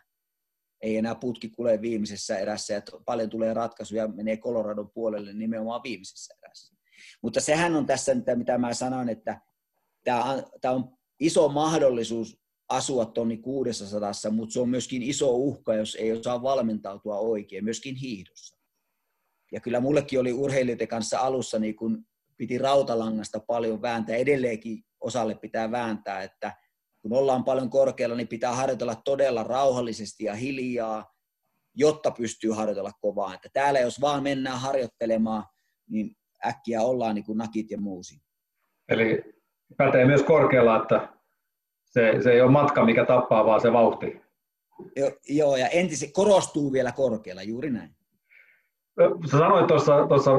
ei 0.81 0.97
enää 0.97 1.15
putki 1.15 1.49
kule 1.49 1.81
viimeisessä 1.81 2.37
erässä 2.37 2.73
ja 2.73 2.81
paljon 3.05 3.29
tulee 3.29 3.53
ratkaisuja, 3.53 4.07
menee 4.07 4.37
Coloradon 4.37 4.91
puolelle 4.93 5.33
nimenomaan 5.33 5.83
viimeisessä 5.83 6.33
erässä. 6.43 6.75
Mutta 7.21 7.41
sehän 7.41 7.75
on 7.75 7.85
tässä, 7.85 8.15
mitä 8.35 8.57
mä 8.57 8.73
sanoin, 8.73 9.09
että 9.09 9.41
tämä 10.03 10.23
on, 10.23 10.43
tämä 10.61 10.73
on 10.73 10.97
iso 11.19 11.49
mahdollisuus 11.49 12.37
asua 12.69 13.05
tonni 13.05 13.37
600, 13.37 14.11
mutta 14.31 14.53
se 14.53 14.59
on 14.59 14.69
myöskin 14.69 15.03
iso 15.03 15.31
uhka, 15.31 15.75
jos 15.75 15.95
ei 15.95 16.11
osaa 16.11 16.41
valmentautua 16.41 17.17
oikein, 17.17 17.63
myöskin 17.63 17.95
hiihdossa. 17.95 18.56
Ja 19.51 19.59
kyllä 19.59 19.79
mullekin 19.79 20.19
oli 20.19 20.33
urheilijoiden 20.33 20.87
kanssa 20.87 21.19
alussa, 21.19 21.59
niin 21.59 21.75
kun 21.75 22.05
piti 22.37 22.57
rautalangasta 22.57 23.39
paljon 23.39 23.81
vääntää, 23.81 24.15
edelleenkin 24.15 24.83
osalle 24.99 25.35
pitää 25.35 25.71
vääntää, 25.71 26.23
että– 26.23 26.53
kun 27.01 27.17
ollaan 27.17 27.43
paljon 27.43 27.69
korkealla, 27.69 28.15
niin 28.15 28.27
pitää 28.27 28.55
harjoitella 28.55 28.95
todella 28.95 29.43
rauhallisesti 29.43 30.23
ja 30.23 30.35
hiljaa, 30.35 31.13
jotta 31.75 32.11
pystyy 32.11 32.51
harjoitella 32.51 32.91
kovaa. 33.01 33.33
Että 33.33 33.49
täällä 33.53 33.79
jos 33.79 34.01
vaan 34.01 34.23
mennään 34.23 34.59
harjoittelemaan, 34.59 35.43
niin 35.89 36.15
äkkiä 36.45 36.81
ollaan 36.81 37.15
niin 37.15 37.25
kuin 37.25 37.37
nakit 37.37 37.71
ja 37.71 37.77
muusi. 37.77 38.21
Eli 38.89 39.23
pätee 39.77 40.05
myös 40.05 40.23
korkealla, 40.23 40.81
että 40.81 41.09
se, 41.85 42.13
se 42.23 42.31
ei 42.31 42.41
ole 42.41 42.51
matka, 42.51 42.85
mikä 42.85 43.05
tappaa, 43.05 43.45
vaan 43.45 43.61
se 43.61 43.73
vauhti. 43.73 44.21
Jo, 44.95 45.11
joo, 45.29 45.57
ja 45.57 45.67
entisen 45.67 46.13
korostuu 46.13 46.71
vielä 46.71 46.91
korkealla, 46.91 47.43
juuri 47.43 47.69
näin. 47.69 47.96
Sä 49.25 49.37
sanoit 49.37 49.67
tuossa, 49.67 50.07
tuossa 50.07 50.31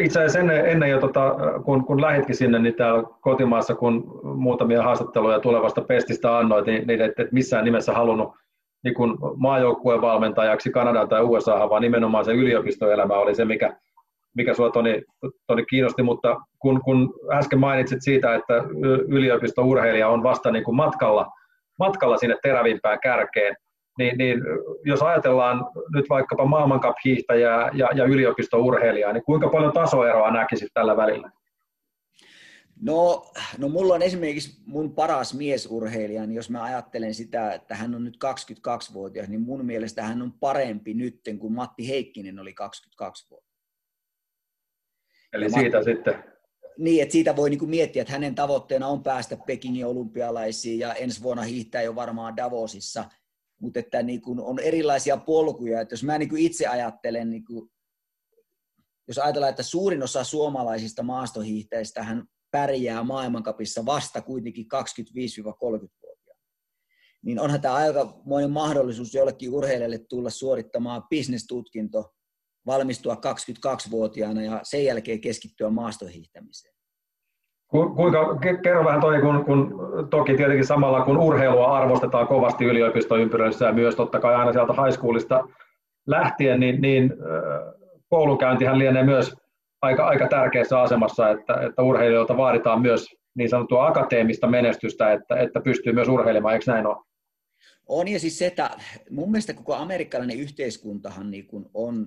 itse 0.00 0.18
asiassa 0.18 0.38
ennen, 0.38 0.66
ennen 0.66 0.90
jo, 0.90 1.00
tota, 1.00 1.36
kun, 1.64 1.84
kun 1.84 2.00
lähitkin 2.00 2.36
sinne, 2.36 2.58
niin 2.58 2.74
täällä 2.74 3.02
kotimaassa, 3.20 3.74
kun 3.74 4.20
muutamia 4.22 4.82
haastatteluja 4.82 5.40
tulevasta 5.40 5.80
pestistä 5.80 6.38
annoit, 6.38 6.66
niin, 6.66 6.86
niin 6.86 7.00
et, 7.00 7.18
et 7.18 7.32
missään 7.32 7.64
nimessä 7.64 7.92
halunnut 7.92 8.34
niin 8.84 8.94
kun 8.94 9.18
maajoukkueen 9.36 10.00
valmentajaksi 10.00 10.70
Kanadaan 10.70 11.08
tai 11.08 11.22
USA, 11.22 11.70
vaan 11.70 11.82
nimenomaan 11.82 12.24
se 12.24 12.32
yliopistoelämä 12.32 13.14
oli 13.14 13.34
se, 13.34 13.44
mikä, 13.44 13.76
mikä 14.36 14.54
sinua 14.54 14.70
Toni, 14.70 15.02
Toni 15.46 15.64
kiinnosti, 15.64 16.02
mutta 16.02 16.40
kun, 16.58 16.80
kun 16.84 17.14
äsken 17.32 17.58
mainitsit 17.58 18.02
siitä, 18.02 18.34
että 18.34 18.54
yliopistourheilija 19.08 20.08
on 20.08 20.22
vasta 20.22 20.50
niin 20.50 20.64
kuin 20.64 20.76
matkalla, 20.76 21.26
matkalla 21.78 22.16
sinne 22.16 22.36
terävimpään 22.42 22.98
kärkeen, 23.02 23.56
niin, 23.98 24.18
niin 24.18 24.40
jos 24.84 25.02
ajatellaan 25.02 25.66
nyt 25.94 26.08
vaikkapa 26.10 26.44
maailmankap-hiihtäjää 26.44 27.70
ja, 27.74 27.88
ja 27.94 28.04
yliopistourheilijaa, 28.04 29.12
niin 29.12 29.24
kuinka 29.24 29.48
paljon 29.48 29.72
tasoeroa 29.72 30.30
näkisit 30.30 30.68
tällä 30.74 30.96
välillä? 30.96 31.30
No, 32.80 33.32
no 33.58 33.68
mulla 33.68 33.94
on 33.94 34.02
esimerkiksi 34.02 34.62
mun 34.66 34.94
paras 34.94 35.34
miesurheilija, 35.34 36.26
niin 36.26 36.36
jos 36.36 36.50
mä 36.50 36.62
ajattelen 36.62 37.14
sitä, 37.14 37.52
että 37.52 37.74
hän 37.74 37.94
on 37.94 38.04
nyt 38.04 38.18
22-vuotias, 38.24 39.28
niin 39.28 39.40
mun 39.40 39.64
mielestä 39.64 40.02
hän 40.02 40.22
on 40.22 40.32
parempi 40.32 40.94
nytten 40.94 41.38
kuin 41.38 41.52
Matti 41.52 41.88
Heikkinen 41.88 42.38
oli 42.38 42.54
22 42.54 43.30
vuotta. 43.30 43.54
Eli 45.32 45.50
siitä 45.50 45.76
Matti, 45.76 45.90
sitten? 45.90 46.24
Niin, 46.78 47.02
että 47.02 47.12
siitä 47.12 47.36
voi 47.36 47.50
niinku 47.50 47.66
miettiä, 47.66 48.02
että 48.02 48.12
hänen 48.12 48.34
tavoitteena 48.34 48.86
on 48.86 49.02
päästä 49.02 49.36
Pekingin 49.46 49.86
olympialaisiin 49.86 50.78
ja 50.78 50.94
ensi 50.94 51.22
vuonna 51.22 51.42
hiihtää 51.42 51.82
jo 51.82 51.94
varmaan 51.94 52.36
Davosissa– 52.36 53.04
mutta 53.64 53.80
että 53.80 54.02
niin 54.02 54.22
kuin 54.22 54.40
on 54.40 54.58
erilaisia 54.58 55.16
polkuja. 55.16 55.80
Että 55.80 55.92
jos 55.92 56.04
mä 56.04 56.18
niin 56.18 56.28
kuin 56.28 56.42
itse 56.42 56.66
ajattelen, 56.66 57.30
niin 57.30 57.44
kuin, 57.44 57.70
jos 59.08 59.18
ajatellaan, 59.18 59.50
että 59.50 59.62
suurin 59.62 60.02
osa 60.02 60.24
suomalaisista 60.24 61.02
maastohiihtäjistä 61.02 62.02
hän 62.02 62.24
pärjää 62.50 63.02
maailmankapissa 63.02 63.86
vasta 63.86 64.22
kuitenkin 64.22 64.66
25-30-vuotiaana, 64.66 66.40
niin 67.22 67.40
onhan 67.40 67.60
tämä 67.60 67.74
aika 67.74 68.22
monen 68.24 68.50
mahdollisuus 68.50 69.14
jollekin 69.14 69.50
urheilijalle 69.50 69.98
tulla 69.98 70.30
suorittamaan 70.30 71.02
bisnestutkinto, 71.10 72.14
valmistua 72.66 73.14
22-vuotiaana 73.14 74.42
ja 74.42 74.60
sen 74.62 74.84
jälkeen 74.84 75.20
keskittyä 75.20 75.70
maastohiihtämiseen. 75.70 76.73
Kuinka, 77.68 78.38
kerro 78.62 78.84
vähän 78.84 79.00
toi, 79.00 79.20
kun, 79.20 79.44
kun 79.44 79.78
toki 80.10 80.36
tietenkin 80.36 80.66
samalla 80.66 81.04
kun 81.04 81.18
urheilua 81.18 81.76
arvostetaan 81.76 82.26
kovasti 82.26 82.64
yliopistoympyröissä 82.64 83.66
ja 83.66 83.72
myös 83.72 83.96
totta 83.96 84.20
kai 84.20 84.34
aina 84.34 84.52
sieltä 84.52 84.72
high 84.72 84.98
schoolista 84.98 85.48
lähtien, 86.06 86.60
niin, 86.60 86.80
niin 86.80 87.12
koulunkäyntihän 88.08 88.78
lienee 88.78 89.02
myös 89.02 89.36
aika, 89.82 90.06
aika 90.06 90.28
tärkeässä 90.28 90.80
asemassa, 90.80 91.30
että, 91.30 91.54
että 91.54 91.82
urheilijoilta 91.82 92.36
vaaditaan 92.36 92.82
myös 92.82 93.06
niin 93.34 93.48
sanottua 93.48 93.86
akateemista 93.86 94.46
menestystä, 94.46 95.12
että, 95.12 95.36
että 95.36 95.60
pystyy 95.60 95.92
myös 95.92 96.08
urheilemaan, 96.08 96.54
eikö 96.54 96.72
näin 96.72 96.86
ole? 96.86 96.96
On 97.86 98.08
ja 98.08 98.20
siis 98.20 98.38
se, 98.38 98.46
että 98.46 98.70
mun 99.10 99.30
mielestä 99.30 99.54
koko 99.54 99.74
amerikkalainen 99.74 100.38
yhteiskuntahan 100.38 101.30
niin 101.30 101.46
kuin 101.46 101.66
on, 101.74 102.06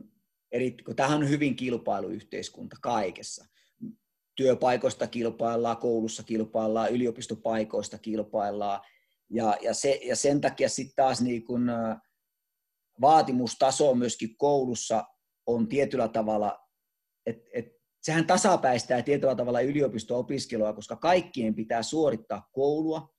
eri, 0.51 0.71
kun 0.85 0.95
tämähän 0.95 1.17
on 1.17 1.29
hyvin 1.29 1.55
kilpailuyhteiskunta 1.55 2.75
kaikessa. 2.81 3.45
Työpaikoista 4.37 5.07
kilpaillaan, 5.07 5.77
koulussa 5.77 6.23
kilpaillaan, 6.23 6.91
yliopistopaikoista 6.91 7.97
kilpaillaan, 7.97 8.81
ja, 9.29 9.57
ja, 9.61 9.73
se, 9.73 9.99
ja 10.03 10.15
sen 10.15 10.41
takia 10.41 10.69
sitten 10.69 10.95
taas 10.95 11.21
niin 11.21 11.45
kuin, 11.45 11.63
vaatimustaso 13.01 13.95
myöskin 13.95 14.37
koulussa 14.37 15.03
on 15.45 15.67
tietyllä 15.67 16.07
tavalla, 16.07 16.59
että 17.25 17.49
et, 17.53 17.65
sehän 18.01 18.27
tasapäistää 18.27 19.01
tietyllä 19.01 19.35
tavalla 19.35 19.61
yliopisto-opiskelua, 19.61 20.73
koska 20.73 20.95
kaikkien 20.95 21.55
pitää 21.55 21.83
suorittaa 21.83 22.49
koulua, 22.51 23.13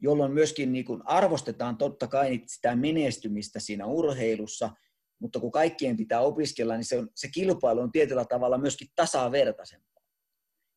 jolloin 0.00 0.32
myöskin 0.32 0.72
niin 0.72 0.84
kuin 0.84 1.02
arvostetaan 1.04 1.76
totta 1.76 2.06
kai 2.06 2.42
sitä 2.46 2.76
menestymistä 2.76 3.60
siinä 3.60 3.86
urheilussa, 3.86 4.70
mutta 5.18 5.40
kun 5.40 5.52
kaikkien 5.52 5.96
pitää 5.96 6.20
opiskella, 6.20 6.76
niin 6.76 6.84
se, 6.84 6.98
on, 6.98 7.08
se 7.14 7.28
kilpailu 7.28 7.80
on 7.80 7.92
tietyllä 7.92 8.24
tavalla 8.24 8.58
myöskin 8.58 8.88
tasavertaisempaa. 8.96 9.91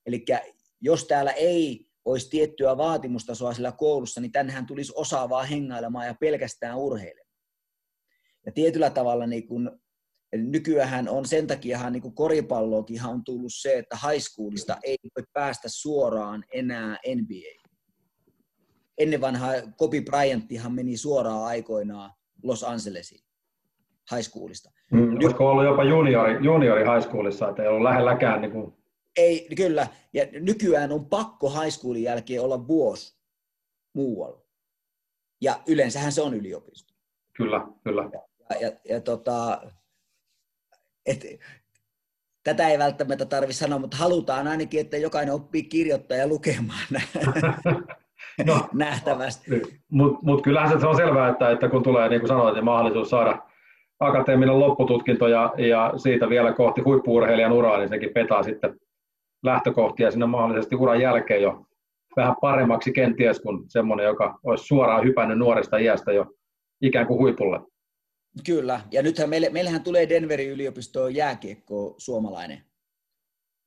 Eli 0.05 0.25
jos 0.81 1.05
täällä 1.07 1.31
ei 1.31 1.87
olisi 2.05 2.29
tiettyä 2.29 2.77
vaatimustasoa 2.77 3.53
sillä 3.53 3.71
koulussa, 3.71 4.21
niin 4.21 4.31
tännehän 4.31 4.65
tulisi 4.65 4.93
osaavaa 4.95 5.43
hengailemaan 5.43 6.05
ja 6.05 6.15
pelkästään 6.19 6.77
urheilemaan. 6.77 7.35
Ja 8.45 8.51
tietyllä 8.51 8.89
tavalla 8.89 9.27
niin 9.27 9.47
kun, 9.47 9.79
nykyään 10.35 11.09
on 11.09 11.25
sen 11.25 11.47
takia 11.47 11.89
niin 11.89 12.15
koripalloakin 12.15 13.05
on 13.05 13.23
tullut 13.23 13.53
se, 13.53 13.77
että 13.77 13.97
high 14.09 14.23
schoolista 14.23 14.77
ei 14.83 14.97
voi 15.17 15.23
päästä 15.33 15.67
suoraan 15.71 16.43
enää 16.53 16.97
NBA. 17.15 17.65
Ennen 18.97 19.21
vanhaa 19.21 19.53
Kobe 19.77 20.01
Bryanttihan 20.01 20.75
meni 20.75 20.97
suoraan 20.97 21.43
aikoinaan 21.43 22.11
Los 22.43 22.63
Angelesiin 22.63 23.25
high 24.11 24.23
schoolista. 24.29 24.71
Mm, 24.91 25.15
olisiko 25.15 25.49
ollut 25.49 25.65
jopa 25.65 25.83
juniori, 25.83 26.45
juniori 26.45 26.83
high 26.83 27.07
schoolissa, 27.07 27.49
että 27.49 27.63
ei 27.63 27.69
ollut 27.69 27.83
lähelläkään 27.83 28.41
niin 28.41 28.51
kuin 28.51 28.73
ei, 29.17 29.47
kyllä. 29.55 29.87
Ja 30.13 30.25
nykyään 30.31 30.91
on 30.91 31.05
pakko 31.05 31.49
high 31.49 31.69
schoolin 31.69 32.03
jälkeen 32.03 32.41
olla 32.41 32.67
vuosi 32.67 33.17
muualla. 33.93 34.41
Ja 35.41 35.59
yleensähän 35.67 36.11
se 36.11 36.21
on 36.21 36.33
yliopisto. 36.33 36.93
Kyllä, 37.37 37.67
kyllä. 37.83 38.09
Ja, 38.13 38.57
ja, 38.61 38.71
ja 38.89 39.01
tota, 39.01 39.61
et, 41.05 41.25
tätä 42.43 42.67
ei 42.67 42.79
välttämättä 42.79 43.25
tarvitse 43.25 43.59
sanoa, 43.59 43.79
mutta 43.79 43.97
halutaan 43.97 44.47
ainakin, 44.47 44.79
että 44.81 44.97
jokainen 44.97 45.33
oppii 45.33 45.63
kirjoittaa 45.63 46.17
ja 46.17 46.27
lukemaan 46.27 46.87
no, 48.45 48.69
nähtävästi. 48.73 49.61
Mutta 49.91 50.19
mut 50.21 50.41
kyllähän 50.41 50.79
se 50.79 50.87
on 50.87 50.95
selvää, 50.95 51.29
että, 51.29 51.51
että 51.51 51.69
kun 51.69 51.83
tulee, 51.83 52.09
niin 52.09 52.21
kuin 52.21 52.27
sanoit, 52.27 52.55
niin 52.55 52.65
mahdollisuus 52.65 53.09
saada 53.09 53.41
akateeminen 53.99 54.59
loppututkinto 54.59 55.27
ja, 55.27 55.53
ja 55.57 55.93
siitä 55.97 56.29
vielä 56.29 56.53
kohti 56.53 56.81
huippuurheilijan 56.81 57.51
uraa, 57.51 57.77
niin 57.77 57.89
sekin 57.89 58.13
petaa 58.13 58.43
sitten 58.43 58.79
lähtökohtia 59.45 60.11
sinne 60.11 60.25
mahdollisesti 60.25 60.75
uran 60.75 61.01
jälkeen 61.01 61.41
jo 61.41 61.65
vähän 62.15 62.35
paremmaksi 62.41 62.91
kenties 62.91 63.39
kuin 63.39 63.69
semmoinen, 63.69 64.05
joka 64.05 64.39
olisi 64.43 64.65
suoraan 64.65 65.05
hypännyt 65.05 65.37
nuoresta 65.37 65.77
iästä 65.77 66.11
jo 66.11 66.25
ikään 66.81 67.07
kuin 67.07 67.19
huipulle. 67.19 67.59
Kyllä, 68.45 68.81
ja 68.91 69.03
nythän 69.03 69.29
meille, 69.29 69.49
meillähän 69.49 69.83
tulee 69.83 70.09
Denverin 70.09 70.49
yliopistoon 70.49 71.15
jääkiekko 71.15 71.95
suomalainen. 71.97 72.61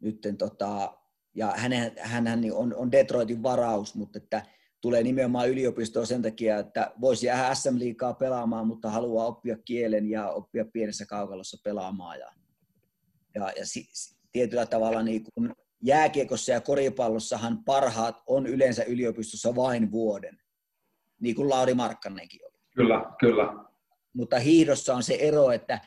Nytten, 0.01 0.37
tota, 0.37 0.99
ja 1.35 1.53
hänen, 1.57 1.93
hänhän 1.99 2.41
on, 2.53 2.75
on 2.75 2.93
Detroitin 2.93 3.43
varaus, 3.43 3.95
mutta 3.95 4.19
että 4.19 4.43
tulee 4.81 5.03
nimenomaan 5.03 5.51
yliopistoon 5.51 6.07
sen 6.07 6.23
takia, 6.23 6.59
että 6.59 6.93
voisi 7.01 7.27
jäädä 7.27 7.55
SM-liikaa 7.55 8.15
pelaamaan, 8.15 8.67
mutta 8.67 8.91
haluaa 8.91 9.27
oppia 9.27 9.57
kielen 9.65 10.11
ja 10.11 10.31
oppia 10.31 10.65
pienessä 10.73 11.07
kaukalossa 11.07 11.57
pelaamaan. 11.65 12.19
Ja, 12.19 12.33
ja, 13.35 13.53
ja 13.57 13.67
si, 13.67 13.89
tietyllä 14.33 14.67
tavalla 14.67 15.03
niin 15.03 15.23
kuin 15.35 15.55
jääkiekossa 15.83 16.53
ja 16.53 16.61
koripallossahan 16.61 17.65
parhaat 17.65 18.23
on 18.27 18.47
yleensä 18.47 18.85
yliopistossa 18.85 19.55
vain 19.55 19.91
vuoden, 19.91 20.39
niin 21.21 21.35
kuin 21.35 21.49
Lauri 21.49 21.75
Markkanenkin 21.75 22.41
oli. 22.45 22.59
Kyllä, 22.75 23.13
kyllä. 23.21 23.55
Mutta 24.13 24.39
hiihdossa 24.39 24.95
on 24.95 25.03
se 25.03 25.15
ero, 25.21 25.51
että 25.51 25.81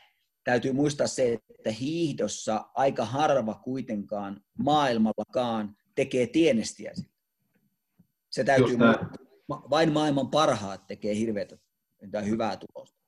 täytyy 0.44 0.72
muistaa 0.72 1.06
se, 1.06 1.38
että 1.58 1.70
hiihdossa 1.70 2.64
aika 2.74 3.04
harva 3.04 3.54
kuitenkaan 3.54 4.40
maailmallakaan 4.58 5.76
tekee 5.94 6.26
tienestiä. 6.26 6.92
Se 8.30 8.44
täytyy 8.44 8.76
muistaa. 8.76 9.10
Vain 9.48 9.92
maailman 9.92 10.30
parhaat 10.30 10.86
tekee 10.86 11.14
hirveätä 11.14 11.56
hyvää 12.26 12.56
tulosta. 12.56 12.98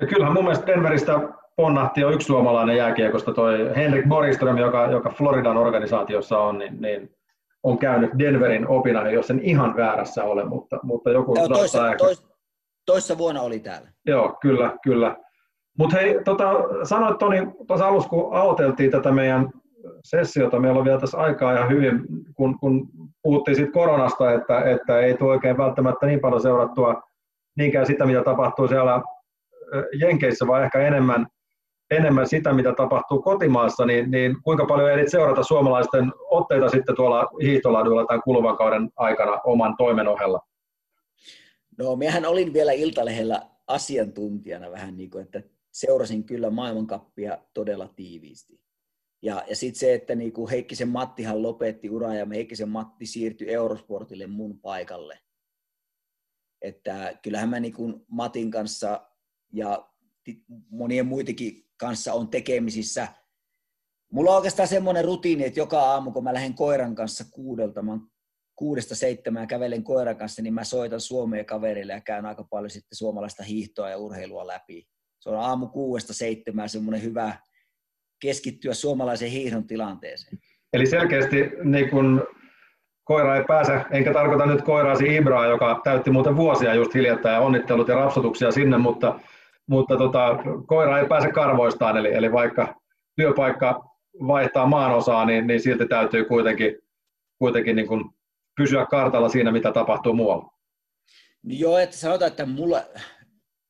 Ja 0.00 0.06
kyllähän 0.06 0.34
mun 0.34 0.44
mielestä 0.44 0.66
Denveristä 0.66 1.12
ponnahti 1.60 2.00
jo 2.00 2.10
yksi 2.10 2.26
suomalainen 2.26 2.76
jääkiekosta, 2.76 3.34
toi 3.34 3.76
Henrik 3.76 4.08
Boriström, 4.08 4.58
joka, 4.58 4.86
joka 4.86 5.10
Floridan 5.10 5.56
organisaatiossa 5.56 6.38
on, 6.38 6.58
niin, 6.58 6.80
niin 6.80 7.10
on 7.62 7.78
käynyt 7.78 8.10
Denverin 8.18 8.68
opina, 8.68 9.10
jos 9.10 9.30
en 9.30 9.40
ihan 9.40 9.76
väärässä 9.76 10.24
ole, 10.24 10.44
mutta, 10.44 10.78
mutta 10.82 11.10
joku 11.10 11.34
Joo, 11.36 11.48
toissa, 11.48 11.86
ehkä... 11.86 11.98
tois, 11.98 12.24
toissa 12.86 13.18
vuonna 13.18 13.42
oli 13.42 13.58
täällä. 13.58 13.88
Joo, 14.06 14.38
kyllä, 14.42 14.72
kyllä. 14.82 15.16
Mutta 15.78 15.96
hei, 15.96 16.24
tota, 16.24 16.46
sanoit 16.84 17.18
Toni 17.18 17.48
tuossa 17.66 17.86
alussa, 17.86 18.08
kun 18.08 18.34
aloiteltiin 18.34 18.90
tätä 18.90 19.12
meidän 19.12 19.50
sessiota, 20.04 20.60
meillä 20.60 20.78
on 20.78 20.84
vielä 20.84 21.00
tässä 21.00 21.18
aikaa 21.18 21.52
ihan 21.52 21.68
hyvin, 21.68 22.00
kun, 22.34 22.58
kun 22.58 22.88
puhuttiin 23.22 23.56
siitä 23.56 23.72
koronasta, 23.72 24.32
että, 24.32 24.60
että 24.60 24.98
ei 24.98 25.14
tule 25.14 25.30
oikein 25.30 25.58
välttämättä 25.58 26.06
niin 26.06 26.20
paljon 26.20 26.42
seurattua 26.42 27.02
niinkään 27.56 27.86
sitä, 27.86 28.06
mitä 28.06 28.22
tapahtuu 28.22 28.68
siellä 28.68 29.02
Jenkeissä, 30.00 30.46
vaan 30.46 30.64
ehkä 30.64 30.78
enemmän 30.78 31.26
enemmän 31.90 32.28
sitä, 32.28 32.52
mitä 32.52 32.74
tapahtuu 32.76 33.22
kotimaassa, 33.22 33.86
niin, 33.86 34.10
niin 34.10 34.36
kuinka 34.42 34.66
paljon 34.66 34.90
ehdit 34.90 35.10
seurata 35.10 35.42
suomalaisten 35.42 36.12
otteita 36.30 36.68
sitten 36.68 36.96
tuolla 36.96 37.28
hiihtoladuilla 37.42 38.06
tämän 38.06 38.22
kuluvan 38.22 38.56
kauden 38.56 38.90
aikana 38.96 39.40
oman 39.44 39.76
toimen 39.76 40.08
ohella? 40.08 40.40
No, 41.78 41.96
miehän 41.96 42.26
olin 42.26 42.52
vielä 42.52 42.72
Iltalehdellä 42.72 43.42
asiantuntijana 43.66 44.70
vähän 44.70 44.96
niin 44.96 45.10
kuin, 45.10 45.24
että 45.24 45.42
seurasin 45.72 46.24
kyllä 46.24 46.50
maailmankappia 46.50 47.38
todella 47.54 47.88
tiiviisti. 47.88 48.60
Ja, 49.22 49.44
ja 49.48 49.56
sitten 49.56 49.80
se, 49.80 49.94
että 49.94 50.14
niin 50.14 50.32
kuin 50.32 50.50
Heikkisen 50.50 50.88
Mattihan 50.88 51.42
lopetti 51.42 51.90
uraa 51.90 52.14
ja 52.14 52.26
Heikkisen 52.34 52.68
Matti 52.68 53.06
siirtyi 53.06 53.52
Eurosportille 53.52 54.26
mun 54.26 54.60
paikalle. 54.60 55.18
Että 56.62 57.18
kyllähän 57.22 57.48
mä 57.48 57.60
niin 57.60 57.74
kuin 57.74 58.04
Matin 58.08 58.50
kanssa 58.50 59.06
ja 59.52 59.88
monien 60.70 61.06
muitakin 61.06 61.69
kanssa 61.80 62.12
on 62.12 62.28
tekemisissä. 62.28 63.08
Mulla 64.12 64.30
on 64.30 64.36
oikeastaan 64.36 64.68
semmoinen 64.68 65.04
rutiini, 65.04 65.44
että 65.44 65.60
joka 65.60 65.80
aamu, 65.80 66.12
kun 66.12 66.24
mä 66.24 66.34
lähden 66.34 66.54
koiran 66.54 66.94
kanssa 66.94 67.24
kuudelta, 67.30 67.82
mä 67.82 67.98
kuudesta 68.56 68.94
seitsemään 68.94 69.48
kävelen 69.48 69.84
koiran 69.84 70.16
kanssa, 70.16 70.42
niin 70.42 70.54
mä 70.54 70.64
soitan 70.64 71.00
Suomeen 71.00 71.46
kaverille 71.46 71.92
ja 71.92 72.00
käyn 72.00 72.26
aika 72.26 72.44
paljon 72.44 72.70
sitten 72.70 72.96
suomalaista 72.96 73.42
hiihtoa 73.42 73.90
ja 73.90 73.96
urheilua 73.96 74.46
läpi. 74.46 74.86
Se 75.20 75.30
on 75.30 75.40
aamu 75.40 75.66
kuudesta 75.66 76.14
seitsemään 76.14 76.68
semmoinen 76.68 77.02
hyvä 77.02 77.36
keskittyä 78.22 78.74
suomalaisen 78.74 79.30
hiihdon 79.30 79.66
tilanteeseen. 79.66 80.38
Eli 80.72 80.86
selkeästi 80.86 81.36
niin 81.64 81.90
kun 81.90 82.26
koira 83.04 83.36
ei 83.36 83.44
pääse, 83.44 83.80
enkä 83.90 84.12
tarkoita 84.12 84.46
nyt 84.46 84.62
koiraasi 84.62 85.16
Ibraa, 85.16 85.46
joka 85.46 85.80
täytti 85.84 86.10
muuten 86.10 86.36
vuosia 86.36 86.74
just 86.74 86.94
hiljattain 86.94 87.34
ja 87.34 87.40
onnittelut 87.40 87.88
ja 87.88 87.94
rapsutuksia 87.94 88.50
sinne, 88.50 88.78
mutta 88.78 89.20
mutta 89.68 89.96
tota, 89.96 90.38
koira 90.66 90.98
ei 90.98 91.08
pääse 91.08 91.32
karvoistaan, 91.32 91.96
eli, 91.96 92.14
eli 92.14 92.32
vaikka 92.32 92.80
työpaikka 93.16 93.84
vaihtaa 94.26 94.66
maanosaa, 94.66 95.24
niin, 95.24 95.46
niin 95.46 95.60
silti 95.60 95.86
täytyy 95.86 96.24
kuitenkin, 96.24 96.78
kuitenkin 97.38 97.76
niin 97.76 97.88
kuin 97.88 98.04
pysyä 98.56 98.86
kartalla 98.86 99.28
siinä, 99.28 99.52
mitä 99.52 99.72
tapahtuu 99.72 100.12
muualla. 100.12 100.52
No 101.42 101.54
joo, 101.54 101.78
että 101.78 101.96
sanotaan, 101.96 102.30
että 102.30 102.46
mulla, 102.46 102.82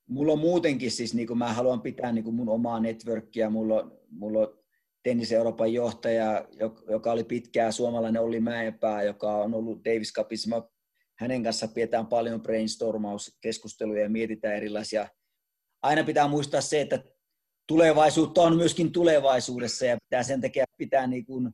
mulla 0.09 0.32
on 0.32 0.38
muutenkin 0.38 0.91
siis, 0.91 1.14
niin 1.14 1.26
kuin 1.26 1.38
mä 1.38 1.53
haluan 1.53 1.80
pitää 1.80 2.12
niin 2.12 2.24
kuin 2.24 2.34
mun 2.34 2.49
omaa 2.49 2.80
networkia, 2.80 3.51
mulla 3.51 4.01
mulla 4.11 4.38
on 4.38 4.59
tennis 5.03 5.32
Euroopan 5.32 5.72
johtaja, 5.72 6.45
joka 6.88 7.12
oli 7.12 7.24
pitkään 7.24 7.72
suomalainen 7.72 8.22
Olli 8.22 8.41
Mäenpää, 8.41 9.03
joka 9.03 9.32
on 9.32 9.55
ollut 9.55 9.84
Davis 9.84 10.12
Cupissa. 10.12 10.62
Hänen 11.18 11.43
kanssa 11.43 11.68
pidetään 11.68 12.07
paljon 12.07 12.43
brainstormauskeskusteluja 12.43 14.03
ja 14.03 14.11
mietitään 14.11 14.57
erilaisia 14.57 15.09
aina 15.83 16.05
pitää 16.05 16.28
muistaa 16.28 16.61
se, 16.61 16.81
että 16.81 17.05
tulevaisuutta 17.68 18.43
on 18.43 18.57
myöskin 18.57 18.93
tulevaisuudessa 18.93 19.87
ja 19.87 19.99
pitää 20.09 20.22
sen 20.22 20.41
takia 20.41 20.64
pitää 20.76 21.07
niin 21.07 21.26
kuin 21.26 21.51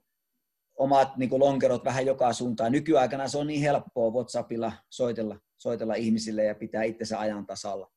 omat 0.78 1.16
niin 1.16 1.30
kuin 1.30 1.40
lonkerot 1.40 1.84
vähän 1.84 2.06
joka 2.06 2.32
suuntaan. 2.32 2.72
Nykyaikana 2.72 3.28
se 3.28 3.38
on 3.38 3.46
niin 3.46 3.60
helppoa 3.60 4.10
WhatsAppilla 4.10 4.72
soitella, 4.90 5.38
soitella 5.58 5.94
ihmisille 5.94 6.44
ja 6.44 6.54
pitää 6.54 6.82
itsensä 6.82 7.20
ajan 7.20 7.46
tasalla. 7.46 7.92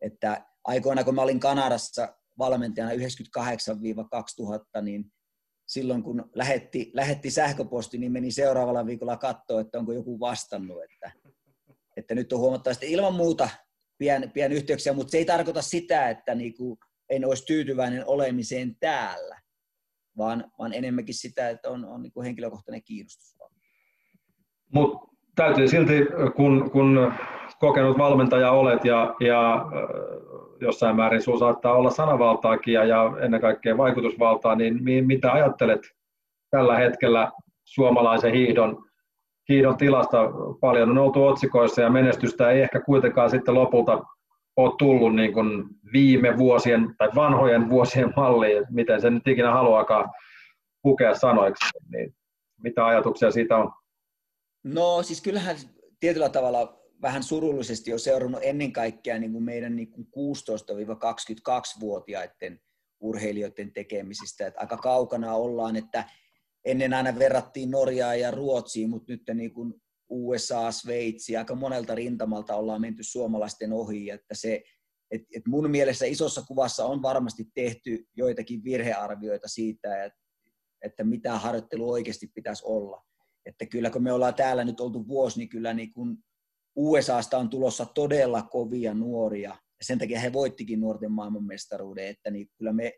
Että 0.00 0.46
aikoina 0.64 1.04
kun 1.04 1.14
mä 1.14 1.22
olin 1.22 1.40
Kanadassa 1.40 2.14
valmentajana 2.38 2.92
98-2000, 2.92 4.82
niin 4.82 5.12
silloin 5.66 6.02
kun 6.02 6.30
lähetti, 6.34 6.90
lähetti 6.94 7.30
sähköposti, 7.30 7.98
niin 7.98 8.12
meni 8.12 8.30
seuraavalla 8.30 8.86
viikolla 8.86 9.16
katsoa, 9.16 9.60
että 9.60 9.78
onko 9.78 9.92
joku 9.92 10.20
vastannut. 10.20 10.82
Että, 10.84 11.12
että 11.96 12.14
nyt 12.14 12.32
on 12.32 12.38
huomattavasti 12.38 12.92
ilman 12.92 13.14
muuta 13.14 13.48
pien, 13.98 14.30
pien 14.34 14.52
yhteyksiä, 14.52 14.92
mutta 14.92 15.10
se 15.10 15.18
ei 15.18 15.24
tarkoita 15.24 15.62
sitä, 15.62 16.08
että 16.08 16.34
niinku 16.34 16.78
en 17.10 17.24
olisi 17.24 17.46
tyytyväinen 17.46 18.06
olemiseen 18.06 18.76
täällä, 18.80 19.40
vaan, 20.18 20.44
vaan 20.58 20.72
enemmänkin 20.72 21.14
sitä, 21.14 21.48
että 21.50 21.70
on, 21.70 21.84
on 21.84 22.02
niinku 22.02 22.22
henkilökohtainen 22.22 22.82
kiinnostus. 22.84 23.36
Mutta 24.72 25.08
täytyy 25.36 25.68
silti, 25.68 25.92
kun, 26.36 26.70
kun 26.70 27.12
kokenut 27.58 27.98
valmentaja 27.98 28.50
olet 28.50 28.84
ja, 28.84 29.14
ja 29.20 29.66
jossain 30.60 30.96
määrin 30.96 31.22
sinulla 31.22 31.38
saattaa 31.38 31.72
olla 31.72 31.90
sanavaltaakin 31.90 32.74
ja, 32.74 32.84
ja 32.84 33.12
ennen 33.20 33.40
kaikkea 33.40 33.76
vaikutusvaltaa, 33.76 34.54
niin 34.54 35.06
mitä 35.06 35.32
ajattelet 35.32 35.80
tällä 36.50 36.76
hetkellä 36.76 37.32
suomalaisen 37.64 38.32
hiihdon, 38.32 38.84
hiihdon 39.48 39.76
tilasta? 39.76 40.18
Paljon 40.60 40.90
on 40.90 40.98
oltu 40.98 41.26
otsikoissa 41.26 41.82
ja 41.82 41.90
menestystä 41.90 42.50
ei 42.50 42.62
ehkä 42.62 42.80
kuitenkaan 42.80 43.30
sitten 43.30 43.54
lopulta 43.54 44.02
ole 44.56 44.74
tullut 44.78 45.14
niin 45.14 45.32
kuin 45.32 45.64
viime 45.92 46.38
vuosien 46.38 46.94
tai 46.98 47.08
vanhojen 47.14 47.70
vuosien 47.70 48.12
malliin, 48.16 48.64
miten 48.70 49.00
se 49.00 49.10
nyt 49.10 49.28
ikinä 49.28 49.52
haluakaan 49.52 50.10
pukea 50.82 51.14
sanoiksi. 51.14 51.78
Niin 51.92 52.14
mitä 52.62 52.86
ajatuksia 52.86 53.30
siitä 53.30 53.56
on? 53.56 53.72
No 54.64 55.02
siis 55.02 55.22
kyllähän 55.22 55.56
tietyllä 56.00 56.28
tavalla 56.28 56.80
vähän 57.02 57.22
surullisesti 57.22 57.92
on 57.92 57.98
seurannut 57.98 58.40
ennen 58.42 58.72
kaikkea 58.72 59.18
niin 59.18 59.32
kuin 59.32 59.44
meidän 59.44 59.76
niin 59.76 59.90
kuin 59.90 60.06
16-22-vuotiaiden 60.06 62.60
urheilijoiden 63.00 63.72
tekemisistä. 63.72 64.46
Että 64.46 64.60
aika 64.60 64.76
kaukana 64.76 65.34
ollaan, 65.34 65.76
että 65.76 66.04
ennen 66.66 66.94
aina 66.94 67.18
verrattiin 67.18 67.70
Norjaa 67.70 68.14
ja 68.14 68.30
Ruotsiin, 68.30 68.90
mutta 68.90 69.12
nyt 69.12 69.22
niin 69.34 69.54
kuin 69.54 69.74
USA, 70.08 70.70
Sveitsi, 70.70 71.36
aika 71.36 71.54
monelta 71.54 71.94
rintamalta 71.94 72.54
ollaan 72.54 72.80
menty 72.80 73.02
suomalaisten 73.02 73.72
ohi. 73.72 74.10
Että 74.10 74.34
se, 74.34 74.62
et, 75.10 75.22
et 75.36 75.46
mun 75.46 75.70
mielestä 75.70 76.06
isossa 76.06 76.42
kuvassa 76.42 76.84
on 76.84 77.02
varmasti 77.02 77.44
tehty 77.54 78.06
joitakin 78.16 78.64
virhearvioita 78.64 79.48
siitä, 79.48 80.04
että, 80.04 80.18
että 80.82 81.04
mitä 81.04 81.38
harjoittelu 81.38 81.90
oikeasti 81.90 82.26
pitäisi 82.34 82.62
olla. 82.66 83.02
Että 83.46 83.66
kyllä 83.66 83.90
kun 83.90 84.02
me 84.02 84.12
ollaan 84.12 84.34
täällä 84.34 84.64
nyt 84.64 84.80
oltu 84.80 85.08
vuosi, 85.08 85.38
niin 85.38 85.48
kyllä 85.48 85.74
niin 85.74 85.92
kuin 85.92 86.16
USAsta 86.76 87.38
on 87.38 87.50
tulossa 87.50 87.86
todella 87.94 88.42
kovia 88.42 88.94
nuoria, 88.94 89.50
ja 89.50 89.84
sen 89.84 89.98
takia 89.98 90.20
he 90.20 90.32
voittikin 90.32 90.80
nuorten 90.80 91.12
maailmanmestaruuden, 91.12 92.06
että 92.06 92.30
niin 92.30 92.48
kyllä 92.58 92.72
me, 92.72 92.92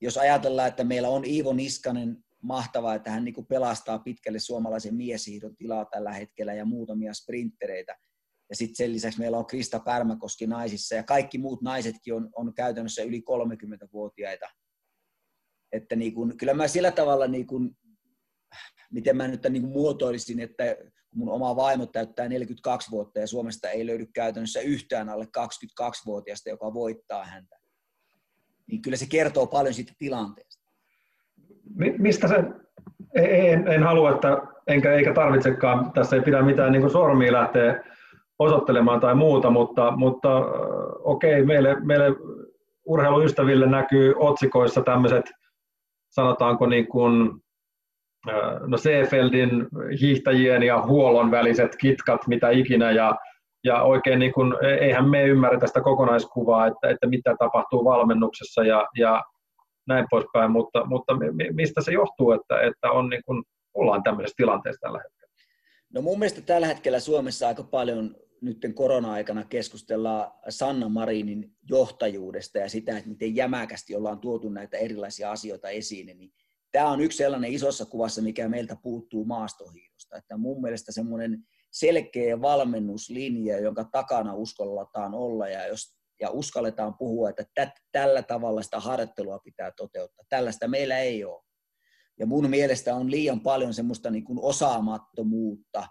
jos 0.00 0.18
ajatellaan, 0.18 0.68
että 0.68 0.84
meillä 0.84 1.08
on 1.08 1.24
Iivo 1.24 1.52
Niskanen, 1.52 2.24
mahtavaa, 2.42 2.94
että 2.94 3.10
hän 3.10 3.24
niin 3.24 3.46
pelastaa 3.48 3.98
pitkälle 3.98 4.38
suomalaisen 4.38 4.94
mieshiidon 4.94 5.56
tilaa 5.56 5.84
tällä 5.84 6.12
hetkellä 6.12 6.54
ja 6.54 6.64
muutamia 6.64 7.14
sprinttereitä. 7.14 7.96
Ja 8.50 8.56
sitten 8.56 8.76
sen 8.76 8.92
lisäksi 8.92 9.18
meillä 9.18 9.38
on 9.38 9.46
Krista 9.46 9.80
Pärmäkoski 9.80 10.46
naisissa 10.46 10.94
ja 10.94 11.02
kaikki 11.02 11.38
muut 11.38 11.62
naisetkin 11.62 12.14
on, 12.14 12.30
on 12.36 12.54
käytännössä 12.54 13.02
yli 13.02 13.22
30-vuotiaita. 13.30 14.46
Että 15.72 15.96
niin 15.96 16.14
kun, 16.14 16.36
kyllä 16.36 16.54
mä 16.54 16.68
sillä 16.68 16.90
tavalla, 16.90 17.26
niin 17.26 17.46
kun, 17.46 17.76
miten 18.90 19.16
mä 19.16 19.28
nyt 19.28 19.42
niin 19.50 19.68
muotoilisin, 19.68 20.40
että 20.40 20.64
mun 21.14 21.28
oma 21.28 21.56
vaimo 21.56 21.86
täyttää 21.86 22.28
42 22.28 22.90
vuotta 22.90 23.20
ja 23.20 23.26
Suomesta 23.26 23.70
ei 23.70 23.86
löydy 23.86 24.06
käytännössä 24.06 24.60
yhtään 24.60 25.08
alle 25.08 25.24
22-vuotiaasta, 25.24 26.48
joka 26.48 26.74
voittaa 26.74 27.24
häntä. 27.24 27.58
Niin 28.66 28.82
kyllä 28.82 28.96
se 28.96 29.06
kertoo 29.06 29.46
paljon 29.46 29.74
siitä 29.74 29.92
tilanteesta. 29.98 30.47
Mistä 31.98 32.28
se, 32.28 32.44
en, 33.14 33.68
en 33.68 33.82
halua, 33.82 34.10
että 34.10 34.38
enkä, 34.66 34.92
eikä 34.92 35.12
tarvitsekaan, 35.12 35.92
tässä 35.92 36.16
ei 36.16 36.22
pidä 36.22 36.42
mitään 36.42 36.72
niin 36.72 36.90
sormia 36.90 37.32
lähteä 37.32 37.84
osoittelemaan 38.38 39.00
tai 39.00 39.14
muuta, 39.14 39.50
mutta, 39.50 39.90
mutta 39.96 40.36
okei, 40.98 41.34
okay, 41.34 41.46
meille, 41.46 41.76
meille 41.80 42.16
urheiluystäville 42.86 43.66
näkyy 43.66 44.14
otsikoissa 44.16 44.82
tämmöiset, 44.82 45.24
sanotaanko 46.10 46.66
niin 46.66 46.86
kuin 46.86 47.42
no 48.66 48.76
Seefeldin 48.76 49.66
hiihtäjien 50.00 50.62
ja 50.62 50.82
huollon 50.82 51.30
väliset 51.30 51.76
kitkat, 51.76 52.26
mitä 52.26 52.50
ikinä, 52.50 52.90
ja, 52.90 53.14
ja 53.64 53.82
oikein 53.82 54.18
niin 54.18 54.32
kuin, 54.32 54.54
e, 54.62 54.74
eihän 54.74 55.08
me 55.08 55.22
ymmärrä 55.22 55.58
tästä 55.58 55.80
kokonaiskuvaa, 55.80 56.66
että, 56.66 56.88
että 56.88 57.06
mitä 57.06 57.36
tapahtuu 57.38 57.84
valmennuksessa 57.84 58.64
ja, 58.64 58.88
ja 58.96 59.22
näin 59.88 60.06
poispäin, 60.10 60.50
mutta, 60.50 60.84
mutta 60.84 61.12
mistä 61.52 61.82
se 61.82 61.92
johtuu, 61.92 62.32
että, 62.32 62.60
että 62.60 62.90
on 62.90 63.08
niin 63.08 63.22
kuin, 63.26 63.44
ollaan 63.74 64.02
tämmöisessä 64.02 64.36
tilanteessa 64.36 64.80
tällä 64.80 65.00
hetkellä? 65.04 65.32
No 65.94 66.02
mun 66.02 66.18
mielestä 66.18 66.40
tällä 66.40 66.66
hetkellä 66.66 67.00
Suomessa 67.00 67.48
aika 67.48 67.62
paljon 67.62 68.16
nyt 68.40 68.58
korona-aikana 68.74 69.44
keskustellaan 69.44 70.32
Sanna 70.48 70.88
Marinin 70.88 71.52
johtajuudesta 71.70 72.58
ja 72.58 72.68
sitä, 72.68 72.96
että 72.96 73.10
miten 73.10 73.36
jämäkästi 73.36 73.96
ollaan 73.96 74.18
tuotu 74.20 74.48
näitä 74.48 74.76
erilaisia 74.76 75.30
asioita 75.30 75.68
esiin, 75.68 76.06
niin 76.06 76.32
tämä 76.72 76.90
on 76.90 77.00
yksi 77.00 77.18
sellainen 77.18 77.52
isossa 77.52 77.86
kuvassa, 77.86 78.22
mikä 78.22 78.48
meiltä 78.48 78.76
puuttuu 78.82 79.24
maastohiidosta. 79.24 80.16
Että 80.16 80.36
mun 80.36 80.62
mielestä 80.62 80.92
semmoinen 80.92 81.38
selkeä 81.70 82.40
valmennuslinja, 82.40 83.60
jonka 83.60 83.84
takana 83.84 84.34
uskalletaan 84.34 85.14
olla 85.14 85.48
ja, 85.48 85.66
jos, 85.66 85.97
ja 86.20 86.30
uskalletaan 86.30 86.94
puhua, 86.94 87.30
että 87.30 87.44
tät, 87.54 87.70
tällä 87.92 88.22
tavalla 88.22 88.62
sitä 88.62 88.80
harjoittelua 88.80 89.38
pitää 89.38 89.72
toteuttaa. 89.76 90.24
Tällaista 90.28 90.68
meillä 90.68 90.98
ei 90.98 91.24
ole. 91.24 91.42
Ja 92.18 92.26
mun 92.26 92.50
mielestä 92.50 92.94
on 92.94 93.10
liian 93.10 93.40
paljon 93.40 93.74
semmoista 93.74 94.10
niin 94.10 94.24
kuin 94.24 94.38
osaamattomuutta 94.42 95.86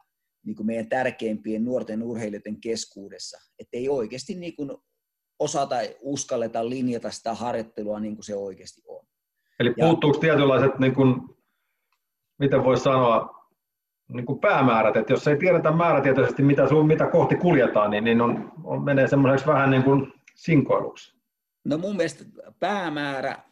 niin 0.45 0.55
kuin 0.55 0.67
meidän 0.67 0.89
tärkeimpien 0.89 1.65
nuorten 1.65 2.03
urheilijoiden 2.03 2.61
keskuudessa. 2.61 3.37
Että 3.59 3.77
ei 3.77 3.89
oikeasti 3.89 4.35
niin 4.35 4.55
kuin 4.55 4.71
osata 5.39 5.75
uskalleta 6.01 6.69
linjata 6.69 7.11
sitä 7.11 7.33
harjoittelua 7.33 7.99
niin 7.99 8.15
kuin 8.15 8.25
se 8.25 8.35
oikeasti 8.35 8.81
on. 8.87 9.05
Eli 9.59 9.73
puuttuuko 9.79 10.19
tietynlaiset, 10.19 10.79
niin 10.79 10.95
kuin, 10.95 11.21
miten 12.39 12.63
voisi 12.63 12.83
sanoa, 12.83 13.37
niin 14.13 14.25
kuin 14.25 14.39
päämäärät, 14.39 14.95
että 14.95 15.13
jos 15.13 15.27
ei 15.27 15.37
tiedetä 15.37 15.71
määrätietoisesti, 15.71 16.43
mitä, 16.43 16.67
sun, 16.67 16.87
mitä 16.87 17.07
kohti 17.07 17.35
kuljetaan, 17.35 17.91
niin, 17.91 18.03
niin 18.03 18.21
on, 18.21 18.51
on, 18.63 18.83
menee 18.83 19.07
semmoiseksi 19.07 19.47
vähän 19.47 19.71
niin 19.71 19.83
kuin 19.83 20.13
sinkoiluksi. 20.37 21.17
No 21.65 21.77
mun 21.77 21.95
mielestä 21.95 22.25
päämäärä, 22.59 23.43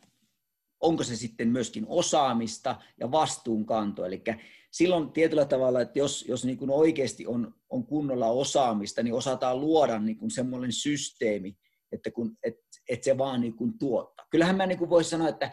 onko 0.79 1.03
se 1.03 1.15
sitten 1.15 1.47
myöskin 1.47 1.85
osaamista 1.87 2.75
ja 2.99 3.11
vastuunkanto, 3.11 4.05
eli 4.05 4.23
silloin 4.71 5.11
tietyllä 5.11 5.45
tavalla, 5.45 5.81
että 5.81 5.99
jos, 5.99 6.25
jos 6.27 6.45
niin 6.45 6.57
kuin 6.57 6.71
oikeasti 6.71 7.27
on, 7.27 7.53
on 7.69 7.85
kunnolla 7.85 8.27
osaamista, 8.27 9.03
niin 9.03 9.13
osataan 9.13 9.61
luoda 9.61 9.99
niin 9.99 10.17
kuin 10.17 10.31
semmoinen 10.31 10.71
systeemi, 10.71 11.57
että, 11.91 12.11
kun, 12.11 12.37
että, 12.43 12.61
että 12.89 13.05
se 13.05 13.17
vaan 13.17 13.41
niin 13.41 13.55
kuin 13.55 13.77
tuottaa. 13.79 14.27
Kyllähän 14.29 14.55
mä 14.55 14.65
niin 14.65 14.79
kuin 14.79 14.89
voisi 14.89 15.09
sanoa, 15.09 15.29
että 15.29 15.51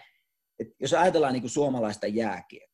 että 0.59 0.75
jos 0.81 0.93
ajatellaan 0.93 1.33
niin 1.33 1.43
kuin 1.43 1.51
suomalaista 1.51 2.07
jääkiekkoa, 2.07 2.72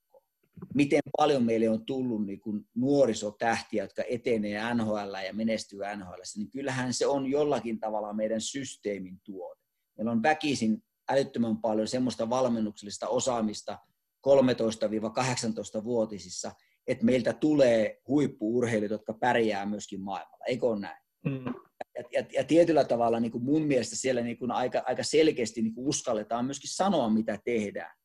miten 0.75 1.01
paljon 1.19 1.45
meille 1.45 1.71
on 1.71 1.87
tullut 1.87 2.27
niin 2.27 2.41
kuin 2.41 2.65
nuorisotähtiä, 2.75 3.85
jotka 3.85 4.03
etenee 4.09 4.75
NHL 4.75 5.25
ja 5.27 5.35
menestyy 5.35 5.79
NHL, 5.97 6.21
niin 6.37 6.51
kyllähän 6.51 6.95
se 6.95 7.07
on 7.07 7.27
jollakin 7.27 7.81
tavalla 7.81 8.13
meidän 8.13 8.41
systeemin 8.41 9.21
tuote. 9.25 9.63
Meillä 9.97 10.13
on 10.13 10.23
väkisin 10.23 10.83
älyttömän 11.11 11.59
paljon 11.59 11.89
semmoista 11.89 12.31
valmennuksellista 12.31 13.09
osaamista 13.09 13.79
13-18-vuotisissa, 14.27 16.53
että 16.87 17.05
meiltä 17.05 17.33
tulee 17.33 18.01
huippuurheilijat, 18.09 18.91
jotka 18.91 19.15
pärjää 19.15 19.67
myöskin 19.67 20.01
maailmalla. 20.01 20.45
Eikö 20.47 20.67
ole 20.67 20.81
näin? 20.81 21.03
Mm 21.25 21.55
ja, 21.99 22.05
ja, 22.13 22.25
ja 22.33 22.45
tietyllä 22.45 22.85
tavalla 22.85 23.21
niin 23.21 23.33
kuin 23.33 23.45
mun 23.45 23.63
mielestä 23.63 23.97
siellä 23.97 24.21
niin 24.21 24.39
kuin 24.39 24.51
aika, 24.51 24.83
aika 24.87 25.03
selkeästi 25.03 25.63
niin 25.63 25.75
kuin 25.75 25.89
uskalletaan 25.89 26.45
myöskin 26.45 26.71
sanoa, 26.71 27.11
mitä 27.11 27.39
tehdään. 27.45 27.98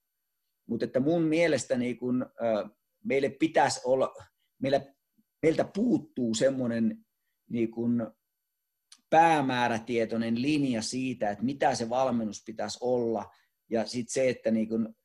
Mutta 0.66 0.86
että 0.86 1.00
mun 1.00 1.22
mielestä 1.22 1.78
niin 1.78 1.98
kuin, 1.98 2.26
meille 3.04 3.30
pitäisi 3.30 3.82
olla, 3.84 4.14
meillä, 4.62 4.82
meiltä 5.42 5.64
puuttuu 5.76 6.34
semmoinen 6.36 7.06
niin 7.50 7.72
kuin 7.72 8.08
päämäärätietoinen 9.10 10.42
linja 10.42 10.82
siitä, 10.82 11.30
että 11.30 11.44
mitä 11.44 11.76
se 11.76 11.90
valmennus 11.90 12.44
pitäisi 12.46 12.78
olla, 12.82 13.32
ja 13.70 13.86
sitten 13.86 14.14
se, 14.14 14.30
että 14.30 14.52
niin 14.52 14.70
kuin 14.70 14.96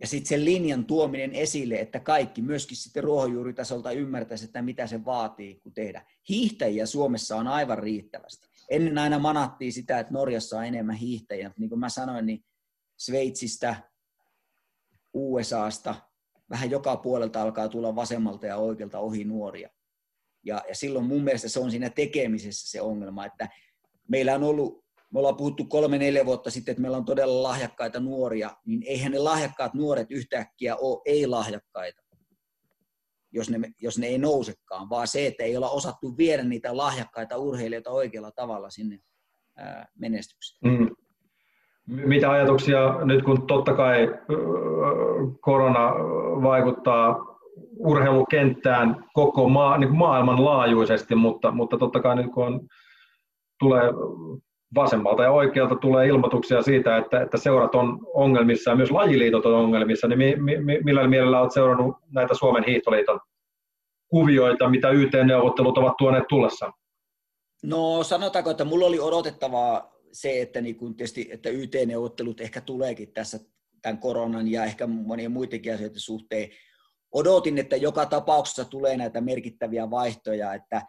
ja 0.00 0.06
sitten 0.06 0.28
sen 0.28 0.44
linjan 0.44 0.84
tuominen 0.84 1.32
esille, 1.32 1.74
että 1.74 2.00
kaikki 2.00 2.42
myöskin 2.42 2.76
sitten 2.76 3.04
ruohonjuuritasolta 3.04 3.90
ymmärtäisi, 3.90 4.44
että 4.44 4.62
mitä 4.62 4.86
se 4.86 5.04
vaatii, 5.04 5.60
kun 5.60 5.74
tehdä. 5.74 6.06
Hiihtäjiä 6.28 6.86
Suomessa 6.86 7.36
on 7.36 7.46
aivan 7.46 7.78
riittävästi. 7.78 8.48
Ennen 8.70 8.98
aina 8.98 9.18
manattiin 9.18 9.72
sitä, 9.72 9.98
että 9.98 10.12
Norjassa 10.12 10.58
on 10.58 10.64
enemmän 10.64 10.96
hiihtäjiä. 10.96 11.50
Niin 11.58 11.68
kuin 11.68 11.78
mä 11.78 11.88
sanoin, 11.88 12.26
niin 12.26 12.44
Sveitsistä, 12.96 13.76
USAsta, 15.14 15.94
vähän 16.50 16.70
joka 16.70 16.96
puolelta 16.96 17.42
alkaa 17.42 17.68
tulla 17.68 17.96
vasemmalta 17.96 18.46
ja 18.46 18.56
oikealta 18.56 18.98
ohi 18.98 19.24
nuoria. 19.24 19.70
Ja, 20.42 20.62
ja 20.68 20.74
silloin 20.74 21.04
mun 21.04 21.22
mielestä 21.22 21.48
se 21.48 21.60
on 21.60 21.70
siinä 21.70 21.90
tekemisessä 21.90 22.70
se 22.70 22.80
ongelma, 22.80 23.26
että 23.26 23.48
meillä 24.08 24.34
on 24.34 24.42
ollut 24.42 24.84
me 25.14 25.18
ollaan 25.18 25.36
puhuttu 25.36 25.64
kolme-neljä 25.64 26.26
vuotta 26.26 26.50
sitten, 26.50 26.72
että 26.72 26.82
meillä 26.82 26.96
on 26.96 27.04
todella 27.04 27.42
lahjakkaita 27.42 28.00
nuoria, 28.00 28.56
niin 28.66 28.82
eihän 28.82 29.12
ne 29.12 29.18
lahjakkaat 29.18 29.74
nuoret 29.74 30.10
yhtäkkiä 30.10 30.76
ole 30.76 31.02
ei-lahjakkaita, 31.04 32.02
jos 33.32 33.50
ne, 33.50 33.58
jos 33.78 33.98
ne 33.98 34.06
ei 34.06 34.18
nousekaan, 34.18 34.90
vaan 34.90 35.08
se, 35.08 35.26
että 35.26 35.42
ei 35.42 35.56
olla 35.56 35.70
osattu 35.70 36.16
viedä 36.16 36.44
niitä 36.44 36.76
lahjakkaita 36.76 37.36
urheilijoita 37.36 37.90
oikealla 37.90 38.32
tavalla 38.32 38.70
sinne 38.70 38.98
menestykseen. 39.98 40.72
Mm. 40.72 40.96
Mitä 41.88 42.30
ajatuksia 42.30 42.98
nyt, 43.04 43.24
kun 43.24 43.46
totta 43.46 43.74
kai 43.74 44.14
korona 45.40 45.90
vaikuttaa 46.42 47.34
urheilukenttään 47.78 49.04
koko 49.12 49.48
maa, 49.48 49.78
niin 49.78 49.88
kuin 49.88 49.98
maailmanlaajuisesti, 49.98 51.14
mutta, 51.14 51.50
mutta 51.50 51.78
totta 51.78 52.00
kai 52.00 52.16
nyt 52.16 52.32
kun 52.32 52.46
on, 52.46 52.60
tulee 53.58 53.82
vasemmalta 54.74 55.22
ja 55.22 55.30
oikealta 55.30 55.76
tulee 55.76 56.06
ilmoituksia 56.06 56.62
siitä, 56.62 56.96
että, 56.96 57.20
että 57.20 57.36
seurat 57.38 57.74
on 57.74 57.98
ongelmissa 58.14 58.70
ja 58.70 58.76
myös 58.76 58.90
lajiliitot 58.90 59.46
on 59.46 59.54
ongelmissa, 59.54 60.08
niin 60.08 60.18
mi, 60.18 60.36
mi, 60.60 60.80
millä 60.84 61.08
mielellä 61.08 61.40
olet 61.40 61.52
seurannut 61.52 61.96
näitä 62.10 62.34
Suomen 62.34 62.64
hiihtoliiton 62.64 63.20
kuvioita, 64.08 64.68
mitä 64.68 64.90
YT-neuvottelut 64.90 65.78
ovat 65.78 65.96
tuoneet 65.98 66.24
tullessaan? 66.28 66.72
No 67.62 68.02
sanotaanko, 68.02 68.50
että 68.50 68.64
mulla 68.64 68.86
oli 68.86 69.00
odotettavaa 69.00 69.93
se, 70.14 70.42
että, 70.42 70.60
niin 70.60 70.76
kun 70.76 70.96
tietysti, 70.96 71.28
että 71.30 71.48
YT-neuvottelut 71.48 72.40
ehkä 72.40 72.60
tuleekin 72.60 73.12
tässä 73.12 73.40
tämän 73.82 73.98
koronan 73.98 74.48
ja 74.48 74.64
ehkä 74.64 74.86
monien 74.86 75.32
muidenkin 75.32 75.74
asioiden 75.74 76.00
suhteen. 76.00 76.48
Odotin, 77.12 77.58
että 77.58 77.76
joka 77.76 78.06
tapauksessa 78.06 78.64
tulee 78.64 78.96
näitä 78.96 79.20
merkittäviä 79.20 79.90
vaihtoja, 79.90 80.54
että 80.54 80.82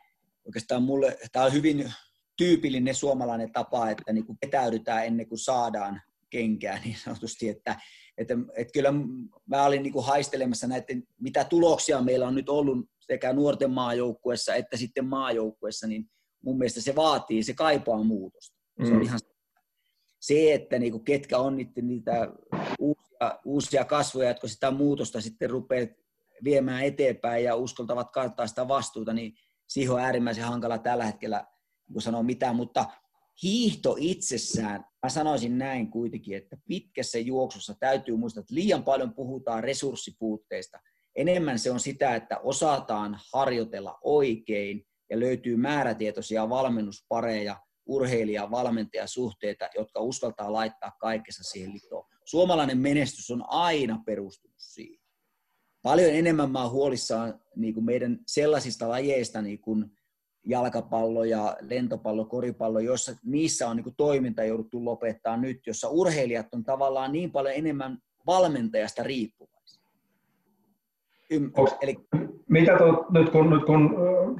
oikeastaan 0.46 0.84
mulle 0.84 1.18
tämä 1.32 1.46
on 1.46 1.54
hyvin 1.54 1.94
tyypillinen 2.38 2.96
suomalainen 2.96 3.52
tapa, 3.52 3.90
että 3.90 4.14
niin 4.14 4.26
kuin 4.26 4.38
vetäydytään 4.46 5.06
ennen 5.06 5.28
kuin 5.28 5.40
saadaan 5.40 6.02
kenkää 6.30 6.80
niin 6.86 6.98
sanotusti, 7.04 7.50
että, 7.50 7.76
että, 8.18 8.34
että 8.56 8.72
kyllä 8.74 8.94
mä 9.46 9.66
olin 9.66 9.84
niin 9.84 9.94
kuin 9.94 10.06
haistelemassa 10.06 10.68
näiden, 10.68 11.04
mitä 11.20 11.44
tuloksia 11.44 12.02
meillä 12.02 12.28
on 12.28 12.36
nyt 12.36 12.50
ollut 12.50 12.90
sekä 13.00 13.34
nuorten 13.34 13.72
maajoukkuessa 13.72 14.56
että 14.56 14.78
sitten 14.78 15.06
maajoukkuessa, 15.06 15.88
niin 15.88 16.06
mun 16.44 16.58
mielestä 16.58 16.82
se 16.82 16.96
vaatii, 16.96 17.44
se 17.44 17.54
kaipaa 17.54 18.04
muutosta. 18.04 18.55
Se 18.84 18.92
on 18.92 18.98
mm. 18.98 19.02
ihan 19.02 19.20
se, 20.20 20.54
että 20.54 20.80
niin 20.80 20.92
kuin 20.92 21.04
ketkä 21.04 21.38
on 21.38 21.56
niitä, 21.58 21.82
niitä 21.82 22.34
uusia, 22.80 23.40
uusia 23.46 23.86
kasvoja, 23.86 24.28
jotka 24.28 24.48
sitä 24.48 24.72
muutosta 24.72 25.22
sitten 25.22 25.50
rupeaa 25.50 25.88
viemään 26.44 26.84
eteenpäin 26.84 27.44
ja 27.44 27.56
uskaltavat 27.56 28.12
kantaa 28.12 28.48
sitä 28.48 28.68
vastuuta, 28.68 29.14
niin 29.14 29.34
siihen 29.68 29.94
on 29.94 30.00
äärimmäisen 30.00 30.44
hankala 30.44 30.78
tällä 30.78 31.06
hetkellä 31.06 31.48
niin 31.90 32.02
sanoa 32.02 32.24
mitään, 32.24 32.56
mutta 32.56 32.86
hiihto 33.44 33.96
itsessään, 34.00 34.86
mä 35.04 35.10
sanoisin 35.10 35.58
näin 35.58 35.92
kuitenkin, 35.92 36.38
että 36.38 36.58
pitkässä 36.68 37.20
juoksussa 37.20 37.74
täytyy 37.80 38.18
muistaa, 38.18 38.42
että 38.42 38.56
liian 38.56 38.84
paljon 38.84 39.14
puhutaan 39.14 39.64
resurssipuutteista. 39.64 40.80
Enemmän 41.16 41.60
se 41.60 41.72
on 41.72 41.80
sitä, 41.80 42.16
että 42.16 42.38
osataan 42.38 43.20
harjoitella 43.34 44.00
oikein 44.04 44.86
ja 45.10 45.20
löytyy 45.20 45.58
määrätietoisia 45.58 46.50
valmennuspareja, 46.50 47.60
urheilija-valmentajasuhteita, 47.86 49.70
jotka 49.78 50.00
uskaltaa 50.00 50.54
laittaa 50.54 50.92
kaikessa 51.00 51.44
siihen 51.44 51.74
litoon. 51.74 52.06
Suomalainen 52.26 52.78
menestys 52.78 53.32
on 53.32 53.44
aina 53.48 54.02
perustunut 54.06 54.56
siihen. 54.58 55.06
Paljon 55.82 56.12
enemmän 56.12 56.52
mä 56.52 56.62
oon 56.64 56.72
huolissaan 56.72 57.40
niin 57.56 57.74
kuin 57.74 57.86
meidän 57.86 58.20
sellaisista 58.28 58.90
lajeista, 58.90 59.42
niin 59.42 59.60
kuin 59.60 59.86
jalkapallo 60.46 61.24
ja 61.24 61.58
lentopallo, 61.62 62.26
koripallo, 62.26 62.80
jossa 62.80 63.16
niissä 63.24 63.70
on 63.70 63.76
niin 63.76 63.84
kuin 63.84 63.96
toiminta 63.96 64.44
jouduttu 64.44 64.86
lopettaa 64.86 65.38
nyt, 65.38 65.68
jossa 65.68 65.90
urheilijat 65.90 66.54
on 66.54 66.64
tavallaan 66.64 67.12
niin 67.12 67.32
paljon 67.32 67.56
enemmän 67.56 67.98
valmentajasta 68.28 69.04
riippuvaisia. 69.04 69.84
Ym- 71.34 71.52
eli... 71.82 71.96
Mitä 72.50 72.78
tuot, 72.78 73.10
nyt, 73.10 73.30
kun, 73.30 73.50
nyt 73.50 73.66
kun 73.66 73.96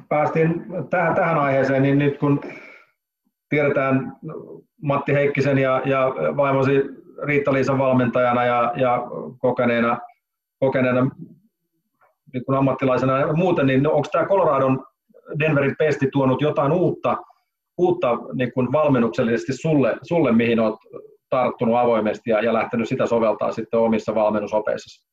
päästiin 0.08 0.50
tähän, 0.90 1.14
tähän 1.14 1.38
aiheeseen, 1.38 1.82
niin 1.82 1.98
nyt 1.98 2.18
kun 2.18 2.40
tiedetään 3.48 4.12
Matti 4.82 5.12
Heikkisen 5.12 5.58
ja, 5.58 5.82
ja 5.84 6.14
vaimosi 6.36 6.72
Riitta-Liisan 7.22 7.78
valmentajana 7.78 8.44
ja, 8.44 8.72
ja 8.76 9.06
kokeneena, 9.38 9.98
kokeneena 10.60 11.10
niin 12.32 12.44
kuin 12.44 12.58
ammattilaisena 12.58 13.18
ja 13.18 13.32
muuten, 13.32 13.66
niin 13.66 13.86
onko 13.86 14.08
tämä 14.12 14.26
Coloradon 14.26 14.86
Denverin 15.38 15.76
pesti 15.78 16.08
tuonut 16.12 16.42
jotain 16.42 16.72
uutta, 16.72 17.16
uutta 17.78 18.08
niin 18.34 18.52
kuin 18.52 18.72
valmennuksellisesti 18.72 19.52
sulle, 19.52 19.96
sulle, 20.02 20.32
mihin 20.32 20.60
olet 20.60 20.76
tarttunut 21.30 21.76
avoimesti 21.76 22.30
ja, 22.30 22.44
ja 22.44 22.52
lähtenyt 22.52 22.88
sitä 22.88 23.06
soveltaa 23.06 23.52
sitten 23.52 23.80
omissa 23.80 24.14
valmennusopeissa? 24.14 25.06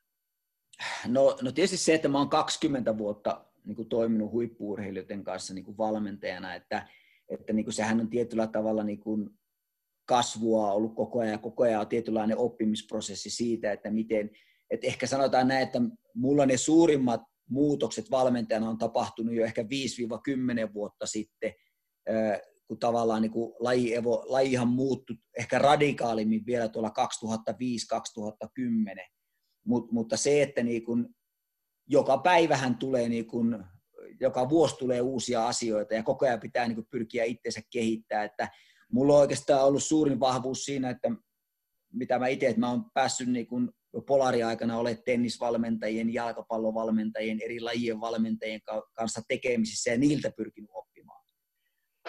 No, 1.07 1.37
no 1.41 1.51
tietysti 1.51 1.77
se, 1.77 1.93
että 1.93 2.07
mä 2.07 2.17
oon 2.17 2.29
20 2.29 2.97
vuotta 2.97 3.41
niin 3.65 3.75
kuin 3.75 3.89
toiminut 3.89 4.31
huippuurheilijoiden 4.31 5.23
kanssa 5.23 5.53
niin 5.53 5.65
kuin 5.65 5.77
valmentajana, 5.77 6.53
että, 6.53 6.87
että 7.29 7.53
niin 7.53 7.65
kuin 7.65 7.73
sehän 7.73 7.99
on 7.99 8.09
tietyllä 8.09 8.47
tavalla 8.47 8.83
niin 8.83 8.99
kuin 8.99 9.29
kasvua 10.05 10.71
ollut 10.71 10.95
koko 10.95 11.19
ajan 11.19 11.31
ja 11.31 11.37
koko 11.37 11.63
ajan 11.63 11.81
on 11.81 11.87
tietynlainen 11.87 12.37
oppimisprosessi 12.37 13.29
siitä, 13.29 13.71
että 13.71 13.91
miten, 13.91 14.29
että 14.69 14.87
ehkä 14.87 15.07
sanotaan 15.07 15.47
näin, 15.47 15.63
että 15.63 15.81
mulla 16.15 16.45
ne 16.45 16.57
suurimmat 16.57 17.21
muutokset 17.49 18.11
valmentajana 18.11 18.69
on 18.69 18.77
tapahtunut 18.77 19.35
jo 19.35 19.45
ehkä 19.45 19.61
5-10 19.61 20.73
vuotta 20.73 21.05
sitten, 21.05 21.53
kun 22.67 22.79
tavallaan 22.79 23.21
niin 23.21 23.31
kuin 23.31 23.53
laji, 23.59 23.95
evo, 23.95 24.23
lajihan 24.27 24.67
muuttui 24.67 25.15
ehkä 25.39 25.59
radikaalimmin 25.59 26.45
vielä 26.45 26.69
tuolla 26.69 26.93
2005-2010, 27.49 29.13
Mut, 29.65 29.91
mutta 29.91 30.17
se, 30.17 30.41
että 30.41 30.63
niin 30.63 30.83
kuin 30.83 31.07
joka 31.87 32.17
päivähän 32.17 32.75
tulee, 32.75 33.09
niin 33.09 33.27
kuin, 33.27 33.63
joka 34.19 34.49
vuosi 34.49 34.75
tulee 34.75 35.01
uusia 35.01 35.47
asioita 35.47 35.93
ja 35.93 36.03
koko 36.03 36.25
ajan 36.25 36.39
pitää 36.39 36.67
niin 36.67 36.75
kuin 36.75 36.87
pyrkiä 36.91 37.23
itsensä 37.23 37.61
kehittää, 37.69 38.23
että 38.23 38.49
mulla 38.91 39.13
on 39.13 39.19
oikeastaan 39.19 39.65
ollut 39.65 39.83
suurin 39.83 40.19
vahvuus 40.19 40.65
siinä, 40.65 40.89
että 40.89 41.11
mitä 41.93 42.19
mä 42.19 42.27
itse, 42.27 42.47
että 42.47 42.59
mä 42.59 42.69
oon 42.69 42.91
päässyt 42.93 43.27
niin 43.27 43.47
kuin 43.47 43.71
polariaikana 44.07 44.77
olet 44.77 45.03
tennisvalmentajien, 45.05 46.13
jalkapallovalmentajien, 46.13 47.39
eri 47.43 47.59
lajien 47.59 48.01
valmentajien 48.01 48.61
kanssa 48.93 49.21
tekemisissä 49.27 49.91
ja 49.91 49.97
niiltä 49.97 50.31
pyrkinyt 50.37 50.69
oppimaan. 50.73 51.25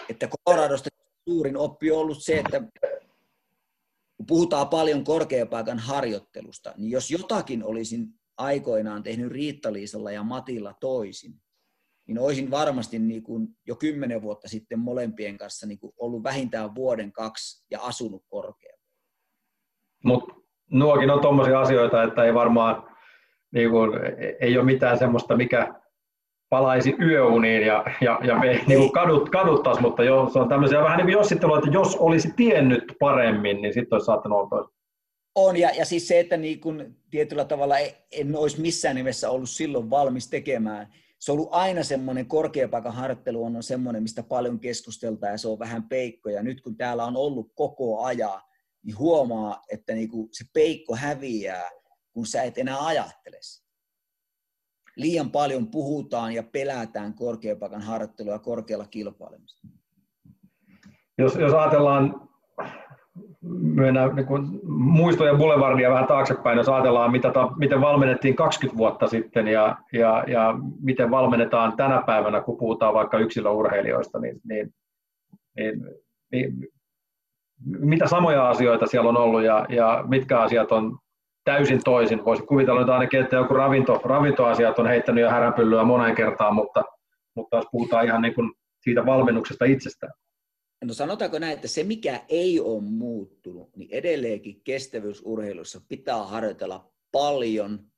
Että 0.09 0.29
Coloradosta 0.47 0.89
suurin 1.29 1.57
oppi 1.57 1.91
on 1.91 1.99
ollut 1.99 2.23
se, 2.23 2.39
että 2.39 2.61
kun 4.17 4.25
puhutaan 4.25 4.67
paljon 4.67 5.03
korkeapaikan 5.03 5.79
harjoittelusta, 5.79 6.73
niin 6.77 6.91
jos 6.91 7.11
jotakin 7.11 7.63
olisin 7.63 8.07
aikoinaan 8.37 9.03
tehnyt 9.03 9.31
Riitta-Liisalla 9.31 10.11
ja 10.11 10.23
Matilla 10.23 10.73
toisin, 10.79 11.41
niin 12.07 12.19
olisin 12.19 12.51
varmasti 12.51 12.99
niin 12.99 13.23
kuin 13.23 13.47
jo 13.67 13.75
kymmenen 13.75 14.21
vuotta 14.21 14.47
sitten 14.47 14.79
molempien 14.79 15.37
kanssa 15.37 15.67
niin 15.67 15.79
kuin 15.79 15.93
ollut 15.97 16.23
vähintään 16.23 16.75
vuoden 16.75 17.11
kaksi 17.11 17.65
ja 17.71 17.81
asunut 17.81 18.23
korkealla. 18.27 18.81
Mutta 20.03 20.35
nuokin 20.71 21.09
on 21.09 21.21
tuommoisia 21.21 21.59
asioita, 21.59 22.03
että 22.03 22.23
ei 22.23 22.33
varmaan 22.33 22.95
niin 23.51 23.69
kuin, 23.69 23.91
ei 24.39 24.57
ole 24.57 24.65
mitään 24.65 24.97
semmoista, 24.97 25.37
mikä 25.37 25.73
palaisi 26.49 26.95
yöuniin 27.01 27.61
ja, 27.61 27.85
ja, 28.01 28.19
ja 28.23 28.39
me 28.39 28.63
niin 28.67 28.79
kuin 28.79 28.91
kadut, 28.91 29.29
kaduttaisi, 29.29 29.81
mutta 29.81 30.03
jo, 30.03 30.29
se 30.33 30.39
on 30.39 30.49
tämmöisiä 30.49 30.81
vähän 30.81 30.97
niin 30.97 31.05
kuin 31.05 31.13
jossittelua, 31.13 31.57
että 31.57 31.69
jos 31.69 31.95
olisi 31.95 32.33
tiennyt 32.35 32.83
paremmin, 32.99 33.61
niin 33.61 33.73
sitten 33.73 33.95
olisi 33.95 34.05
saattanut 34.05 34.39
olla 34.39 34.49
toista. 34.49 34.75
On, 35.35 35.57
ja, 35.57 35.69
ja 35.77 35.85
siis 35.85 36.07
se, 36.07 36.19
että 36.19 36.37
niin 36.37 36.59
kun 36.59 36.95
tietyllä 37.11 37.45
tavalla 37.45 37.75
en 38.11 38.35
olisi 38.35 38.61
missään 38.61 38.95
nimessä 38.95 39.29
ollut 39.29 39.49
silloin 39.49 39.89
valmis 39.89 40.29
tekemään. 40.29 40.93
Se 41.25 41.31
on 41.31 41.37
ollut 41.37 41.53
aina 41.53 41.83
semmoinen 41.83 42.25
korkeapaikan 42.25 42.93
harjoittelu 42.93 43.45
on 43.45 43.63
semmoinen, 43.63 44.03
mistä 44.03 44.23
paljon 44.23 44.59
keskusteltaan, 44.59 45.31
ja 45.31 45.37
se 45.37 45.47
on 45.47 45.59
vähän 45.59 45.83
peikko. 45.83 46.29
Ja 46.29 46.43
nyt 46.43 46.61
kun 46.61 46.77
täällä 46.77 47.05
on 47.05 47.17
ollut 47.17 47.51
koko 47.55 48.03
ajan, 48.03 48.41
niin 48.83 48.97
huomaa, 48.97 49.61
että 49.71 49.93
niin 49.93 50.09
kuin 50.09 50.29
se 50.31 50.45
peikko 50.53 50.95
häviää, 50.95 51.69
kun 52.13 52.25
sä 52.25 52.43
et 52.43 52.57
enää 52.57 52.85
ajattele 52.85 53.37
Liian 54.95 55.31
paljon 55.31 55.71
puhutaan 55.71 56.33
ja 56.33 56.43
pelätään 56.43 57.13
korkeapaikan 57.13 57.81
harjoittelua 57.81 58.33
ja 58.33 58.39
korkealla 58.39 58.87
kilpailemista. 58.87 59.67
Jos, 61.17 61.35
jos 61.35 61.53
ajatellaan 61.53 62.29
mennään 63.61 64.15
niin 64.15 64.25
kuin 64.25 64.59
muistoja 64.67 65.35
boulevardia 65.35 65.89
vähän 65.89 66.07
taaksepäin, 66.07 66.57
jos 66.57 66.69
ajatellaan, 66.69 67.11
mitä 67.11 67.31
ta, 67.31 67.51
miten 67.57 67.81
valmennettiin 67.81 68.35
20 68.35 68.77
vuotta 68.77 69.07
sitten 69.07 69.47
ja, 69.47 69.77
ja, 69.93 70.23
ja 70.27 70.55
miten 70.81 71.11
valmennetaan 71.11 71.77
tänä 71.77 72.03
päivänä, 72.05 72.41
kun 72.41 72.57
puhutaan 72.57 72.93
vaikka 72.93 73.17
yksilöurheilijoista, 73.17 74.19
niin, 74.19 74.41
niin, 74.43 74.73
niin, 75.55 75.81
niin 76.31 76.53
mitä 77.65 78.07
samoja 78.07 78.49
asioita 78.49 78.85
siellä 78.85 79.09
on 79.09 79.17
ollut 79.17 79.43
ja, 79.43 79.65
ja 79.69 80.03
mitkä 80.07 80.39
asiat 80.39 80.71
on 80.71 80.97
täysin 81.43 81.81
toisin. 81.83 82.25
Voisi 82.25 82.43
kuvitella 82.43 82.79
nyt 82.79 82.89
ainakin, 82.89 83.21
että 83.21 83.35
joku 83.35 83.53
ravinto, 83.53 84.01
ravintoasiat 84.03 84.79
on 84.79 84.87
heittänyt 84.87 85.21
jo 85.21 85.29
häränpyllyä 85.29 85.83
moneen 85.83 86.15
kertaan, 86.15 86.55
mutta, 86.55 86.83
mutta 87.35 87.57
jos 87.57 87.65
puhutaan 87.71 88.05
ihan 88.05 88.21
niin 88.21 88.33
kuin 88.33 88.51
siitä 88.81 89.05
valmennuksesta 89.05 89.65
itsestään. 89.65 90.13
No 90.83 90.93
sanotaanko 90.93 91.39
näin, 91.39 91.53
että 91.53 91.67
se 91.67 91.83
mikä 91.83 92.25
ei 92.29 92.59
ole 92.59 92.83
muuttunut, 92.83 93.75
niin 93.75 93.89
edelleenkin 93.91 94.61
kestävyysurheilussa 94.61 95.81
pitää 95.87 96.23
harjoitella 96.23 96.91
paljon 97.11 97.91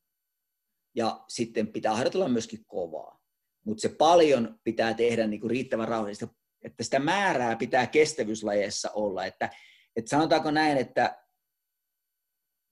ja 0.95 1.23
sitten 1.27 1.67
pitää 1.67 1.95
harjoitella 1.95 2.29
myöskin 2.29 2.65
kovaa. 2.65 3.23
Mutta 3.65 3.81
se 3.81 3.89
paljon 3.89 4.59
pitää 4.63 4.93
tehdä 4.93 5.27
niin 5.27 5.41
kuin 5.41 5.51
riittävän 5.51 5.87
rauhallista, 5.87 6.27
että 6.61 6.83
sitä 6.83 6.99
määrää 6.99 7.55
pitää 7.55 7.87
kestävyyslajeissa 7.87 8.91
olla. 8.91 9.25
Että, 9.25 9.49
että 9.95 10.09
sanotaanko 10.09 10.51
näin, 10.51 10.77
että 10.77 11.23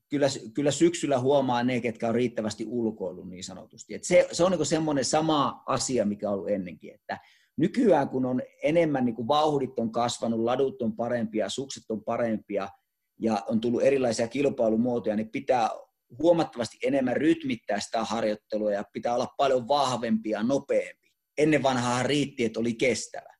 kyllä, 0.10 0.28
kyllä 0.54 0.72
syksyllä 0.72 1.20
huomaa 1.20 1.64
ne, 1.64 1.82
ketkä 1.82 2.08
on 2.08 2.16
riittävästi 2.16 2.66
ulkoillut 2.68 3.30
niin 3.30 3.44
sanotusti. 3.44 3.94
Et 3.94 4.04
se, 4.04 4.28
se 4.32 4.44
on 4.44 4.52
niin 4.52 4.66
semmoinen 4.66 5.06
sama 5.06 5.64
asia, 5.66 6.06
mikä 6.06 6.30
on 6.30 6.34
ollut 6.34 6.50
ennenkin, 6.50 6.94
että 6.94 7.20
nykyään 7.58 8.10
kun 8.10 8.26
on 8.26 8.42
enemmän 8.64 9.06
niin 9.06 9.16
kuin 9.16 9.28
vauhdit 9.28 9.80
on 9.80 9.92
kasvanut, 9.92 10.40
ladut 10.40 10.82
on 10.82 10.96
parempia, 10.96 11.50
sukset 11.50 11.84
on 11.90 12.04
parempia 12.04 12.70
ja 13.20 13.44
on 13.48 13.62
tullut 13.62 13.84
erilaisia 13.84 14.28
kilpailumuotoja, 14.28 15.16
niin 15.16 15.32
pitää 15.32 15.70
huomattavasti 16.22 16.78
enemmän 16.84 17.18
rytmittää 17.18 17.80
sitä 17.80 18.04
harjoittelua 18.04 18.72
ja 18.72 18.84
pitää 18.94 19.16
olla 19.16 19.34
paljon 19.38 19.68
vahvempi 19.68 20.30
ja 20.30 20.44
nopeampi. 20.44 21.12
Ennen 21.38 21.64
vanhaa 21.64 22.04
riitti, 22.04 22.46
että 22.46 22.60
oli 22.60 22.74
kestävä. 22.74 23.36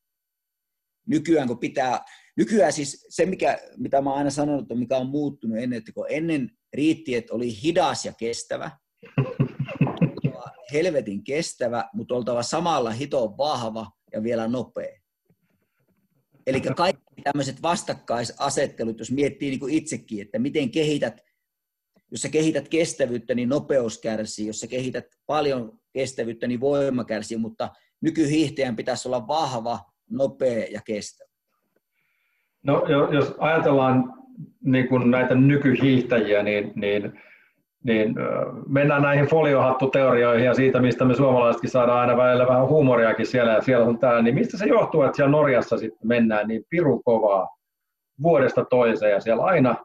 Nykyään 1.08 1.48
kun 1.48 1.60
pitää, 1.60 2.00
nykyään 2.38 2.74
siis 2.74 3.06
se, 3.10 3.26
mikä, 3.26 3.60
mitä 3.78 4.02
mä 4.02 4.14
aina 4.14 4.30
sanonut, 4.30 4.66
mikä 4.74 4.98
on 4.98 5.10
muuttunut 5.10 5.58
ennen, 5.58 5.78
että 5.78 5.92
kun 5.92 6.06
ennen 6.10 6.52
riitti, 6.74 7.16
että 7.16 7.34
oli 7.34 7.62
hidas 7.64 8.06
ja 8.06 8.14
kestävä, 8.20 8.72
helvetin 10.74 11.24
kestävä, 11.24 11.90
mutta 11.94 12.16
oltava 12.16 12.44
samalla 12.44 12.92
hito 12.92 13.38
vahva 13.38 13.92
ja 14.16 14.24
vielä 14.24 14.48
nopea. 14.48 15.00
Eli 16.48 16.62
kaikki 16.62 17.22
tämmöiset 17.24 17.62
vastakkaisasettelut, 17.62 19.00
jos 19.00 19.12
miettii 19.12 19.50
niin 19.50 19.60
kuin 19.60 19.74
itsekin, 19.74 20.22
että 20.22 20.40
miten 20.40 20.72
kehität, 20.72 21.22
jos 22.12 22.22
sä 22.22 22.30
kehität 22.30 22.70
kestävyyttä, 22.70 23.36
niin 23.36 23.50
nopeus 23.50 24.02
kärsii, 24.02 24.48
jos 24.48 24.60
sä 24.60 24.68
kehität 24.68 25.06
paljon 25.26 25.80
kestävyyttä, 25.94 26.48
niin 26.48 26.60
voima 26.60 27.04
kärsii, 27.04 27.38
mutta 27.38 27.70
nykyhiihtäjän 28.02 28.76
pitäisi 28.76 29.08
olla 29.08 29.28
vahva, 29.28 29.80
nopea 30.10 30.66
ja 30.72 30.82
kestävä. 30.86 31.30
No 32.64 32.84
jos 33.12 33.36
ajatellaan 33.38 34.14
niin 34.64 34.88
kuin 34.88 35.12
näitä 35.12 35.36
nykyhiihtäjiä, 35.36 36.44
niin, 36.44 36.72
niin 36.76 37.22
niin 37.86 38.16
mennään 38.68 39.02
näihin 39.02 39.26
foliohattuteorioihin 39.26 40.46
ja 40.46 40.54
siitä, 40.54 40.82
mistä 40.82 41.06
me 41.06 41.16
suomalaisetkin 41.16 41.70
saadaan 41.70 42.00
aina 42.00 42.18
välillä 42.18 42.48
vähän 42.48 42.68
huumoriakin 42.68 43.26
siellä 43.26 43.54
ja 43.54 43.62
siellä 43.62 43.86
on 43.86 44.00
täällä, 44.00 44.22
niin 44.22 44.36
mistä 44.36 44.58
se 44.58 44.66
johtuu, 44.66 45.02
että 45.02 45.16
siellä 45.16 45.32
Norjassa 45.32 45.78
sitten 45.78 46.08
mennään 46.08 46.48
niin 46.48 46.64
pirun 46.70 47.04
kovaa 47.04 47.58
vuodesta 48.24 48.66
toiseen 48.66 49.12
ja 49.12 49.20
siellä 49.20 49.44
aina 49.44 49.76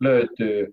löytyy 0.00 0.72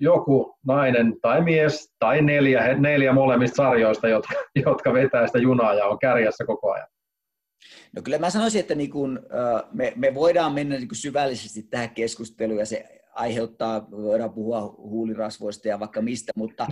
joku 0.00 0.56
nainen 0.66 1.14
tai 1.22 1.42
mies 1.42 1.92
tai 1.98 2.22
neljä, 2.22 2.74
neljä 2.74 3.12
molemmista 3.12 3.56
sarjoista, 3.56 4.08
jotka, 4.08 4.34
jotka 4.66 4.92
vetää 4.92 5.26
sitä 5.26 5.38
junaa 5.38 5.74
ja 5.74 5.86
on 5.86 5.98
kärjessä 5.98 6.44
koko 6.44 6.72
ajan. 6.72 6.88
No 7.96 8.02
kyllä 8.02 8.18
mä 8.18 8.30
sanoisin, 8.30 8.60
että 8.60 8.74
niin 8.74 8.90
kun, 8.90 9.20
me, 9.72 9.92
me 9.96 10.14
voidaan 10.14 10.52
mennä 10.52 10.76
niin 10.76 10.88
syvällisesti 10.92 11.62
tähän 11.62 11.90
keskusteluun 11.90 12.58
ja 12.58 12.66
se 12.66 12.97
aiheuttaa, 13.14 13.90
voidaan 13.90 14.32
puhua 14.32 14.60
huulirasvoista 14.78 15.68
ja 15.68 15.80
vaikka 15.80 16.02
mistä, 16.02 16.32
mutta 16.36 16.66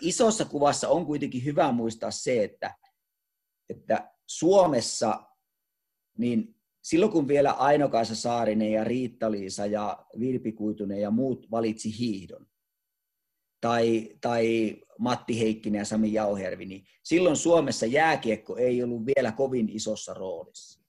isossa 0.00 0.44
kuvassa 0.44 0.88
on 0.88 1.06
kuitenkin 1.06 1.44
hyvä 1.44 1.72
muistaa 1.72 2.10
se, 2.10 2.44
että, 2.44 2.74
että 3.68 4.14
Suomessa 4.26 5.22
niin 6.18 6.54
silloin 6.82 7.12
kun 7.12 7.28
vielä 7.28 7.52
Aino-Kaisa 7.52 8.14
Saarinen 8.14 8.72
ja 8.72 8.84
Riitta-Liisa 8.84 9.66
ja 9.66 10.06
Virpi 10.18 10.52
Kuitunen 10.52 11.00
ja 11.00 11.10
muut 11.10 11.50
valitsi 11.50 11.98
hiihdon, 11.98 12.46
tai, 13.60 14.10
tai 14.20 14.76
Matti 14.98 15.40
Heikkinen 15.40 15.78
ja 15.78 15.84
Sami 15.84 16.12
Jauhervi, 16.12 16.66
niin 16.66 16.84
silloin 17.02 17.36
Suomessa 17.36 17.86
jääkiekko 17.86 18.56
ei 18.56 18.82
ollut 18.82 19.06
vielä 19.06 19.32
kovin 19.32 19.68
isossa 19.68 20.14
roolissa. 20.14 20.80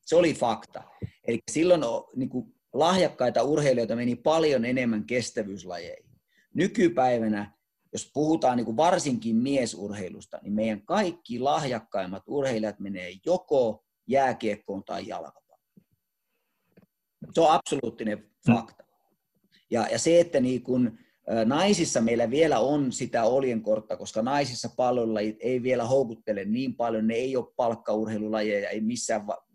Se 0.00 0.16
oli 0.16 0.34
fakta. 0.34 0.82
Eli 1.26 1.38
silloin 1.50 1.80
niin 2.16 2.28
kuin, 2.28 2.54
lahjakkaita 2.72 3.42
urheilijoita 3.42 3.96
meni 3.96 4.16
paljon 4.16 4.64
enemmän 4.64 5.04
kestävyyslajeihin. 5.04 6.10
Nykypäivänä, 6.54 7.52
jos 7.92 8.10
puhutaan 8.14 8.56
niin 8.56 8.64
kuin 8.64 8.76
varsinkin 8.76 9.36
miesurheilusta, 9.36 10.38
niin 10.42 10.52
meidän 10.52 10.82
kaikki 10.82 11.38
lahjakkaimmat 11.38 12.22
urheilijat 12.26 12.80
menee 12.80 13.12
joko 13.26 13.84
jääkiekkoon 14.06 14.84
tai 14.84 15.06
jalkapalloon. 15.06 15.82
Se 17.34 17.40
on 17.40 17.50
absoluuttinen 17.50 18.30
fakta. 18.46 18.84
Ja, 19.70 19.88
ja 19.90 19.98
se, 19.98 20.20
että 20.20 20.40
niin 20.40 20.62
kun, 20.62 20.98
naisissa 21.44 22.00
meillä 22.00 22.30
vielä 22.30 22.58
on 22.58 22.92
sitä 22.92 23.24
oljenkortta, 23.24 23.96
koska 23.96 24.22
naisissa 24.22 24.68
pallolla 24.76 25.20
ei 25.20 25.62
vielä 25.62 25.84
houkuttele 25.84 26.44
niin 26.44 26.76
paljon, 26.76 27.06
ne 27.06 27.14
ei 27.14 27.36
ole 27.36 27.52
palkkaurheilulajeja, 27.56 28.70
ei 28.70 28.80
missään, 28.80 29.26
va- 29.26 29.46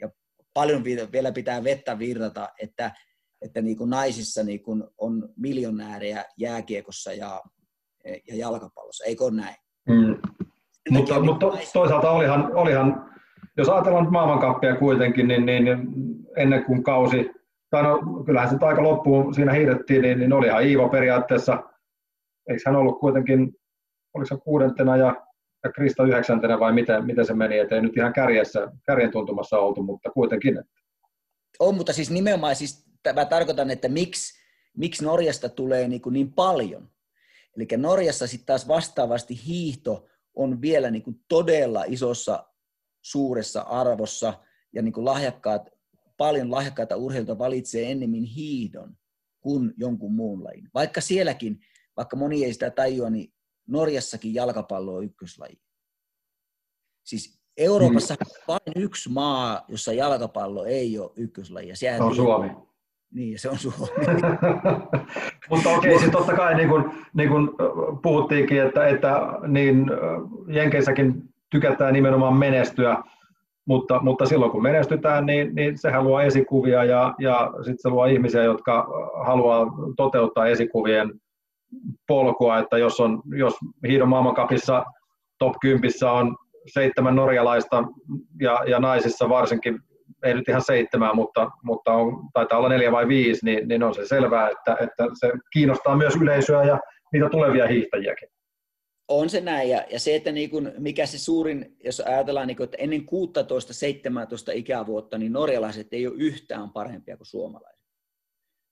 ja 0.00 0.10
paljon 0.54 0.84
vielä 1.12 1.32
pitää 1.32 1.64
vettä 1.64 1.98
virrata, 1.98 2.48
että, 2.62 2.90
että 3.42 3.62
niin 3.62 3.76
kuin 3.76 3.90
naisissa 3.90 4.42
niin 4.42 4.62
kuin 4.62 4.84
on 4.98 5.28
miljonäärejä 5.36 6.24
jääkiekossa 6.38 7.12
ja, 7.12 7.42
ja 8.04 8.36
jalkapallossa, 8.36 9.04
eikö 9.04 9.24
ole 9.24 9.32
näin? 9.34 9.56
Mm. 9.88 10.16
Mutta, 10.90 11.20
mutta 11.20 11.46
toisaalta 11.72 12.10
olihan, 12.10 12.54
olihan, 12.54 13.10
jos 13.56 13.68
ajatellaan 13.68 14.12
maailmankappia 14.12 14.76
kuitenkin, 14.76 15.28
niin, 15.28 15.46
niin 15.46 15.66
ennen 16.36 16.64
kuin 16.64 16.82
kausi, 16.82 17.30
tai 17.70 17.82
no, 17.82 18.00
kyllähän 18.26 18.50
se 18.50 18.66
aika 18.66 18.82
loppuun 18.82 19.34
siinä 19.34 19.52
hiidettiin, 19.52 20.02
niin, 20.02 20.18
niin 20.18 20.32
olihan 20.32 20.66
Iivo 20.66 20.88
periaatteessa, 20.88 21.62
eikö 22.48 22.62
hän 22.66 22.76
ollut 22.76 23.00
kuitenkin, 23.00 23.52
oliko 24.14 24.26
se 24.26 24.36
kuudentena 24.44 24.96
ja 24.96 25.26
ja 25.64 25.72
Krista 25.72 26.04
yhdeksäntenä 26.04 26.60
vai 26.60 26.72
miten, 26.72 27.06
miten 27.06 27.26
se 27.26 27.34
meni, 27.34 27.58
ettei 27.58 27.80
nyt 27.80 27.96
ihan 27.96 28.12
kärjessä, 28.12 28.72
kärjen 28.86 29.10
tuntumassa 29.10 29.58
oltu, 29.58 29.82
mutta 29.82 30.10
kuitenkin. 30.10 30.64
On, 31.58 31.74
mutta 31.74 31.92
siis 31.92 32.10
nimenomaan 32.10 32.56
siis 32.56 32.86
mä 33.14 33.24
tarkoitan, 33.24 33.70
että 33.70 33.88
miksi, 33.88 34.40
miksi 34.76 35.04
Norjasta 35.04 35.48
tulee 35.48 35.88
niin, 35.88 36.02
niin 36.10 36.32
paljon. 36.32 36.88
Eli 37.56 37.66
Norjassa 37.76 38.26
sitten 38.26 38.46
taas 38.46 38.68
vastaavasti 38.68 39.40
hiihto 39.46 40.06
on 40.34 40.60
vielä 40.60 40.90
niin 40.90 41.02
kuin 41.02 41.20
todella 41.28 41.84
isossa 41.86 42.44
suuressa 43.02 43.60
arvossa 43.60 44.34
ja 44.72 44.82
niin 44.82 44.92
kuin 44.92 45.04
lahjakkaat, 45.04 45.70
paljon 46.16 46.50
lahjakkaita 46.50 46.96
urheilijoita 46.96 47.38
valitsee 47.38 47.90
ennemmin 47.90 48.24
hiidon 48.24 48.96
kuin 49.40 49.74
jonkun 49.76 50.12
muun 50.12 50.44
lajin. 50.44 50.70
Vaikka 50.74 51.00
sielläkin, 51.00 51.60
vaikka 51.96 52.16
moni 52.16 52.44
ei 52.44 52.52
sitä 52.52 52.70
tajua, 52.70 53.10
niin 53.10 53.33
Norjassakin 53.68 54.34
jalkapallo 54.34 54.94
on 54.94 55.04
ykköslaji. 55.04 55.60
Siis 57.04 57.38
Euroopassa 57.56 58.14
mm. 58.14 58.30
vain 58.48 58.72
yksi 58.76 59.08
maa, 59.08 59.64
jossa 59.68 59.92
jalkapallo 59.92 60.64
ei 60.64 60.98
ole 60.98 61.10
ykköslaji. 61.16 61.70
se 61.74 62.02
on 62.02 62.16
Suomi. 62.16 62.50
Niin, 63.14 63.38
se 63.38 63.50
on 63.50 63.58
Suomi. 63.58 63.92
Mutta 65.50 65.70
okei, 65.70 65.98
siis 65.98 66.10
totta 66.10 66.36
kai 66.36 66.54
niin 66.54 66.68
kuin, 66.68 66.84
niin 67.14 67.28
kuin 67.28 67.50
puhuttiinkin, 68.02 68.62
että, 68.62 68.86
että 68.88 69.20
niin 69.46 69.86
Jenkeissäkin 70.48 71.22
tykätään 71.50 71.92
nimenomaan 71.92 72.36
menestyä, 72.36 72.96
mutta, 73.66 74.00
mutta 74.02 74.26
silloin 74.26 74.52
kun 74.52 74.62
menestytään, 74.62 75.26
niin, 75.26 75.54
niin 75.54 75.78
sehän 75.78 76.04
luo 76.04 76.20
esikuvia 76.20 76.84
ja, 76.84 77.14
ja 77.18 77.50
sitten 77.56 77.78
se 77.78 77.88
luo 77.88 78.06
ihmisiä, 78.06 78.42
jotka 78.42 78.88
haluaa 79.24 79.66
toteuttaa 79.96 80.46
esikuvien 80.46 81.20
polkua, 82.06 82.58
että 82.58 82.78
jos, 82.78 83.00
on, 83.00 83.22
jos 83.38 83.54
hiidon 83.88 84.08
maailmankapissa 84.08 84.84
top 85.38 85.54
10 85.60 85.90
on 86.10 86.36
seitsemän 86.66 87.16
norjalaista 87.16 87.84
ja, 88.40 88.64
ja 88.66 88.78
naisissa 88.78 89.28
varsinkin, 89.28 89.78
ei 90.22 90.34
nyt 90.34 90.48
ihan 90.48 90.62
seitsemää, 90.62 91.14
mutta, 91.14 91.50
mutta 91.62 91.92
on, 91.92 92.28
taitaa 92.32 92.58
olla 92.58 92.68
neljä 92.68 92.92
vai 92.92 93.08
viisi, 93.08 93.44
niin, 93.44 93.68
niin 93.68 93.82
on 93.82 93.94
se 93.94 94.06
selvää, 94.06 94.50
että, 94.50 94.76
että 94.80 95.04
se 95.20 95.32
kiinnostaa 95.52 95.96
myös 95.96 96.16
yleisöä 96.16 96.64
ja 96.64 96.80
niitä 97.12 97.28
tulevia 97.28 97.66
hiihtäjiäkin. 97.66 98.28
On 99.08 99.30
se 99.30 99.40
näin, 99.40 99.70
ja, 99.70 99.84
ja 99.90 100.00
se, 100.00 100.14
että 100.14 100.32
niin 100.32 100.50
kun, 100.50 100.72
mikä 100.78 101.06
se 101.06 101.18
suurin, 101.18 101.76
jos 101.84 102.00
ajatellaan, 102.00 102.46
niin 102.46 102.56
kun, 102.56 102.64
että 102.64 102.76
ennen 102.80 103.00
16-17 103.00 103.04
ikävuotta, 104.54 105.18
niin 105.18 105.32
norjalaiset 105.32 105.92
ei 105.92 106.06
ole 106.06 106.14
yhtään 106.18 106.70
parempia 106.70 107.16
kuin 107.16 107.26
suomalaiset. 107.26 107.73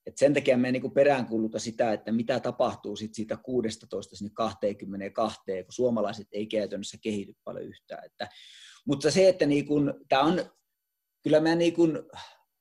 Et 0.07 0.19
sen 0.19 0.35
takia 0.35 0.57
me 0.57 0.73
niin 0.73 0.93
peräänkuuluta 0.93 1.59
sitä, 1.59 1.93
että 1.93 2.13
mitä 2.13 2.41
tapahtuu 2.41 2.97
sit 2.97 3.15
siitä 3.15 3.37
16 3.37 4.17
sinne 4.17 4.31
22, 4.35 5.41
kun 5.47 5.73
suomalaiset 5.73 6.27
ei 6.33 6.47
käytännössä 6.47 6.99
kehity 7.03 7.33
paljon 7.45 7.65
yhtään. 7.65 8.05
Että, 8.07 8.29
mutta 8.87 9.11
se, 9.11 9.29
että 9.29 9.47
niin 9.47 9.67
kun, 9.67 10.05
tää 10.09 10.21
on, 10.21 10.45
kyllä 11.23 11.41
mä 11.41 11.55
niin 11.55 11.75
kun, 11.75 12.11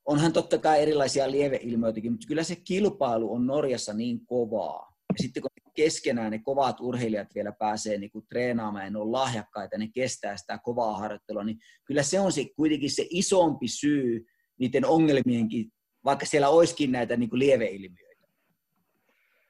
onhan 0.06 0.34
totta 0.34 0.58
kai 0.58 0.82
erilaisia 0.82 1.32
lieveilmiöitäkin, 1.32 2.12
mutta 2.12 2.28
kyllä 2.28 2.44
se 2.44 2.56
kilpailu 2.56 3.34
on 3.34 3.48
Norjassa 3.48 3.94
niin 3.94 4.26
kovaa. 4.26 4.92
Ja 5.14 5.24
sitten 5.24 5.42
kun 5.42 5.52
keskenään 5.76 6.32
ne 6.32 6.40
kovat 6.40 6.80
urheilijat 6.80 7.36
vielä 7.36 7.52
pääsee 7.52 7.98
niin 7.98 8.12
treenaamaan 8.30 8.86
ja 8.86 8.92
ne 8.92 9.00
on 9.00 9.12
lahjakkaita, 9.12 9.78
ne 9.78 9.90
kestää 9.94 10.38
sitä 10.38 10.60
kovaa 10.64 10.98
harjoittelua, 10.98 11.44
niin 11.44 11.58
kyllä 11.86 12.04
se 12.04 12.20
on 12.20 12.32
se, 12.32 12.46
kuitenkin 12.56 12.92
se 12.92 13.08
isompi 13.10 13.68
syy 13.68 14.26
niiden 14.60 14.86
ongelmienkin, 14.86 15.72
vaikka 16.06 16.26
siellä 16.26 16.50
olisikin 16.50 16.92
näitä 16.92 17.18
niin 17.18 17.30
kuin 17.30 17.40
lieveilmiöitä. 17.40 18.28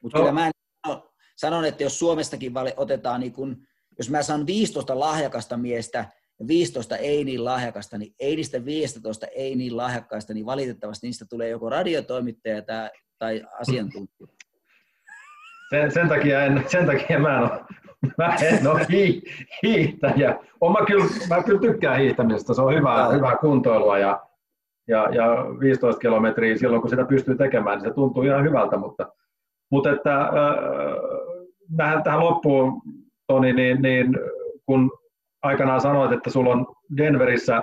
Mutta 0.02 0.18
no. 0.18 0.24
kyllä 0.24 0.40
mä 0.40 0.50
sanon, 1.36 1.64
että 1.64 1.82
jos 1.82 1.98
Suomestakin 1.98 2.52
otetaan, 2.76 3.20
niin 3.20 3.32
kun, 3.32 3.66
jos 3.98 4.10
mä 4.10 4.22
saan 4.22 4.46
15 4.46 4.98
lahjakasta 4.98 5.56
miestä 5.56 6.04
ja 6.40 6.48
15 6.48 6.96
ei 6.96 7.24
niin 7.24 7.44
lahjakasta, 7.44 7.98
niin 7.98 8.14
ei 8.20 8.36
niistä 8.36 8.64
15 8.64 9.26
ei 9.26 9.56
niin 9.56 9.76
lahjakkaista, 9.76 10.34
niin 10.34 10.46
valitettavasti 10.46 11.06
niistä 11.06 11.24
tulee 11.30 11.48
joko 11.48 11.70
radiotoimittaja 11.70 12.62
tai, 12.62 12.90
tai 13.18 13.42
asiantuntija. 13.60 14.28
Sen, 15.70 15.92
sen, 15.92 16.08
takia 16.08 16.44
en, 16.44 16.64
sen 16.68 16.86
takia 16.86 17.18
mä 17.18 17.38
en 17.38 17.42
ole, 17.42 17.60
mä 18.18 18.34
en 18.34 18.66
ole 18.66 18.86
hi, 18.90 19.22
hiihtäjä. 19.62 20.38
Oma 20.60 20.86
kyllä, 20.86 21.04
mä 21.28 21.42
kyllä 21.42 21.60
tykkään 21.60 22.00
hiihtämisestä, 22.00 22.54
se 22.54 22.62
on 22.62 22.74
hyvää, 22.74 23.08
hyvää 23.08 23.36
kuntoilua 23.36 23.98
ja, 23.98 24.26
ja, 24.88 25.08
ja 25.14 25.46
15 25.60 26.00
kilometriä 26.00 26.56
silloin, 26.56 26.82
kun 26.82 26.90
sitä 26.90 27.04
pystyy 27.04 27.36
tekemään, 27.36 27.78
niin 27.78 27.88
se 27.88 27.94
tuntuu 27.94 28.22
ihan 28.22 28.44
hyvältä, 28.44 28.76
mutta, 28.76 29.12
mutta 29.70 29.90
että, 29.90 30.20
äh, 30.20 30.30
tähän, 31.76 32.02
tähän 32.02 32.20
loppuun, 32.20 32.82
Toni, 33.26 33.52
niin, 33.52 33.82
niin 33.82 34.18
kun 34.66 34.90
aikanaan 35.42 35.80
sanoit, 35.80 36.12
että 36.12 36.30
sulla 36.30 36.50
on 36.50 36.66
Denverissä 36.96 37.62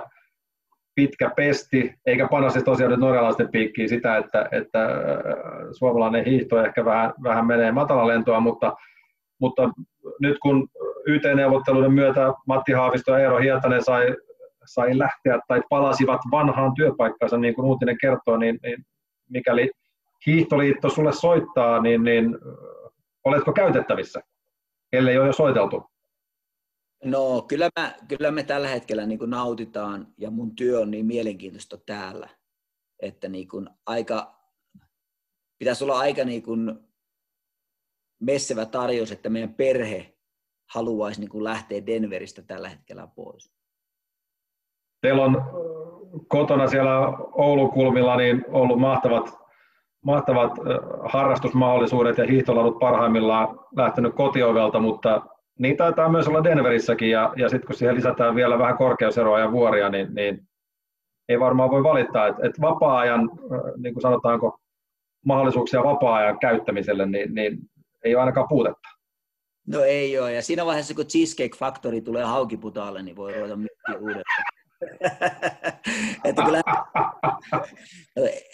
pitkä 0.94 1.30
pesti, 1.36 1.94
eikä 2.06 2.28
panna 2.28 2.50
siis 2.50 2.64
tosiaan 2.64 2.90
nyt 2.90 3.00
norjalaisten 3.00 3.48
piikkiin 3.48 3.88
sitä, 3.88 4.16
että, 4.16 4.48
että 4.52 4.88
suomalainen 5.72 6.24
hiihto 6.24 6.64
ehkä 6.64 6.84
vähän, 6.84 7.14
vähän 7.22 7.46
menee 7.46 7.72
matalalentoa, 7.72 8.40
mutta, 8.40 8.76
mutta 9.40 9.70
nyt 10.20 10.38
kun 10.42 10.68
YT-neuvotteluiden 11.06 11.92
myötä 11.92 12.32
Matti 12.46 12.72
Haavisto 12.72 13.12
ja 13.12 13.18
Eero 13.18 13.38
Hietanen 13.38 13.84
sai, 13.84 14.16
sai 14.64 14.98
lähteä 14.98 15.38
tai 15.48 15.62
palasivat 15.70 16.20
vanhaan 16.30 16.74
työpaikkaansa, 16.74 17.36
niin 17.36 17.54
kuin 17.54 17.64
uutinen 17.64 17.96
kertoo, 18.00 18.36
niin, 18.36 18.58
niin 18.62 18.84
mikäli 19.30 19.70
Hiihtoliitto 20.26 20.88
sulle 20.88 21.12
soittaa, 21.12 21.82
niin, 21.82 22.02
niin 22.02 22.38
oletko 23.24 23.52
käytettävissä, 23.52 24.20
ellei 24.92 25.18
ole 25.18 25.26
jo 25.26 25.32
soiteltu? 25.32 25.90
No 27.04 27.42
kyllä, 27.42 27.70
mä, 27.80 27.94
kyllä 28.08 28.30
me 28.30 28.42
tällä 28.42 28.68
hetkellä 28.68 29.06
niin 29.06 29.18
kuin 29.18 29.30
nautitaan 29.30 30.06
ja 30.18 30.30
mun 30.30 30.56
työ 30.56 30.80
on 30.80 30.90
niin 30.90 31.06
mielenkiintoista 31.06 31.78
täällä, 31.86 32.28
että 33.02 33.28
niin 33.28 33.48
kuin 33.48 33.68
aika, 33.86 34.40
pitäisi 35.58 35.84
olla 35.84 35.98
aika 35.98 36.24
niin 36.24 36.42
kuin 36.42 36.78
messevä 38.20 38.66
tarjous, 38.66 39.12
että 39.12 39.28
meidän 39.28 39.54
perhe 39.54 40.14
haluaisi 40.70 41.20
niin 41.20 41.30
kuin 41.30 41.44
lähteä 41.44 41.86
Denveristä 41.86 42.42
tällä 42.42 42.68
hetkellä 42.68 43.06
pois. 43.06 43.59
Teillä 45.00 45.22
on 45.22 45.44
kotona 46.28 46.66
siellä 46.66 46.98
Oulun 47.32 47.70
kulmilla 47.70 48.16
niin 48.16 48.44
ollut 48.48 48.78
mahtavat 48.78 49.40
mahtavat 50.04 50.52
harrastusmahdollisuudet 51.04 52.18
ja 52.18 52.26
hiihtoladut 52.26 52.78
parhaimmillaan 52.78 53.60
lähtenyt 53.76 54.14
kotiovelta, 54.14 54.80
mutta 54.80 55.22
niin 55.58 55.76
taitaa 55.76 56.08
myös 56.08 56.28
olla 56.28 56.44
Denverissäkin 56.44 57.10
ja, 57.10 57.32
ja 57.36 57.48
sitten 57.48 57.66
kun 57.66 57.76
siihen 57.76 57.94
lisätään 57.94 58.34
vielä 58.34 58.58
vähän 58.58 58.76
korkeuseroa 58.76 59.40
ja 59.40 59.52
vuoria, 59.52 59.88
niin, 59.88 60.14
niin 60.14 60.48
ei 61.28 61.40
varmaan 61.40 61.70
voi 61.70 61.82
valittaa, 61.82 62.26
että 62.26 62.46
et 62.46 62.60
vapaa-ajan, 62.60 63.30
niin 63.76 63.94
kuin 63.94 64.02
sanotaanko, 64.02 64.58
mahdollisuuksia 65.26 65.84
vapaa-ajan 65.84 66.38
käyttämiselle, 66.38 67.06
niin, 67.06 67.34
niin 67.34 67.58
ei 68.04 68.14
ole 68.14 68.20
ainakaan 68.20 68.48
puutetta. 68.48 68.88
No 69.66 69.80
ei 69.80 70.18
ole, 70.18 70.32
ja 70.32 70.42
siinä 70.42 70.66
vaiheessa 70.66 70.94
kun 70.94 71.06
Cheesecake 71.06 71.58
Factory 71.58 72.00
tulee 72.00 72.24
haukiputaalle, 72.24 73.02
niin 73.02 73.16
voi 73.16 73.32
ruveta 73.32 73.56
miettimään 73.56 74.00
uudelleen. 74.00 74.24
että 76.24 76.42
kyllä 76.44 76.62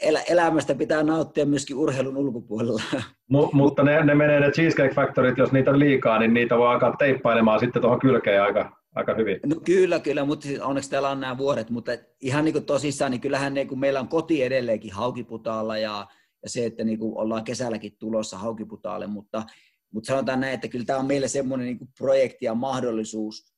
elä, 0.03 0.21
elämästä 0.21 0.75
pitää 0.75 1.03
nauttia 1.03 1.47
myöskin 1.47 1.77
urheilun 1.77 2.17
ulkopuolella. 2.17 2.83
M- 3.33 3.57
mutta 3.57 3.83
ne, 3.83 4.05
ne 4.05 4.15
menee 4.15 4.41
ne 4.41 4.51
Cheesecake 4.51 4.95
Factorit, 4.95 5.39
jos 5.39 5.53
niitä 5.53 5.71
on 5.71 5.79
liikaa, 5.79 6.19
niin 6.19 6.35
niitä 6.35 6.59
voi 6.59 6.69
alkaa 6.69 6.97
teippailemaan 6.99 7.61
sitten 7.61 7.83
tuohon 7.83 8.01
kylkeen 8.01 8.43
aika, 8.43 8.77
aika 8.95 9.15
hyvin. 9.15 9.41
No 9.47 9.57
kyllä, 9.65 10.01
kyllä, 10.01 10.25
mutta 10.25 10.47
siis 10.47 10.61
onneksi 10.61 10.91
täällä 10.91 11.11
on 11.11 11.21
nämä 11.21 11.39
vuodet, 11.39 11.71
mutta 11.71 11.93
ihan 12.21 12.45
niin 12.45 12.53
kuin 12.53 12.67
tosissaan, 12.67 13.11
niin 13.11 13.21
kyllähän 13.21 13.55
niin 13.55 13.69
kuin 13.69 13.79
meillä 13.79 14.01
on 14.01 14.09
koti 14.09 14.43
edelleenkin 14.43 14.93
haukiputaalla 14.93 15.79
ja, 15.79 16.07
ja 16.43 16.51
se, 16.51 16.67
että 16.67 16.85
niin 16.85 16.99
kuin 16.99 17.19
ollaan 17.19 17.45
kesälläkin 17.45 17.97
tulossa 17.99 18.39
haukiputaalle, 18.39 19.07
mutta, 19.07 19.43
mutta 19.91 20.07
sanotaan 20.07 20.41
näin, 20.41 20.55
että 20.55 20.69
kyllä 20.69 20.85
tämä 20.85 20.99
on 20.99 21.07
meille 21.07 21.29
semmoinen 21.29 21.67
niin 21.67 21.79
kuin 21.79 21.91
projekti 21.99 22.45
ja 22.45 22.55
mahdollisuus, 22.55 23.57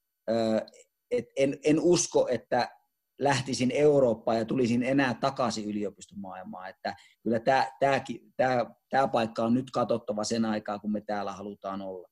et 1.10 1.24
en, 1.36 1.58
en 1.64 1.80
usko, 1.80 2.28
että 2.30 2.68
lähtisin 3.18 3.70
Eurooppaan 3.70 4.38
ja 4.38 4.44
tulisin 4.44 4.82
enää 4.82 5.14
takaisin 5.14 5.64
yliopistomaailmaan. 5.64 6.70
Että 6.70 6.94
kyllä 7.22 7.40
tämä, 7.40 7.66
tämä, 7.80 8.00
tämä, 8.36 8.66
tämä 8.90 9.08
paikka 9.08 9.42
on 9.42 9.54
nyt 9.54 9.70
katsottava 9.70 10.24
sen 10.24 10.44
aikaa, 10.44 10.78
kun 10.78 10.92
me 10.92 11.00
täällä 11.00 11.32
halutaan 11.32 11.82
olla. 11.82 12.08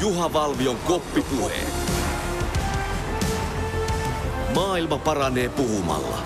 Juha 0.00 0.32
Valvion 0.32 0.76
koppipuhe. 0.86 1.54
Maailma 4.54 4.98
paranee 4.98 5.48
puhumalla. 5.48 6.22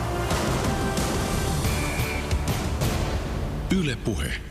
Yle 3.79 3.97
Puhe. 4.05 4.50